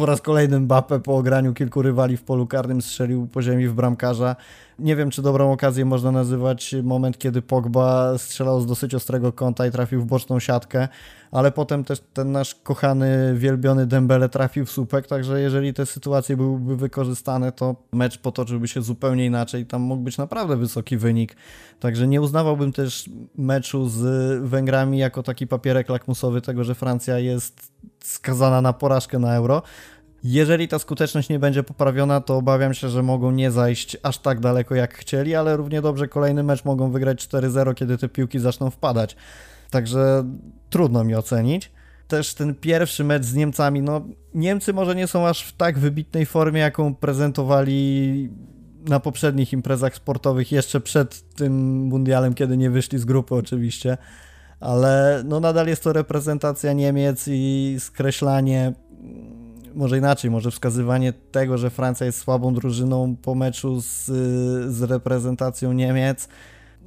po 0.00 0.06
raz 0.06 0.20
kolejny 0.20 0.60
Mbappe 0.60 1.00
po 1.00 1.16
ograniu 1.16 1.54
kilku 1.54 1.82
rywali 1.82 2.16
w 2.16 2.22
polu 2.22 2.46
karnym 2.46 2.82
strzelił 2.82 3.26
po 3.26 3.42
ziemi 3.42 3.68
w 3.68 3.74
bramkarza. 3.74 4.36
Nie 4.78 4.96
wiem, 4.96 5.10
czy 5.10 5.22
dobrą 5.22 5.52
okazję 5.52 5.84
można 5.84 6.12
nazywać 6.12 6.74
moment, 6.82 7.18
kiedy 7.18 7.42
Pogba 7.42 8.18
strzelał 8.18 8.60
z 8.60 8.66
dosyć 8.66 8.94
ostrego 8.94 9.32
kąta 9.32 9.66
i 9.66 9.70
trafił 9.70 10.02
w 10.02 10.04
boczną 10.04 10.40
siatkę, 10.40 10.88
ale 11.32 11.52
potem 11.52 11.84
też 11.84 12.02
ten 12.12 12.32
nasz 12.32 12.54
kochany, 12.54 13.34
wielbiony 13.36 13.86
Dembele 13.86 14.28
trafił 14.28 14.66
w 14.66 14.70
słupek, 14.70 15.06
także 15.06 15.40
jeżeli 15.40 15.74
te 15.74 15.86
sytuacje 15.86 16.36
byłyby 16.36 16.76
wykorzystane, 16.76 17.52
to 17.52 17.76
mecz 17.92 18.18
potoczyłby 18.18 18.68
się 18.68 18.82
zupełnie 18.82 19.26
inaczej. 19.26 19.66
Tam 19.66 19.82
mógł 19.82 20.02
być 20.02 20.18
naprawdę 20.18 20.56
wysoki 20.56 20.96
wynik. 20.96 21.36
Także 21.80 22.08
nie 22.08 22.20
uznawałbym 22.20 22.72
też 22.72 23.10
meczu 23.38 23.88
z 23.88 24.02
Węgrami 24.48 24.98
jako 24.98 25.22
taki 25.22 25.46
papierek 25.46 25.88
lakmusowy 25.88 26.40
tego, 26.40 26.64
że 26.64 26.74
Francja 26.74 27.18
jest 27.18 27.72
skazana 28.04 28.60
na 28.60 28.72
porażkę 28.72 29.18
na 29.18 29.34
euro. 29.34 29.62
Jeżeli 30.24 30.68
ta 30.68 30.78
skuteczność 30.78 31.28
nie 31.28 31.38
będzie 31.38 31.62
poprawiona, 31.62 32.20
to 32.20 32.36
obawiam 32.36 32.74
się, 32.74 32.88
że 32.88 33.02
mogą 33.02 33.30
nie 33.30 33.50
zajść 33.50 33.96
aż 34.02 34.18
tak 34.18 34.40
daleko 34.40 34.74
jak 34.74 34.94
chcieli, 34.94 35.34
ale 35.34 35.56
równie 35.56 35.82
dobrze 35.82 36.08
kolejny 36.08 36.42
mecz 36.42 36.64
mogą 36.64 36.90
wygrać 36.90 37.26
4-0, 37.26 37.74
kiedy 37.74 37.98
te 37.98 38.08
piłki 38.08 38.38
zaczną 38.38 38.70
wpadać. 38.70 39.16
Także 39.70 40.24
trudno 40.70 41.04
mi 41.04 41.14
ocenić. 41.14 41.72
Też 42.08 42.34
ten 42.34 42.54
pierwszy 42.54 43.04
mecz 43.04 43.24
z 43.24 43.34
Niemcami, 43.34 43.82
no 43.82 44.04
Niemcy 44.34 44.72
może 44.72 44.94
nie 44.94 45.06
są 45.06 45.26
aż 45.26 45.42
w 45.42 45.56
tak 45.56 45.78
wybitnej 45.78 46.26
formie, 46.26 46.60
jaką 46.60 46.94
prezentowali 46.94 48.30
na 48.88 49.00
poprzednich 49.00 49.52
imprezach 49.52 49.94
sportowych, 49.94 50.52
jeszcze 50.52 50.80
przed 50.80 51.34
tym 51.34 51.52
mundialem, 51.84 52.34
kiedy 52.34 52.56
nie 52.56 52.70
wyszli 52.70 52.98
z 52.98 53.04
grupy 53.04 53.34
oczywiście, 53.34 53.98
ale 54.60 55.22
no 55.24 55.40
nadal 55.40 55.66
jest 55.66 55.82
to 55.82 55.92
reprezentacja 55.92 56.72
Niemiec 56.72 57.24
i 57.28 57.76
skreślanie 57.78 58.72
może 59.74 59.98
inaczej, 59.98 60.30
może 60.30 60.50
wskazywanie 60.50 61.12
tego, 61.12 61.58
że 61.58 61.70
Francja 61.70 62.06
jest 62.06 62.18
słabą 62.18 62.54
drużyną 62.54 63.16
po 63.16 63.34
meczu 63.34 63.80
z, 63.80 64.04
z 64.72 64.82
reprezentacją 64.82 65.72
Niemiec. 65.72 66.28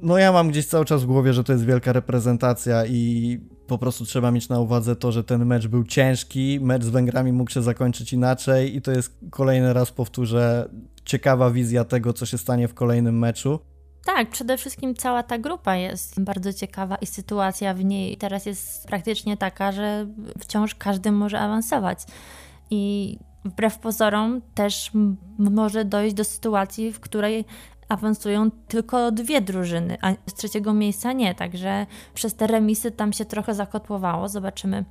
No 0.02 0.18
ja 0.18 0.32
mam 0.32 0.48
gdzieś 0.48 0.66
cały 0.66 0.84
czas 0.84 1.02
w 1.02 1.06
głowie, 1.06 1.32
że 1.32 1.44
to 1.44 1.52
jest 1.52 1.64
wielka 1.64 1.92
reprezentacja 1.92 2.86
i 2.86 3.40
po 3.66 3.78
prostu 3.78 4.04
trzeba 4.04 4.30
mieć 4.30 4.48
na 4.48 4.60
uwadze 4.60 4.96
to, 4.96 5.12
że 5.12 5.24
ten 5.24 5.46
mecz 5.46 5.66
był 5.66 5.84
ciężki, 5.84 6.58
mecz 6.62 6.84
z 6.84 6.88
Węgrami 6.88 7.32
mógł 7.32 7.50
się 7.50 7.62
zakończyć 7.62 8.12
inaczej 8.12 8.76
i 8.76 8.82
to 8.82 8.90
jest 8.90 9.18
kolejny 9.30 9.72
raz 9.72 9.92
powtórzę 9.92 10.68
ciekawa 11.04 11.50
wizja 11.50 11.84
tego, 11.84 12.12
co 12.12 12.26
się 12.26 12.38
stanie 12.38 12.68
w 12.68 12.74
kolejnym 12.74 13.18
meczu. 13.18 13.58
Tak, 14.04 14.30
przede 14.30 14.56
wszystkim 14.56 14.94
cała 14.94 15.22
ta 15.22 15.38
grupa 15.38 15.76
jest 15.76 16.20
bardzo 16.20 16.52
ciekawa 16.52 16.96
i 16.96 17.06
sytuacja 17.06 17.74
w 17.74 17.84
niej 17.84 18.16
teraz 18.16 18.46
jest 18.46 18.86
praktycznie 18.86 19.36
taka, 19.36 19.72
że 19.72 20.06
wciąż 20.38 20.74
każdy 20.74 21.12
może 21.12 21.40
awansować. 21.40 21.98
I 22.70 23.18
wbrew 23.44 23.78
pozorom 23.78 24.40
też 24.54 24.90
może 25.38 25.84
dojść 25.84 26.14
do 26.14 26.24
sytuacji, 26.24 26.92
w 26.92 27.00
której 27.00 27.44
awansują 27.88 28.50
tylko 28.50 29.12
dwie 29.12 29.40
drużyny, 29.40 29.96
a 30.02 30.12
z 30.26 30.34
trzeciego 30.34 30.74
miejsca 30.74 31.12
nie. 31.12 31.34
Także 31.34 31.86
przez 32.14 32.34
te 32.34 32.46
remisy 32.46 32.90
tam 32.90 33.12
się 33.12 33.24
trochę 33.24 33.54
zakotłowało. 33.54 34.28
Zobaczymy, 34.28 34.84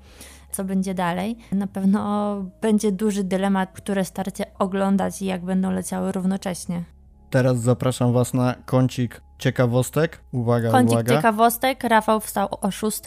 co 0.52 0.64
będzie 0.64 0.94
dalej. 0.94 1.38
Na 1.52 1.68
pewno 1.68 2.36
będzie 2.62 2.92
duży 2.92 3.24
dylemat, 3.24 3.72
które 3.72 4.06
starcie 4.06 4.46
oglądać 4.60 5.22
i 5.22 5.26
jak 5.26 5.46
będą 5.46 5.72
leciały 5.72 6.12
równocześnie. 6.12 6.84
Teraz 7.34 7.62
zapraszam 7.62 8.14
Was 8.14 8.34
na 8.34 8.56
kącik 8.66 9.22
ciekawostek. 9.38 10.22
Uwaga, 10.32 10.72
kącik 10.72 10.92
uwaga. 10.92 11.16
ciekawostek. 11.16 11.84
Rafał 11.84 12.20
wstał 12.20 12.48
o 12.62 12.72
6, 12.72 13.02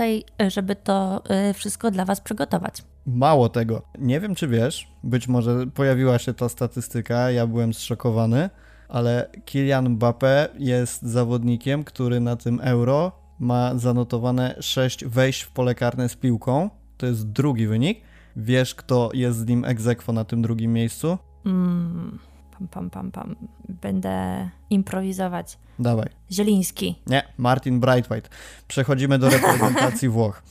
żeby 0.49 0.77
to 0.77 1.23
y, 1.51 1.55
wszystko 1.55 1.91
dla 1.91 2.05
Was 2.05 2.21
przygotować. 2.21 2.83
Mało 3.07 3.49
tego. 3.49 3.83
Nie 3.99 4.21
wiem, 4.21 4.35
czy 4.35 4.49
wiesz, 4.49 4.89
być 5.05 5.29
może 5.29 5.67
pojawiła 5.67 6.19
się 6.19 6.35
ta 6.35 6.49
statystyka, 6.49 7.31
ja 7.31 7.47
byłem 7.47 7.75
zszokowany, 7.75 8.51
ale 8.89 9.31
Kylian 9.45 9.97
Mbappé 9.97 10.49
jest 10.59 11.03
zawodnikiem, 11.03 11.85
który 11.85 12.21
na 12.21 12.37
tym 12.37 12.61
euro 12.63 13.13
ma 13.39 13.79
zanotowane 13.79 14.55
6 14.61 15.05
wejść 15.05 15.43
w 15.43 15.51
pole 15.53 15.75
karne 15.75 16.09
z 16.09 16.17
piłką. 16.17 16.71
To 16.97 17.07
jest 17.07 17.31
drugi 17.31 17.67
wynik. 17.67 18.01
Wiesz, 18.37 18.75
kto 18.75 19.11
jest 19.15 19.39
z 19.39 19.47
nim 19.47 19.65
egzekwo 19.65 20.13
na 20.13 20.25
tym 20.25 20.43
drugim 20.43 20.73
miejscu? 20.73 21.19
Mm, 21.45 22.19
pam, 22.59 22.69
pam, 22.69 22.91
pam, 22.91 23.11
pam. 23.11 23.37
Będę 23.69 24.49
improwizować. 24.71 25.59
Dawaj. 25.79 26.09
Zieliński. 26.31 27.03
Nie, 27.07 27.23
Martin 27.39 27.81
Brightwhite. 27.81 28.29
Przechodzimy 28.69 29.19
do 29.19 29.31
reprezentacji 29.31 30.09
Włoch. 30.17 30.43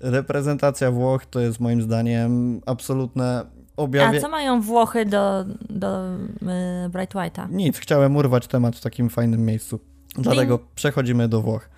Reprezentacja 0.00 0.90
Włoch 0.90 1.26
to 1.26 1.40
jest 1.40 1.60
moim 1.60 1.82
zdaniem 1.82 2.60
absolutne 2.66 3.46
objawie... 3.76 4.18
A 4.18 4.20
co 4.20 4.28
mają 4.28 4.60
Włochy 4.60 5.06
do, 5.06 5.44
do 5.70 6.16
yy, 6.82 6.88
Bright 6.88 7.14
White'a? 7.14 7.50
Nic, 7.50 7.78
chciałem 7.78 8.16
urwać 8.16 8.46
temat 8.46 8.76
w 8.76 8.80
takim 8.80 9.10
fajnym 9.10 9.44
miejscu. 9.44 9.80
Dlatego 10.14 10.58
Ding. 10.58 10.70
przechodzimy 10.74 11.28
do 11.28 11.42
Włoch. 11.42 11.68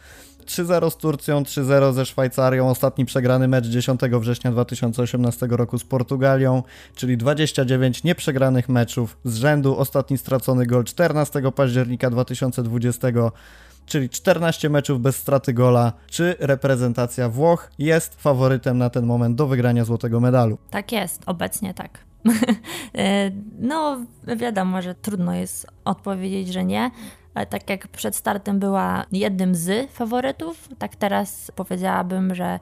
3-0 0.49 0.91
z 0.91 0.97
Turcją, 0.97 1.43
3-0 1.43 1.93
ze 1.93 2.07
Szwajcarią, 2.07 2.69
ostatni 2.71 3.05
przegrany 3.05 3.49
mecz 3.49 3.67
10 3.67 4.01
września 4.21 4.51
2018 4.51 5.47
roku 5.51 5.79
z 5.79 5.85
Portugalią, 5.85 6.63
czyli 6.95 7.17
29 7.17 8.05
nieprzegranych 8.05 8.69
meczów 8.69 9.19
z 9.25 9.37
rzędu, 9.37 9.79
ostatni 9.79 10.19
stracony 10.19 10.67
gol 10.67 10.85
14 10.85 11.43
października 11.53 12.11
2020 12.11 13.09
czyli 13.87 14.09
14 14.09 14.71
meczów 14.71 15.01
bez 15.01 15.17
straty 15.17 15.53
gola. 15.53 15.93
Czy 16.07 16.37
reprezentacja 16.39 17.29
Włoch 17.29 17.71
jest 17.79 18.23
faworytem 18.23 18.79
na 18.79 18.91
ten 18.91 19.07
moment 19.07 19.37
do 19.37 19.47
wygrania 19.47 19.85
złotego 19.85 20.21
medalu? 20.21 20.59
Tak 20.71 20.93
jest, 20.93 21.23
obecnie 21.27 21.75
tak. 21.75 21.99
E, 22.95 23.31
no, 23.59 24.01
wiadomo, 24.37 24.83
że 24.83 24.95
trudno 24.95 25.35
jest 25.35 25.67
odpowiedzieć, 25.85 26.53
że 26.53 26.65
nie. 26.65 26.91
Ale 27.39 27.47
tak 27.47 27.71
jak 27.71 27.89
przed 27.89 28.17
startem 28.17 28.59
była 28.59 29.05
jednym 29.13 29.55
z 29.55 29.91
faworytów, 29.91 30.69
tak 30.79 30.97
teraz 30.97 31.51
powiedziałabym, 31.57 32.35
że 32.35 32.59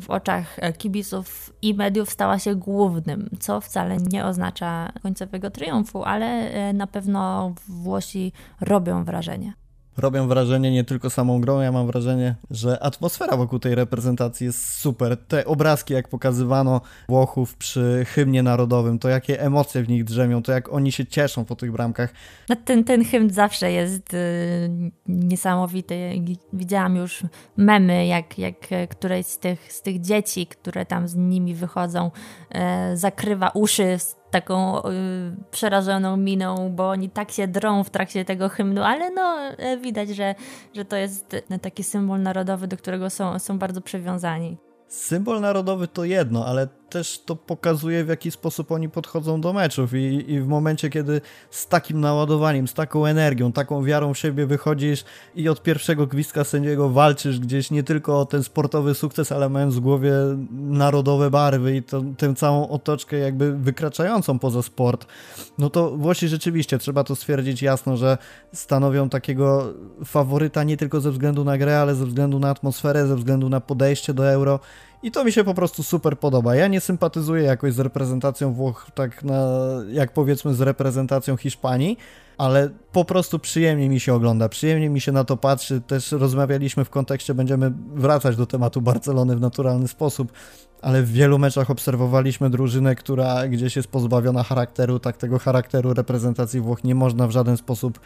w 0.00 0.10
oczach 0.10 0.56
kibiców 0.78 1.52
i 1.62 1.74
mediów 1.74 2.10
stała 2.10 2.38
się 2.38 2.54
głównym, 2.54 3.30
co 3.40 3.60
wcale 3.60 3.96
nie 3.96 4.24
oznacza 4.24 4.92
końcowego 5.02 5.50
triumfu, 5.50 6.04
ale 6.04 6.26
e, 6.26 6.72
na 6.72 6.86
pewno 6.86 7.52
Włosi 7.68 8.32
robią 8.60 9.04
wrażenie 9.04 9.52
robią 10.00 10.28
wrażenie 10.28 10.70
nie 10.70 10.84
tylko 10.84 11.10
samą 11.10 11.40
grą, 11.40 11.60
ja 11.60 11.72
mam 11.72 11.86
wrażenie, 11.86 12.34
że 12.50 12.82
atmosfera 12.82 13.36
wokół 13.36 13.58
tej 13.58 13.74
reprezentacji 13.74 14.46
jest 14.46 14.72
super. 14.72 15.16
Te 15.16 15.44
obrazki, 15.44 15.94
jak 15.94 16.08
pokazywano 16.08 16.80
Włochów 17.08 17.56
przy 17.56 18.06
hymnie 18.08 18.42
narodowym, 18.42 18.98
to 18.98 19.08
jakie 19.08 19.40
emocje 19.40 19.82
w 19.82 19.88
nich 19.88 20.04
drzemią, 20.04 20.42
to 20.42 20.52
jak 20.52 20.72
oni 20.72 20.92
się 20.92 21.06
cieszą 21.06 21.44
po 21.44 21.56
tych 21.56 21.72
bramkach. 21.72 22.12
No 22.48 22.56
ten, 22.64 22.84
ten 22.84 23.04
hymn 23.04 23.30
zawsze 23.30 23.72
jest 23.72 24.14
y, 24.14 24.90
niesamowity. 25.08 26.22
Widziałam 26.52 26.96
już 26.96 27.22
memy, 27.56 28.06
jak, 28.06 28.38
jak 28.38 28.56
któreś 28.90 29.26
z 29.26 29.38
tych, 29.38 29.72
z 29.72 29.82
tych 29.82 30.00
dzieci, 30.00 30.46
które 30.46 30.86
tam 30.86 31.08
z 31.08 31.16
nimi 31.16 31.54
wychodzą, 31.54 32.10
y, 32.92 32.96
zakrywa 32.96 33.48
uszy 33.54 33.98
taką 34.30 34.78
y, 34.78 34.82
przerażoną 35.50 36.16
miną, 36.16 36.72
bo 36.74 36.88
oni 36.88 37.10
tak 37.10 37.30
się 37.30 37.48
drą 37.48 37.84
w 37.84 37.90
trakcie 37.90 38.24
tego 38.24 38.48
hymnu, 38.48 38.82
ale 38.82 39.10
no 39.10 39.38
e, 39.58 39.76
widać, 39.76 40.08
że, 40.08 40.34
że 40.74 40.84
to 40.84 40.96
jest 40.96 41.36
taki 41.62 41.84
symbol 41.84 42.22
narodowy, 42.22 42.66
do 42.66 42.76
którego 42.76 43.10
są, 43.10 43.38
są 43.38 43.58
bardzo 43.58 43.80
przywiązani. 43.80 44.56
Symbol 44.88 45.40
narodowy 45.40 45.88
to 45.88 46.04
jedno, 46.04 46.46
ale 46.46 46.68
też 46.90 47.22
to 47.26 47.36
pokazuje, 47.36 48.04
w 48.04 48.08
jaki 48.08 48.30
sposób 48.30 48.72
oni 48.72 48.88
podchodzą 48.88 49.40
do 49.40 49.52
meczów. 49.52 49.94
I, 49.94 50.32
i 50.32 50.40
w 50.40 50.46
momencie, 50.46 50.90
kiedy 50.90 51.20
z 51.50 51.66
takim 51.66 52.00
naładowaniem, 52.00 52.68
z 52.68 52.74
taką 52.74 53.06
energią, 53.06 53.52
taką 53.52 53.84
wiarą 53.84 54.14
w 54.14 54.18
siebie 54.18 54.46
wychodzisz 54.46 55.04
i 55.34 55.48
od 55.48 55.62
pierwszego 55.62 56.06
gwizdka 56.06 56.44
sędziego 56.44 56.90
walczysz 56.90 57.40
gdzieś 57.40 57.70
nie 57.70 57.82
tylko 57.82 58.20
o 58.20 58.26
ten 58.26 58.42
sportowy 58.42 58.94
sukces, 58.94 59.32
ale 59.32 59.48
mając 59.48 59.74
w 59.76 59.80
głowie 59.80 60.12
narodowe 60.50 61.30
barwy 61.30 61.76
i 61.76 61.82
to, 61.82 62.02
tę 62.16 62.34
całą 62.34 62.68
otoczkę 62.68 63.16
jakby 63.16 63.52
wykraczającą 63.52 64.38
poza 64.38 64.62
sport, 64.62 65.06
no 65.58 65.70
to 65.70 65.90
Włosi 66.00 66.28
rzeczywiście, 66.28 66.78
trzeba 66.78 67.04
to 67.04 67.16
stwierdzić 67.16 67.62
jasno, 67.62 67.96
że 67.96 68.18
stanowią 68.52 69.08
takiego 69.08 69.74
faworyta 70.04 70.64
nie 70.64 70.76
tylko 70.76 71.00
ze 71.00 71.10
względu 71.10 71.44
na 71.44 71.58
grę, 71.58 71.80
ale 71.80 71.94
ze 71.94 72.06
względu 72.06 72.38
na 72.38 72.50
atmosferę, 72.50 73.06
ze 73.06 73.16
względu 73.16 73.48
na 73.48 73.60
podejście 73.60 74.14
do 74.14 74.30
euro 74.30 74.60
i 75.02 75.10
to 75.10 75.24
mi 75.24 75.32
się 75.32 75.44
po 75.44 75.54
prostu 75.54 75.82
super 75.82 76.18
podoba. 76.18 76.54
Ja 76.54 76.68
nie 76.68 76.80
sympatyzuję 76.80 77.42
jakoś 77.42 77.72
z 77.74 77.78
reprezentacją 77.78 78.52
Włoch, 78.52 78.86
tak 78.94 79.24
na, 79.24 79.48
jak 79.92 80.12
powiedzmy 80.12 80.54
z 80.54 80.60
reprezentacją 80.60 81.36
Hiszpanii, 81.36 81.96
ale 82.38 82.70
po 82.92 83.04
prostu 83.04 83.38
przyjemnie 83.38 83.88
mi 83.88 84.00
się 84.00 84.14
ogląda, 84.14 84.48
przyjemnie 84.48 84.90
mi 84.90 85.00
się 85.00 85.12
na 85.12 85.24
to 85.24 85.36
patrzy. 85.36 85.80
Też 85.80 86.12
rozmawialiśmy 86.12 86.84
w 86.84 86.90
kontekście, 86.90 87.34
będziemy 87.34 87.72
wracać 87.94 88.36
do 88.36 88.46
tematu 88.46 88.80
Barcelony 88.80 89.36
w 89.36 89.40
naturalny 89.40 89.88
sposób, 89.88 90.32
ale 90.82 91.02
w 91.02 91.12
wielu 91.12 91.38
meczach 91.38 91.70
obserwowaliśmy 91.70 92.50
drużynę, 92.50 92.94
która 92.94 93.48
gdzieś 93.48 93.76
jest 93.76 93.88
pozbawiona 93.88 94.42
charakteru, 94.42 94.98
tak 94.98 95.16
tego 95.16 95.38
charakteru 95.38 95.94
reprezentacji 95.94 96.60
Włoch 96.60 96.84
nie 96.84 96.94
można 96.94 97.26
w 97.26 97.30
żaden 97.30 97.56
sposób 97.56 98.00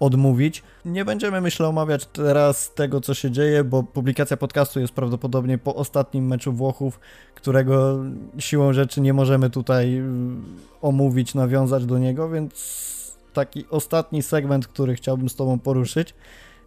odmówić. 0.00 0.62
Nie 0.84 1.04
będziemy, 1.04 1.40
myślę, 1.40 1.68
omawiać 1.68 2.06
teraz 2.06 2.74
tego, 2.74 3.00
co 3.00 3.14
się 3.14 3.30
dzieje, 3.30 3.64
bo 3.64 3.82
publikacja 3.82 4.36
podcastu 4.36 4.80
jest 4.80 4.92
prawdopodobnie 4.92 5.58
po 5.58 5.74
ostatnim 5.74 6.26
meczu 6.26 6.52
Włochów, 6.52 7.00
którego 7.34 7.98
siłą 8.38 8.72
rzeczy 8.72 9.00
nie 9.00 9.12
możemy 9.12 9.50
tutaj 9.50 9.98
y, 9.98 10.02
omówić, 10.82 11.34
nawiązać 11.34 11.86
do 11.86 11.98
niego, 11.98 12.30
więc 12.30 12.88
taki 13.32 13.64
ostatni 13.70 14.22
segment, 14.22 14.68
który 14.68 14.94
chciałbym 14.94 15.28
z 15.28 15.34
Tobą 15.34 15.58
poruszyć. 15.58 16.14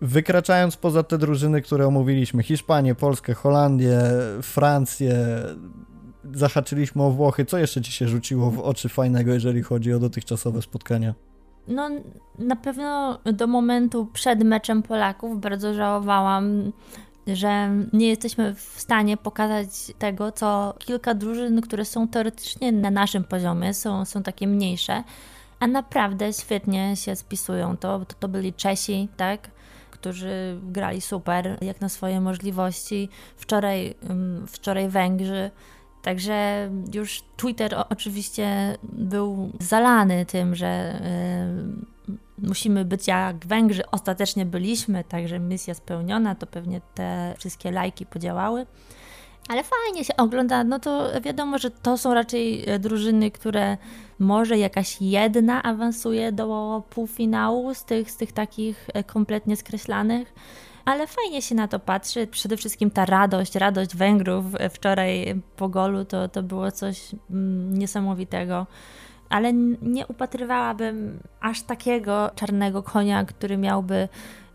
Wykraczając 0.02 0.78
poza 0.78 1.04
te 1.04 1.18
drużyny, 1.18 1.62
które 1.62 1.88
omówiliśmy, 1.88 2.44
Hiszpanię, 2.44 2.96
Polskę, 2.96 3.34
Holandię, 3.34 4.00
Francję, 4.42 5.16
zahaczyliśmy 6.34 7.04
o 7.04 7.12
Włochy. 7.12 7.46
Co 7.46 7.58
jeszcze 7.58 7.82
Ci 7.82 7.92
się 7.92 8.08
rzuciło 8.08 8.52
w 8.52 8.60
oczy 8.60 8.90
fajnego, 8.90 9.34
jeżeli 9.34 9.64
chodzi 9.64 9.94
o 9.94 10.00
dotychczasowe 10.00 10.62
spotkania? 10.62 11.31
No, 11.68 11.90
na 12.40 12.56
pewno 12.56 13.20
do 13.26 13.48
momentu 13.48 14.08
przed 14.14 14.44
meczem 14.44 14.84
Polaków 14.84 15.42
bardzo 15.42 15.74
żałowałam, 15.74 16.72
że 17.28 17.70
nie 17.94 18.08
jesteśmy 18.08 18.56
w 18.56 18.62
stanie 18.62 19.18
pokazać 19.18 19.68
tego, 20.00 20.32
co 20.32 20.74
kilka 20.80 21.14
drużyn, 21.14 21.62
które 21.62 21.86
są 21.86 22.08
teoretycznie 22.08 22.72
na 22.72 22.92
naszym 22.92 23.24
poziomie, 23.24 23.74
są, 23.74 24.06
są 24.06 24.24
takie 24.24 24.48
mniejsze, 24.48 25.04
a 25.60 25.68
naprawdę 25.68 26.34
świetnie 26.34 26.96
się 26.96 27.16
spisują. 27.16 27.78
To, 27.78 28.00
to, 28.00 28.16
to 28.20 28.28
byli 28.28 28.54
Czesi, 28.54 29.08
tak? 29.18 29.50
którzy 30.02 30.60
grali 30.64 31.02
super, 31.02 31.58
jak 31.62 31.82
na 31.82 31.90
swoje 31.90 32.22
możliwości. 32.22 33.10
Wczoraj, 33.38 33.96
mm, 34.10 34.48
wczoraj 34.48 34.90
Węgrzy. 34.90 35.52
Także 36.02 36.70
już 36.94 37.24
Twitter 37.38 37.86
oczywiście 37.90 38.78
był 38.84 39.52
zalany 39.60 40.26
tym, 40.26 40.56
że 40.56 41.02
y, 42.10 42.48
musimy 42.48 42.86
być 42.86 43.08
jak 43.08 43.46
Węgrzy. 43.46 43.84
Ostatecznie 43.92 44.46
byliśmy, 44.46 45.04
także 45.04 45.40
misja 45.40 45.74
spełniona, 45.74 46.36
to 46.36 46.48
pewnie 46.48 46.82
te 46.96 47.34
wszystkie 47.38 47.72
lajki 47.72 48.06
podziałały. 48.06 48.66
Ale 49.50 49.64
fajnie 49.64 50.06
się 50.06 50.18
ogląda, 50.18 50.64
no 50.64 50.80
to 50.80 51.22
wiadomo, 51.22 51.58
że 51.58 51.72
to 51.72 51.98
są 51.98 52.14
raczej 52.14 52.70
e, 52.70 52.80
drużyny, 52.80 53.32
które 53.32 53.78
może 54.20 54.58
jakaś 54.58 55.02
jedna 55.02 55.64
awansuje 55.64 56.32
do 56.32 56.84
półfinału 56.90 57.74
z 57.74 57.86
tych, 57.86 58.12
z 58.12 58.18
tych 58.18 58.32
takich 58.32 58.90
e, 58.94 59.04
kompletnie 59.04 59.58
skreślanych 59.58 60.34
ale 60.86 61.08
fajnie 61.08 61.42
się 61.42 61.56
na 61.56 61.68
to 61.68 61.80
patrzy. 61.80 62.28
Przede 62.28 62.58
wszystkim 62.58 62.92
ta 62.92 63.06
radość, 63.06 63.56
radość 63.56 63.96
Węgrów 63.96 64.46
wczoraj 64.70 65.42
po 65.56 65.70
golu 65.70 66.06
to, 66.06 66.28
to 66.28 66.44
było 66.44 66.72
coś 66.72 67.12
mm, 67.30 67.78
niesamowitego. 67.78 68.68
Ale 69.30 69.54
nie 69.82 70.08
upatrywałabym 70.08 71.20
aż 71.42 71.62
takiego 71.62 72.32
czarnego 72.36 72.84
konia, 72.84 73.26
który 73.26 73.58
miałby 73.58 74.08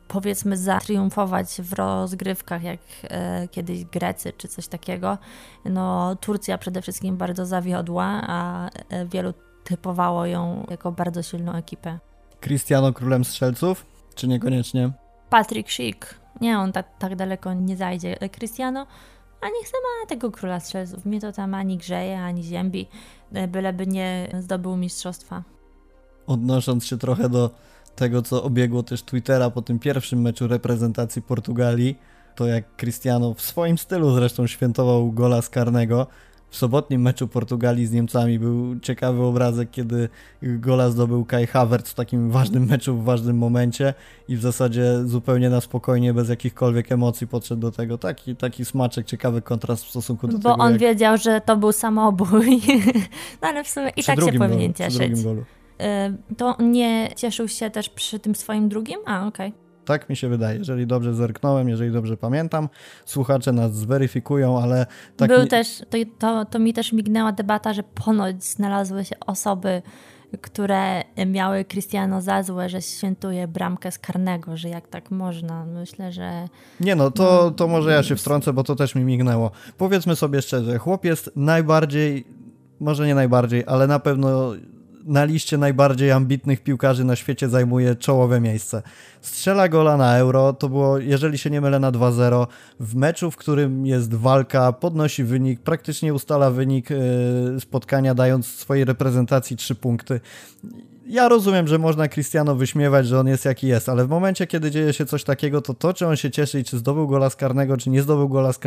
powiedzmy 0.09 0.57
zatriumfować 0.57 1.47
w 1.59 1.73
rozgrywkach 1.73 2.63
jak 2.63 2.81
e, 3.03 3.49
kiedyś 3.49 3.85
Grecy 3.85 4.33
czy 4.33 4.49
coś 4.49 4.69
takiego. 4.69 5.19
No 5.65 6.17
Turcja 6.21 6.59
przede 6.59 6.83
wszystkim 6.83 7.17
bardzo 7.17 7.47
zawiodła, 7.47 8.23
a 8.27 8.69
e, 8.69 9.07
wielu 9.07 9.35
typowało 9.65 10.27
ją 10.27 10.67
jako 10.71 10.93
bardzo 10.93 11.23
silną 11.23 11.53
ekipę. 11.53 11.99
Cristiano 12.41 12.93
królem 12.93 13.25
strzelców, 13.25 13.87
czy 14.15 14.29
niekoniecznie? 14.29 15.06
Patrick 15.31 15.71
Schick. 15.71 16.15
Nie, 16.41 16.59
on 16.59 16.73
tak, 16.73 16.87
tak 16.99 17.17
daleko 17.17 17.55
nie 17.55 17.77
zajdzie. 17.77 18.17
Cristiano, 18.33 18.87
a 19.41 19.47
niech 19.47 19.69
sama 19.69 19.89
ma 20.03 20.07
tego 20.09 20.31
króla 20.31 20.61
strzelców. 20.61 21.07
Mnie 21.07 21.21
to 21.21 21.33
tam 21.33 21.55
ani 21.55 21.79
grzeje, 21.79 22.23
ani 22.23 22.43
ziębi, 22.43 22.87
e, 23.33 23.49
byleby 23.49 23.87
nie 23.87 24.29
zdobył 24.41 24.77
mistrzostwa. 24.77 25.43
Odnosząc 26.27 26.87
się 26.87 26.99
trochę 26.99 27.29
do 27.29 27.51
tego, 27.97 28.23
co 28.23 28.43
obiegło 28.43 28.83
też 28.83 29.03
Twittera 29.03 29.51
po 29.51 29.63
tym 29.63 29.79
pierwszym 29.79 30.21
meczu 30.21 30.49
reprezentacji 30.49 31.23
Portugalii, 31.23 31.99
to 32.35 32.47
jak 32.47 32.77
Cristiano 32.77 33.35
w 33.35 33.41
swoim 33.41 33.79
stylu 33.79 34.15
zresztą 34.15 34.47
świętował 34.47 35.13
gola 35.13 35.43
z 35.43 35.49
karnego, 35.49 36.07
w 36.51 36.57
sobotnim 36.57 37.03
meczu 37.03 37.29
Portugalii 37.29 37.87
z 37.87 37.93
Niemcami 37.93 38.39
był 38.39 38.81
ciekawy 38.81 39.23
obrazek, 39.23 39.71
kiedy 39.71 40.09
gola 40.43 40.91
zdobył 40.91 41.25
Kai 41.25 41.47
Havertz 41.47 41.91
w 41.91 41.95
takim 41.95 42.31
ważnym 42.31 42.67
meczu, 42.67 42.97
w 42.97 43.05
ważnym 43.05 43.39
momencie 43.39 43.95
i 44.29 44.37
w 44.37 44.41
zasadzie 44.41 45.05
zupełnie 45.05 45.51
na 45.51 45.61
spokojnie, 45.61 46.15
bez 46.15 46.29
jakichkolwiek 46.29 46.93
emocji 46.93 47.27
podszedł 47.27 47.61
do 47.61 47.71
tego. 47.71 47.99
Taki, 47.99 48.37
taki 48.37 48.65
smaczek, 48.65 49.07
ciekawy 49.07 49.43
kontrast 49.43 49.85
w 49.85 49.91
stosunku 49.91 50.27
do 50.27 50.33
Bo 50.33 50.39
tego. 50.39 50.57
Bo 50.57 50.63
on 50.63 50.73
jak... 50.73 50.81
wiedział, 50.81 51.17
że 51.17 51.41
to 51.41 51.57
był 51.57 51.73
samobój. 51.73 52.61
no 53.43 53.49
ale 53.49 53.65
w 53.65 53.69
sumie 53.69 53.89
i 53.89 54.03
przy 54.03 54.07
tak 54.07 54.21
się 54.21 54.39
powinien 54.39 54.73
golu, 54.73 54.75
cieszyć. 54.75 55.19
Y, 55.19 56.35
to 56.37 56.57
nie 56.59 57.11
cieszył 57.17 57.49
się 57.49 57.71
też 57.71 57.89
przy 57.89 58.19
tym 58.19 58.35
swoim 58.35 58.69
drugim? 58.69 58.99
A, 59.07 59.27
okej. 59.27 59.49
Okay. 59.49 59.66
Tak 59.87 60.09
mi 60.09 60.17
się 60.17 60.29
wydaje, 60.29 60.59
jeżeli 60.59 60.87
dobrze 60.87 61.15
zerknąłem, 61.15 61.69
jeżeli 61.69 61.93
dobrze 61.93 62.17
pamiętam. 62.17 62.69
Słuchacze 63.05 63.53
nas 63.53 63.75
zweryfikują, 63.75 64.63
ale 64.63 64.87
tak. 65.17 65.29
Był 65.29 65.47
też, 65.47 65.83
to, 65.91 65.99
to, 66.19 66.45
to 66.45 66.59
mi 66.59 66.73
też 66.73 66.93
mignęła 66.93 67.33
debata, 67.33 67.73
że 67.73 67.83
ponoć 67.83 68.45
znalazły 68.45 69.05
się 69.05 69.17
osoby, 69.27 69.83
które 70.41 71.03
miały 71.27 71.65
Cristiano 71.65 72.21
za 72.21 72.43
złe, 72.43 72.69
że 72.69 72.83
świętuje 72.83 73.49
bramkę 73.49 73.93
z 73.93 73.99
karnego, 73.99 74.57
że 74.57 74.69
jak 74.69 74.89
tak 74.89 75.11
można. 75.11 75.65
Myślę, 75.65 76.13
że. 76.13 76.49
Nie 76.81 76.97
no, 76.97 77.11
to, 77.11 77.41
no, 77.45 77.51
to 77.51 77.69
może 77.69 77.93
ja 77.93 78.03
się 78.03 78.17
wtrącę, 78.17 78.53
bo 78.53 78.65
to 78.65 78.77
też 78.77 78.95
mi 78.95 79.05
mignęło. 79.05 79.51
Powiedzmy 79.79 80.17
sobie 80.17 80.43
szczerze, 80.43 80.79
chłop 80.79 81.05
jest 81.05 81.31
najbardziej, 81.37 82.27
może 82.81 83.07
nie 83.07 83.15
najbardziej, 83.15 83.65
ale 83.67 83.87
na 83.87 83.99
pewno 83.99 84.53
na 85.07 85.25
liście 85.25 85.59
najbardziej 85.59 86.13
ambitnych 86.13 86.63
piłkarzy 86.63 87.05
na 87.05 87.17
świecie 87.17 87.49
zajmuje 87.49 87.97
czołowe 87.97 88.41
miejsce. 88.41 88.83
Strzela 89.21 89.69
gola 89.69 89.97
na 89.97 90.17
euro, 90.17 90.53
to 90.53 90.69
było, 90.69 90.99
jeżeli 90.99 91.39
się 91.39 91.51
nie 91.51 91.61
mylę, 91.61 91.79
na 91.79 91.93
2-0. 91.93 92.47
W 92.81 92.95
meczu, 92.97 93.31
w 93.31 93.37
którym 93.37 93.87
jest 93.87 94.15
walka, 94.15 94.73
podnosi 94.73 95.25
wynik, 95.25 95.61
praktycznie 95.61 96.15
ustala 96.15 96.51
wynik 96.51 96.91
yy, 96.91 97.61
spotkania, 97.61 98.15
dając 98.15 98.47
swojej 98.47 98.85
reprezentacji 98.85 99.57
3 99.57 99.75
punkty 99.75 100.21
ja 101.09 101.29
rozumiem, 101.29 101.69
że 101.69 101.79
można 101.79 102.09
Cristiano 102.09 102.55
wyśmiewać, 102.55 103.07
że 103.07 103.21
on 103.21 103.27
jest 103.27 103.45
jaki 103.45 103.67
jest, 103.67 103.89
ale 103.89 104.07
w 104.07 104.09
momencie, 104.09 104.47
kiedy 104.47 104.71
dzieje 104.71 104.93
się 104.93 105.07
coś 105.07 105.25
takiego, 105.25 105.61
to 105.63 105.75
to, 105.75 105.95
czy 105.95 106.07
on 106.07 106.17
się 106.17 106.31
cieszy 106.31 106.61
i 106.61 106.65
czy 106.65 106.79
zdobył 106.79 107.09
gola 107.09 107.31
z 107.31 107.37
czy 107.79 107.91
nie 107.91 108.03
zdobył 108.03 108.29
gola 108.29 108.53
z 108.53 108.59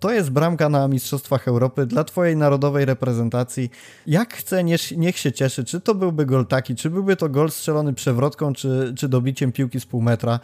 to 0.00 0.10
jest 0.10 0.30
bramka 0.30 0.68
na 0.68 0.88
Mistrzostwach 0.88 1.48
Europy 1.48 1.86
dla 1.86 2.04
twojej 2.04 2.36
narodowej 2.36 2.84
reprezentacji. 2.84 3.70
Jak 4.06 4.34
chce, 4.34 4.64
niech 4.96 5.18
się 5.18 5.32
cieszy, 5.32 5.64
czy 5.64 5.80
to 5.80 5.94
byłby 5.94 6.26
gol 6.26 6.46
taki, 6.46 6.74
czy 6.74 6.90
byłby 6.90 7.16
to 7.16 7.28
gol 7.28 7.50
strzelony 7.50 7.94
przewrotką, 7.94 8.52
czy, 8.52 8.94
czy 8.96 9.08
dobiciem 9.08 9.52
piłki 9.52 9.80
z 9.80 9.86
pół 9.86 10.02
metra 10.02 10.40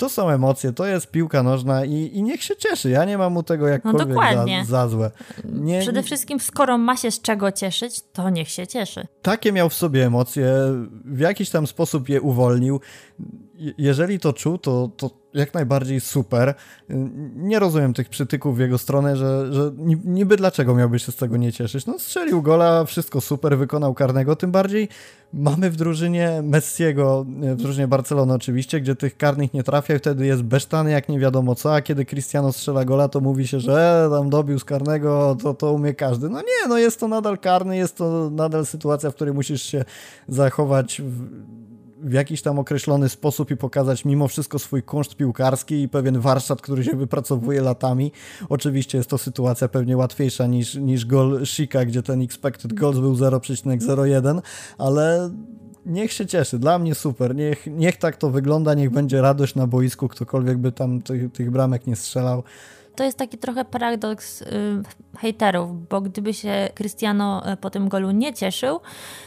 to 0.00 0.08
są 0.08 0.30
emocje, 0.30 0.72
to 0.72 0.86
jest 0.86 1.10
piłka 1.10 1.42
nożna 1.42 1.84
i, 1.84 2.10
i 2.12 2.22
niech 2.22 2.42
się 2.42 2.56
cieszy. 2.56 2.90
Ja 2.90 3.04
nie 3.04 3.18
mam 3.18 3.32
mu 3.32 3.42
tego 3.42 3.68
jakkolwiek 3.68 4.08
no 4.08 4.14
za, 4.14 4.64
za 4.64 4.88
złe. 4.88 5.10
Nie, 5.44 5.80
Przede 5.80 6.02
wszystkim, 6.02 6.40
skoro 6.40 6.78
ma 6.78 6.96
się 6.96 7.10
z 7.10 7.20
czego 7.20 7.52
cieszyć, 7.52 8.00
to 8.12 8.30
niech 8.30 8.48
się 8.48 8.66
cieszy. 8.66 9.06
Takie 9.22 9.52
miał 9.52 9.68
w 9.68 9.74
sobie 9.74 10.06
emocje, 10.06 10.52
w 11.04 11.18
jakiś 11.18 11.50
tam 11.50 11.66
sposób 11.66 12.08
je 12.08 12.20
uwolnił. 12.20 12.80
Jeżeli 13.78 14.20
to 14.20 14.32
czuł, 14.32 14.58
to, 14.58 14.90
to 14.96 15.10
jak 15.34 15.54
najbardziej 15.54 16.00
super. 16.00 16.54
Nie 17.36 17.58
rozumiem 17.58 17.94
tych 17.94 18.08
przytyków 18.08 18.56
w 18.56 18.60
jego 18.60 18.78
stronę, 18.78 19.16
że, 19.16 19.52
że 19.52 19.72
niby 20.04 20.36
dlaczego 20.36 20.74
miałby 20.74 20.98
się 20.98 21.12
z 21.12 21.16
tego 21.16 21.36
nie 21.36 21.52
cieszyć. 21.52 21.86
No 21.86 21.98
strzelił 21.98 22.42
gola, 22.42 22.84
wszystko 22.84 23.20
super, 23.20 23.58
wykonał 23.58 23.94
karnego, 23.94 24.36
tym 24.36 24.50
bardziej 24.50 24.88
mamy 25.32 25.70
w 25.70 25.76
drużynie 25.76 26.42
Messiego, 26.42 27.26
w 27.40 27.56
drużynie 27.56 27.88
Barcelony 27.88 28.34
oczywiście, 28.34 28.80
gdzie 28.80 28.96
tych 28.96 29.16
karnych 29.16 29.54
nie 29.54 29.62
trafia 29.62 29.94
i 29.94 29.98
wtedy 29.98 30.26
jest 30.26 30.42
besztany 30.42 30.90
jak 30.90 31.08
nie 31.08 31.18
wiadomo 31.18 31.54
co, 31.54 31.74
a 31.74 31.82
kiedy 31.82 32.04
Cristiano 32.04 32.52
strzela 32.52 32.84
gola, 32.84 33.08
to 33.08 33.20
mówi 33.20 33.46
się, 33.46 33.60
że 33.60 34.06
e, 34.06 34.10
tam 34.10 34.30
dobił 34.30 34.58
z 34.58 34.64
karnego, 34.64 35.36
to, 35.42 35.54
to 35.54 35.72
umie 35.72 35.94
każdy. 35.94 36.28
No 36.28 36.40
nie, 36.40 36.68
no 36.68 36.78
jest 36.78 37.00
to 37.00 37.08
nadal 37.08 37.38
karny, 37.38 37.76
jest 37.76 37.96
to 37.96 38.30
nadal 38.30 38.66
sytuacja, 38.66 39.10
w 39.10 39.14
której 39.14 39.34
musisz 39.34 39.62
się 39.62 39.84
zachować 40.28 41.02
w, 41.04 41.69
w 42.02 42.12
jakiś 42.12 42.42
tam 42.42 42.58
określony 42.58 43.08
sposób 43.08 43.50
i 43.50 43.56
pokazać 43.56 44.04
mimo 44.04 44.28
wszystko 44.28 44.58
swój 44.58 44.82
kunszt 44.82 45.16
piłkarski 45.16 45.82
i 45.82 45.88
pewien 45.88 46.20
warsztat, 46.20 46.62
który 46.62 46.84
się 46.84 46.96
wypracowuje 46.96 47.60
latami. 47.60 48.12
Oczywiście 48.48 48.98
jest 48.98 49.10
to 49.10 49.18
sytuacja 49.18 49.68
pewnie 49.68 49.96
łatwiejsza 49.96 50.46
niż, 50.46 50.74
niż 50.74 51.06
gol 51.06 51.46
Shika, 51.46 51.84
gdzie 51.84 52.02
ten 52.02 52.22
expected 52.22 52.72
goals 52.72 52.98
był 52.98 53.14
0,01, 53.14 54.40
ale 54.78 55.30
niech 55.86 56.12
się 56.12 56.26
cieszy, 56.26 56.58
dla 56.58 56.78
mnie 56.78 56.94
super, 56.94 57.36
niech, 57.36 57.66
niech 57.66 57.96
tak 57.96 58.16
to 58.16 58.30
wygląda, 58.30 58.74
niech 58.74 58.90
będzie 58.90 59.20
radość 59.20 59.54
na 59.54 59.66
boisku, 59.66 60.08
ktokolwiek 60.08 60.58
by 60.58 60.72
tam 60.72 61.02
tych, 61.02 61.32
tych 61.32 61.50
bramek 61.50 61.86
nie 61.86 61.96
strzelał 61.96 62.42
to 63.00 63.04
jest 63.04 63.18
taki 63.18 63.38
trochę 63.38 63.64
paradoks 63.64 64.42
y, 64.42 64.46
hejterów, 65.18 65.88
bo 65.88 66.00
gdyby 66.00 66.34
się 66.34 66.68
Cristiano 66.74 67.52
y, 67.52 67.56
po 67.56 67.70
tym 67.70 67.88
golu 67.88 68.10
nie 68.10 68.34
cieszył, 68.34 68.80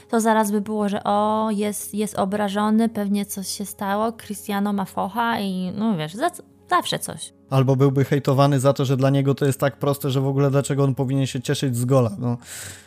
to 0.09 0.21
zaraz 0.21 0.51
by 0.51 0.61
było, 0.61 0.89
że 0.89 1.03
o, 1.03 1.49
jest, 1.51 1.93
jest 1.93 2.19
obrażony, 2.19 2.89
pewnie 2.89 3.25
coś 3.25 3.47
się 3.47 3.65
stało, 3.65 4.11
Cristiano 4.11 4.73
ma 4.73 4.85
focha 4.85 5.39
i 5.39 5.71
no 5.77 5.97
wiesz, 5.97 6.13
za, 6.13 6.31
zawsze 6.69 6.99
coś. 6.99 7.33
Albo 7.49 7.75
byłby 7.75 8.05
hejtowany 8.05 8.59
za 8.59 8.73
to, 8.73 8.85
że 8.85 8.97
dla 8.97 9.09
niego 9.09 9.35
to 9.35 9.45
jest 9.45 9.59
tak 9.59 9.77
proste, 9.77 10.09
że 10.09 10.21
w 10.21 10.27
ogóle 10.27 10.51
dlaczego 10.51 10.83
on 10.83 10.95
powinien 10.95 11.25
się 11.25 11.41
cieszyć 11.41 11.77
z 11.77 11.85
gola. 11.85 12.11
No. 12.19 12.37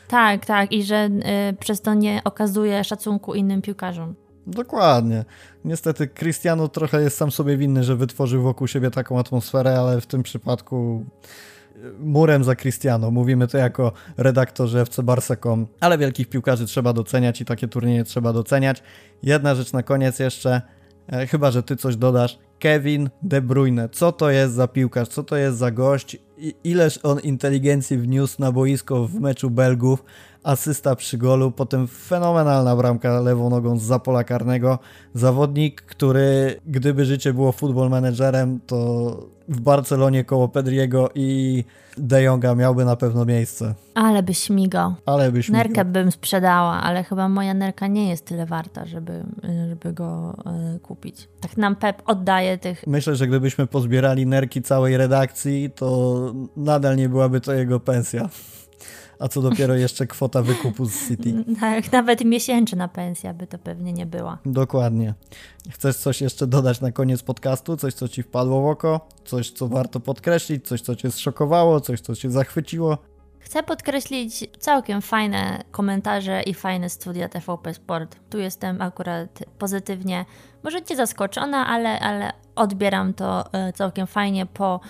Tak, 0.09 0.47
tak 0.47 0.73
i 0.73 0.83
że 0.83 1.09
y, 1.51 1.57
przez 1.57 1.81
to 1.81 1.95
nie 1.95 2.21
okazuje 2.25 2.85
szacunku 2.85 3.35
innym 3.35 3.63
piłkarzom. 3.63 4.15
Dokładnie. 4.47 5.25
Niestety 5.65 6.09
Cristiano 6.09 6.69
trochę 6.69 7.03
jest 7.03 7.17
sam 7.17 7.31
sobie 7.31 7.57
winny, 7.57 7.85
że 7.85 7.97
wytworzył 7.97 8.43
wokół 8.43 8.67
siebie 8.67 8.91
taką 8.91 9.19
atmosferę, 9.19 9.79
ale 9.79 10.01
w 10.01 10.07
tym 10.07 10.23
przypadku 10.23 11.05
e, 11.75 11.79
murem 11.99 12.45
za 12.45 12.57
Cristiano. 12.57 13.11
Mówimy 13.11 13.49
to 13.49 13.59
jako 13.59 13.93
redaktorzy 14.17 14.81
FC 14.81 15.03
Barsa.com, 15.03 15.67
ale 15.81 15.99
wielkich 15.99 16.29
piłkarzy 16.29 16.67
trzeba 16.67 16.93
doceniać 16.93 17.41
i 17.41 17.45
takie 17.45 17.69
turnieje 17.69 18.05
trzeba 18.05 18.33
doceniać. 18.33 18.83
Jedna 19.23 19.55
rzecz 19.55 19.73
na 19.73 19.83
koniec 19.83 20.19
jeszcze, 20.19 20.63
e, 21.09 21.27
chyba 21.27 21.51
że 21.51 21.63
ty 21.63 21.77
coś 21.77 21.97
dodasz. 21.97 22.39
Kevin 22.59 23.11
De 23.23 23.43
Bruyne. 23.43 23.89
Co 23.89 24.13
to 24.13 24.31
jest 24.31 24.55
za 24.55 24.69
piłkarz? 24.69 25.09
Co 25.09 25.23
to 25.23 25.37
jest 25.37 25.59
za 25.59 25.71
gość? 25.71 26.19
ileż 26.65 27.01
on 27.03 27.21
inteligencji 27.21 27.99
wniósł 27.99 28.37
na 28.39 28.53
boisko 28.53 29.07
w 29.07 29.15
meczu 29.15 29.51
Belgów, 29.51 30.05
asysta 30.47 30.97
przy 30.97 31.19
golu, 31.19 31.51
potem 31.51 31.87
fenomenalna 31.87 32.77
bramka 32.77 33.21
lewą 33.21 33.51
nogą 33.51 33.79
z 33.79 33.83
zapola 33.83 34.25
karnego. 34.25 34.79
Zawodnik, 35.15 35.83
który 35.83 36.61
gdyby 36.67 37.05
życie 37.05 37.33
było 37.33 37.53
futbol 37.53 37.91
menedżerem, 37.91 38.61
to 38.67 38.77
w 39.49 39.61
Barcelonie 39.61 40.25
koło 40.25 40.49
Pedriego 40.49 41.11
i 41.15 41.65
De 41.97 42.23
Jonga 42.23 42.55
miałby 42.55 42.85
na 42.85 42.97
pewno 42.97 43.25
miejsce. 43.25 43.75
Ale 43.95 44.23
by 44.23 44.35
śmigał. 44.35 44.95
Ale 45.07 45.33
by 45.33 45.43
śmigał. 45.43 45.65
Nerkę 45.65 45.85
bym 45.85 46.13
sprzedała, 46.13 46.73
ale 46.83 47.05
chyba 47.05 47.29
moja 47.29 47.55
nerka 47.55 47.87
nie 47.87 48.09
jest 48.09 48.25
tyle 48.25 48.47
warta, 48.47 48.87
żeby, 48.87 49.25
żeby 49.71 49.93
go 49.93 50.37
y, 50.77 50.81
kupić. 50.81 51.29
Tak 51.41 51.57
nam 51.57 51.77
Pep 51.77 52.03
oddaje 52.07 52.59
tych... 52.59 52.87
Myślę, 52.87 53.17
że 53.17 53.27
gdybyśmy 53.27 53.67
pozbierali 53.67 54.27
nerki 54.27 54.63
całej 54.63 54.97
redakcji, 54.97 55.71
to 55.77 56.19
nadal 56.57 56.97
nie 56.97 57.09
byłaby 57.09 57.41
to 57.41 57.53
jego 57.53 57.81
pensja. 57.81 58.29
A 59.19 59.29
co 59.29 59.43
dopiero 59.43 59.75
jeszcze 59.75 60.07
kwota 60.07 60.43
wykupu 60.43 60.87
z 60.87 61.09
City. 61.09 61.35
Tak, 61.61 61.93
nawet 61.93 62.25
miesięczna 62.25 62.89
pensja 62.89 63.35
by 63.35 63.47
to 63.47 63.59
pewnie 63.59 63.93
nie 63.93 64.07
była. 64.07 64.39
Dokładnie. 64.47 65.15
Chcesz 65.71 65.97
coś 65.97 66.21
jeszcze 66.21 66.47
dodać 66.47 66.81
na 66.81 66.93
koniec 66.93 67.23
podcastu? 67.23 67.77
Coś, 67.77 67.95
co 67.95 68.09
ci 68.09 68.23
wpadło 68.23 68.63
w 68.63 68.67
oko? 68.67 69.09
Coś, 69.25 69.51
co 69.51 69.69
warto 69.69 70.01
podkreślić? 70.01 70.67
Coś, 70.67 70.81
co 70.81 70.97
cię 70.97 71.11
zszokowało? 71.11 71.81
Coś, 71.81 72.01
co 72.01 72.17
cię 72.17 72.31
zachwyciło? 72.31 72.99
Chcę 73.39 73.63
podkreślić 73.63 74.45
całkiem 74.59 75.03
fajne 75.03 75.65
komentarze 75.71 76.43
i 76.43 76.55
fajne 76.55 76.91
studia 76.91 77.29
TVP 77.29 77.75
Sport. 77.75 78.17
Tu 78.31 78.39
jestem 78.39 78.83
akurat 78.83 79.45
pozytywnie, 79.59 80.25
może 80.63 80.81
nie 80.91 80.97
zaskoczona, 80.97 81.67
ale, 81.67 82.01
ale 82.01 82.33
odbieram 82.57 83.15
to 83.15 83.53
e, 83.53 83.73
całkiem 83.73 84.07
fajnie 84.07 84.47
po 84.47 84.81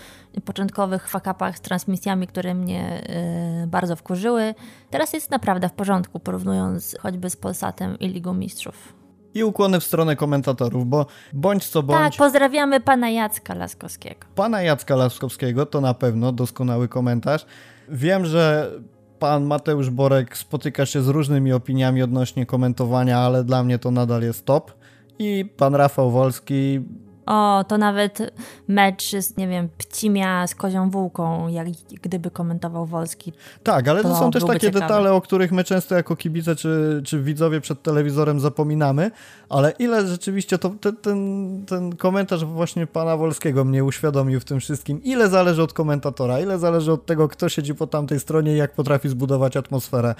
początkowych 0.45 1.09
fakapach 1.09 1.59
z 1.59 1.61
transmisjami, 1.61 2.27
które 2.27 2.55
mnie 2.55 3.03
e, 3.09 3.67
bardzo 3.67 3.97
wkurzyły. 3.97 4.55
Teraz 4.91 5.13
jest 5.13 5.31
naprawdę 5.31 5.69
w 5.69 5.73
porządku, 5.73 6.21
porównując 6.21 6.97
choćby 7.01 7.31
z 7.31 7.37
Polsatem 7.37 7.99
i 7.99 8.09
Ligą 8.09 8.35
Mistrzów. 8.35 8.95
I 9.35 9.45
ukłony 9.45 9.81
w 9.81 9.85
stronę 9.85 10.17
komentatorów, 10.17 10.87
bo 10.87 11.07
bądź 11.33 11.69
co 11.69 11.83
bądź. 11.83 11.99
Tak, 11.99 12.19
pozdrawiamy 12.19 12.81
pana 12.81 13.11
Jacka 13.11 13.55
Laskowskiego. 13.55 14.27
Pana 14.35 14.63
Jacka 14.63 14.97
Laskowskiego 14.97 15.67
to 15.67 15.81
na 15.81 15.95
pewno 15.95 16.33
doskonały 16.33 16.89
komentarz. 16.89 17.47
Wiem, 17.89 18.27
że 18.27 18.71
pan 19.19 19.45
Mateusz 19.45 19.91
Borek 19.91 20.37
spotyka 20.37 20.87
się 20.87 21.03
z 21.03 21.09
różnymi 21.09 21.53
opiniami 21.53 22.03
odnośnie 22.03 22.47
komentowania, 22.47 23.19
ale 23.19 23.45
dla 23.45 23.63
mnie 23.65 23.79
to 23.79 23.91
nadal 23.91 24.23
jest 24.23 24.45
top. 24.45 24.73
I 25.19 25.45
pan 25.57 25.75
Rafał 25.75 26.11
Wolski 26.11 26.81
o, 27.27 27.65
to 27.69 27.79
nawet 27.79 28.33
mecz 28.69 29.17
z, 29.17 29.37
nie 29.37 29.49
wiem, 29.49 29.69
Pcimia 29.79 30.47
z 30.47 30.55
Kozią 30.55 30.91
Wółką, 30.91 31.49
jak 31.49 31.69
gdyby 32.03 32.31
komentował 32.31 32.87
Wolski. 32.87 33.33
Tak, 33.63 33.89
ale 33.89 34.03
to, 34.03 34.09
to 34.09 34.17
są 34.17 34.31
też 34.31 34.45
takie 34.45 34.61
ciekawy. 34.61 34.81
detale, 34.81 35.13
o 35.13 35.21
których 35.21 35.53
my 35.53 35.65
często 35.65 35.95
jako 35.95 36.17
kibice 36.17 36.57
czy, 36.57 37.03
czy 37.05 37.23
widzowie 37.23 37.61
przed 37.61 37.83
telewizorem 37.83 38.41
zapominamy, 38.41 39.11
ale 39.49 39.73
ile 39.79 40.07
rzeczywiście 40.07 40.59
to, 40.59 40.71
te, 40.71 40.93
ten, 40.93 41.63
ten 41.67 41.97
komentarz 41.97 42.45
właśnie 42.45 42.87
pana 42.87 43.17
Wolskiego 43.17 43.65
mnie 43.65 43.85
uświadomił 43.85 44.41
w 44.41 44.45
tym 44.45 44.61
wszystkim, 44.61 45.03
ile 45.03 45.29
zależy 45.29 45.63
od 45.63 45.73
komentatora, 45.73 46.41
ile 46.41 46.59
zależy 46.59 46.93
od 46.93 47.07
tego, 47.07 47.29
kto 47.29 47.49
siedzi 47.49 47.75
po 47.75 47.87
tamtej 47.87 48.21
stronie 48.21 48.53
i 48.53 48.57
jak 48.57 48.73
potrafi 48.73 49.09
zbudować 49.09 49.57
atmosferę 49.57 50.15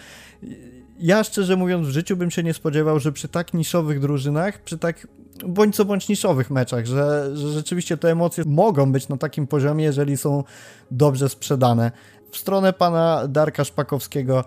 ja 0.99 1.25
szczerze 1.25 1.57
mówiąc 1.57 1.87
w 1.87 1.91
życiu 1.91 2.17
bym 2.17 2.31
się 2.31 2.43
nie 2.43 2.55
spodziewał, 2.55 3.01
że 3.01 3.13
przy 3.13 3.29
tak 3.29 3.55
niszowych 3.55 4.01
drużynach, 4.01 4.63
przy 4.63 4.79
tak 4.79 5.07
bądź 5.47 5.77
co 5.77 5.85
bądź 5.85 6.09
niszowych 6.09 6.51
meczach, 6.51 6.87
że, 6.87 7.37
że 7.37 7.49
rzeczywiście 7.49 7.97
te 7.97 8.11
emocje 8.11 8.45
mogą 8.47 8.93
być 8.93 9.09
na 9.09 9.17
takim 9.17 9.47
poziomie, 9.47 9.85
jeżeli 9.85 10.17
są 10.17 10.45
dobrze 10.91 11.29
sprzedane. 11.29 11.93
W 12.31 12.37
stronę 12.37 12.73
pana 12.73 13.29
Darka 13.29 13.65
Szpakowskiego 13.65 14.45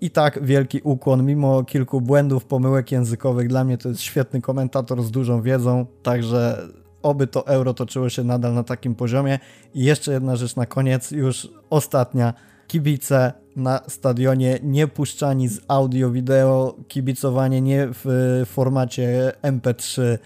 i 0.00 0.10
tak 0.10 0.44
wielki 0.44 0.80
ukłon, 0.84 1.24
mimo 1.24 1.64
kilku 1.64 2.00
błędów, 2.00 2.44
pomyłek 2.44 2.92
językowych. 2.92 3.48
Dla 3.48 3.64
mnie 3.64 3.78
to 3.78 3.88
jest 3.88 4.00
świetny 4.00 4.40
komentator 4.40 5.02
z 5.02 5.10
dużą 5.10 5.42
wiedzą, 5.42 5.86
także 6.02 6.68
oby 7.02 7.26
to 7.26 7.46
euro 7.46 7.74
toczyło 7.74 8.08
się 8.08 8.24
nadal 8.24 8.54
na 8.54 8.62
takim 8.62 8.94
poziomie. 8.94 9.38
I 9.74 9.84
jeszcze 9.84 10.12
jedna 10.12 10.36
rzecz 10.36 10.56
na 10.56 10.66
koniec, 10.66 11.10
już 11.10 11.48
ostatnia 11.70 12.34
kibice 12.66 13.32
na 13.56 13.80
stadionie 13.88 14.58
nie 14.62 14.88
puszczani 14.88 15.48
z 15.48 15.60
audio, 15.68 16.10
wideo, 16.10 16.76
kibicowanie 16.88 17.60
nie 17.60 17.88
w 17.90 18.42
formacie 18.46 19.32
MP3, 19.42 20.18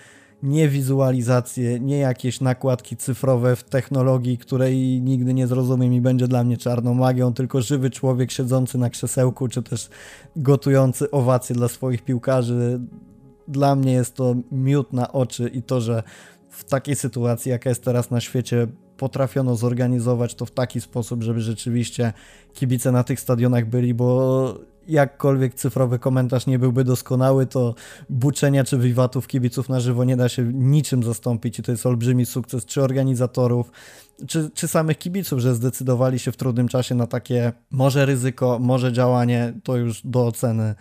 nie 0.42 0.68
wizualizacje, 0.68 1.80
nie 1.80 1.98
jakieś 1.98 2.40
nakładki 2.40 2.96
cyfrowe 2.96 3.56
w 3.56 3.64
technologii, 3.64 4.38
której 4.38 5.00
nigdy 5.00 5.34
nie 5.34 5.46
zrozumiem 5.46 5.94
i 5.94 6.00
będzie 6.00 6.28
dla 6.28 6.44
mnie 6.44 6.56
czarną 6.56 6.94
magią, 6.94 7.34
tylko 7.34 7.62
żywy 7.62 7.90
człowiek 7.90 8.30
siedzący 8.30 8.78
na 8.78 8.90
krzesełku, 8.90 9.48
czy 9.48 9.62
też 9.62 9.88
gotujący 10.36 11.10
owacje 11.10 11.56
dla 11.56 11.68
swoich 11.68 12.04
piłkarzy. 12.04 12.80
Dla 13.48 13.76
mnie 13.76 13.92
jest 13.92 14.14
to 14.14 14.34
miód 14.52 14.92
na 14.92 15.12
oczy 15.12 15.50
i 15.54 15.62
to, 15.62 15.80
że 15.80 16.02
w 16.50 16.64
takiej 16.64 16.96
sytuacji, 16.96 17.50
jaka 17.50 17.68
jest 17.68 17.84
teraz 17.84 18.10
na 18.10 18.20
świecie, 18.20 18.66
potrafiono 18.98 19.56
zorganizować 19.56 20.34
to 20.34 20.46
w 20.46 20.50
taki 20.50 20.80
sposób, 20.80 21.22
żeby 21.22 21.40
rzeczywiście 21.40 22.12
kibice 22.54 22.92
na 22.92 23.04
tych 23.04 23.20
stadionach 23.20 23.66
byli, 23.66 23.94
bo 23.94 24.58
jakkolwiek 24.88 25.54
cyfrowy 25.54 25.98
komentarz 25.98 26.46
nie 26.46 26.58
byłby 26.58 26.84
doskonały, 26.84 27.46
to 27.46 27.74
buczenia 28.10 28.64
czy 28.64 28.78
wiwatów 28.78 29.26
kibiców 29.26 29.68
na 29.68 29.80
żywo 29.80 30.04
nie 30.04 30.16
da 30.16 30.28
się 30.28 30.44
niczym 30.52 31.02
zastąpić 31.02 31.58
i 31.58 31.62
to 31.62 31.72
jest 31.72 31.86
olbrzymi 31.86 32.26
sukces 32.26 32.64
czy 32.64 32.82
organizatorów, 32.82 33.70
czy, 34.26 34.50
czy 34.54 34.68
samych 34.68 34.98
kibiców, 34.98 35.40
że 35.40 35.54
zdecydowali 35.54 36.18
się 36.18 36.32
w 36.32 36.36
trudnym 36.36 36.68
czasie 36.68 36.94
na 36.94 37.06
takie 37.06 37.52
może 37.70 38.06
ryzyko, 38.06 38.58
może 38.58 38.92
działanie, 38.92 39.52
to 39.64 39.76
już 39.76 40.00
do 40.04 40.26
oceny 40.26 40.74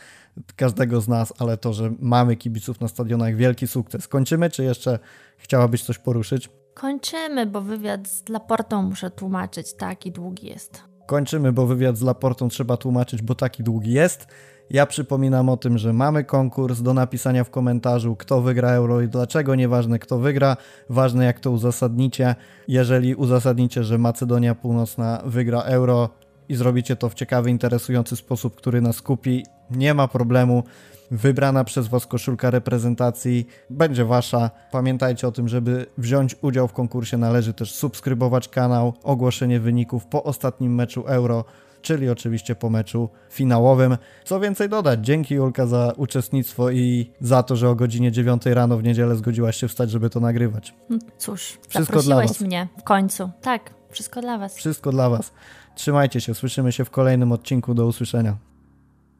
każdego 0.55 1.01
z 1.01 1.07
nas, 1.07 1.33
ale 1.39 1.57
to, 1.57 1.73
że 1.73 1.93
mamy 1.99 2.35
kibiców 2.35 2.81
na 2.81 2.87
stadionach, 2.87 3.35
wielki 3.35 3.67
sukces. 3.67 4.07
Kończymy, 4.07 4.49
czy 4.49 4.63
jeszcze 4.63 4.99
chciałabyś 5.37 5.83
coś 5.83 5.97
poruszyć? 5.97 6.49
Kończymy, 6.79 7.45
bo 7.45 7.61
wywiad 7.61 8.07
z 8.07 8.29
Laportą 8.29 8.81
muszę 8.81 9.11
tłumaczyć, 9.11 9.73
taki 9.73 10.11
długi 10.11 10.47
jest. 10.47 10.83
kończymy, 11.07 11.51
bo 11.51 11.67
wywiad 11.67 11.97
z 11.97 12.01
Laportą 12.01 12.49
trzeba 12.49 12.77
tłumaczyć, 12.77 13.21
bo 13.21 13.35
taki 13.35 13.63
długi 13.63 13.91
jest. 13.91 14.27
Ja 14.69 14.85
przypominam 14.85 15.49
o 15.49 15.57
tym, 15.57 15.77
że 15.77 15.93
mamy 15.93 16.23
konkurs 16.23 16.81
do 16.81 16.93
napisania 16.93 17.43
w 17.43 17.49
komentarzu, 17.49 18.15
kto 18.15 18.41
wygra 18.41 18.69
euro 18.71 19.01
i 19.01 19.07
dlaczego. 19.07 19.55
Nieważne 19.55 19.99
kto 19.99 20.19
wygra, 20.19 20.57
ważne 20.89 21.25
jak 21.25 21.39
to 21.39 21.51
uzasadnicie. 21.51 22.35
Jeżeli 22.67 23.15
uzasadnicie, 23.15 23.83
że 23.83 23.97
Macedonia 23.97 24.55
Północna 24.55 25.21
wygra 25.25 25.61
euro 25.61 26.09
i 26.49 26.55
zrobicie 26.55 26.95
to 26.95 27.09
w 27.09 27.13
ciekawy, 27.13 27.49
interesujący 27.49 28.15
sposób, 28.15 28.55
który 28.55 28.81
nas 28.81 29.01
kupi, 29.01 29.45
nie 29.71 29.93
ma 29.93 30.07
problemu. 30.07 30.63
Wybrana 31.11 31.63
przez 31.63 31.87
Was 31.87 32.07
koszulka 32.07 32.51
reprezentacji 32.51 33.47
będzie 33.69 34.05
Wasza. 34.05 34.49
Pamiętajcie 34.71 35.27
o 35.27 35.31
tym, 35.31 35.47
żeby 35.47 35.85
wziąć 35.97 36.35
udział 36.41 36.67
w 36.67 36.73
konkursie, 36.73 37.17
należy 37.17 37.53
też 37.53 37.75
subskrybować 37.75 38.49
kanał, 38.49 38.93
ogłoszenie 39.03 39.59
wyników 39.59 40.05
po 40.05 40.23
ostatnim 40.23 40.75
meczu 40.75 41.03
Euro, 41.07 41.45
czyli 41.81 42.09
oczywiście 42.09 42.55
po 42.55 42.69
meczu 42.69 43.09
finałowym. 43.29 43.97
Co 44.25 44.39
więcej 44.39 44.69
dodać, 44.69 45.05
dzięki 45.05 45.35
Julka 45.35 45.67
za 45.67 45.93
uczestnictwo 45.97 46.71
i 46.71 47.11
za 47.21 47.43
to, 47.43 47.55
że 47.55 47.69
o 47.69 47.75
godzinie 47.75 48.11
9 48.11 48.45
rano 48.45 48.77
w 48.77 48.83
niedzielę 48.83 49.15
zgodziłaś 49.15 49.57
się 49.57 49.67
wstać, 49.67 49.91
żeby 49.91 50.09
to 50.09 50.19
nagrywać. 50.19 50.75
No 50.89 50.97
Cóż, 51.17 51.57
Wszystko 51.67 52.01
dla 52.01 52.15
was. 52.15 52.41
mnie 52.41 52.67
w 52.79 52.83
końcu. 52.83 53.29
Tak, 53.41 53.73
wszystko 53.89 54.21
dla 54.21 54.37
was. 54.37 54.55
Wszystko 54.55 54.91
dla 54.91 55.09
Was. 55.09 55.33
Trzymajcie 55.75 56.21
się, 56.21 56.33
słyszymy 56.33 56.71
się 56.71 56.85
w 56.85 56.89
kolejnym 56.89 57.31
odcinku. 57.31 57.73
Do 57.73 57.85
usłyszenia. 57.85 58.37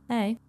Hej. 0.08 0.47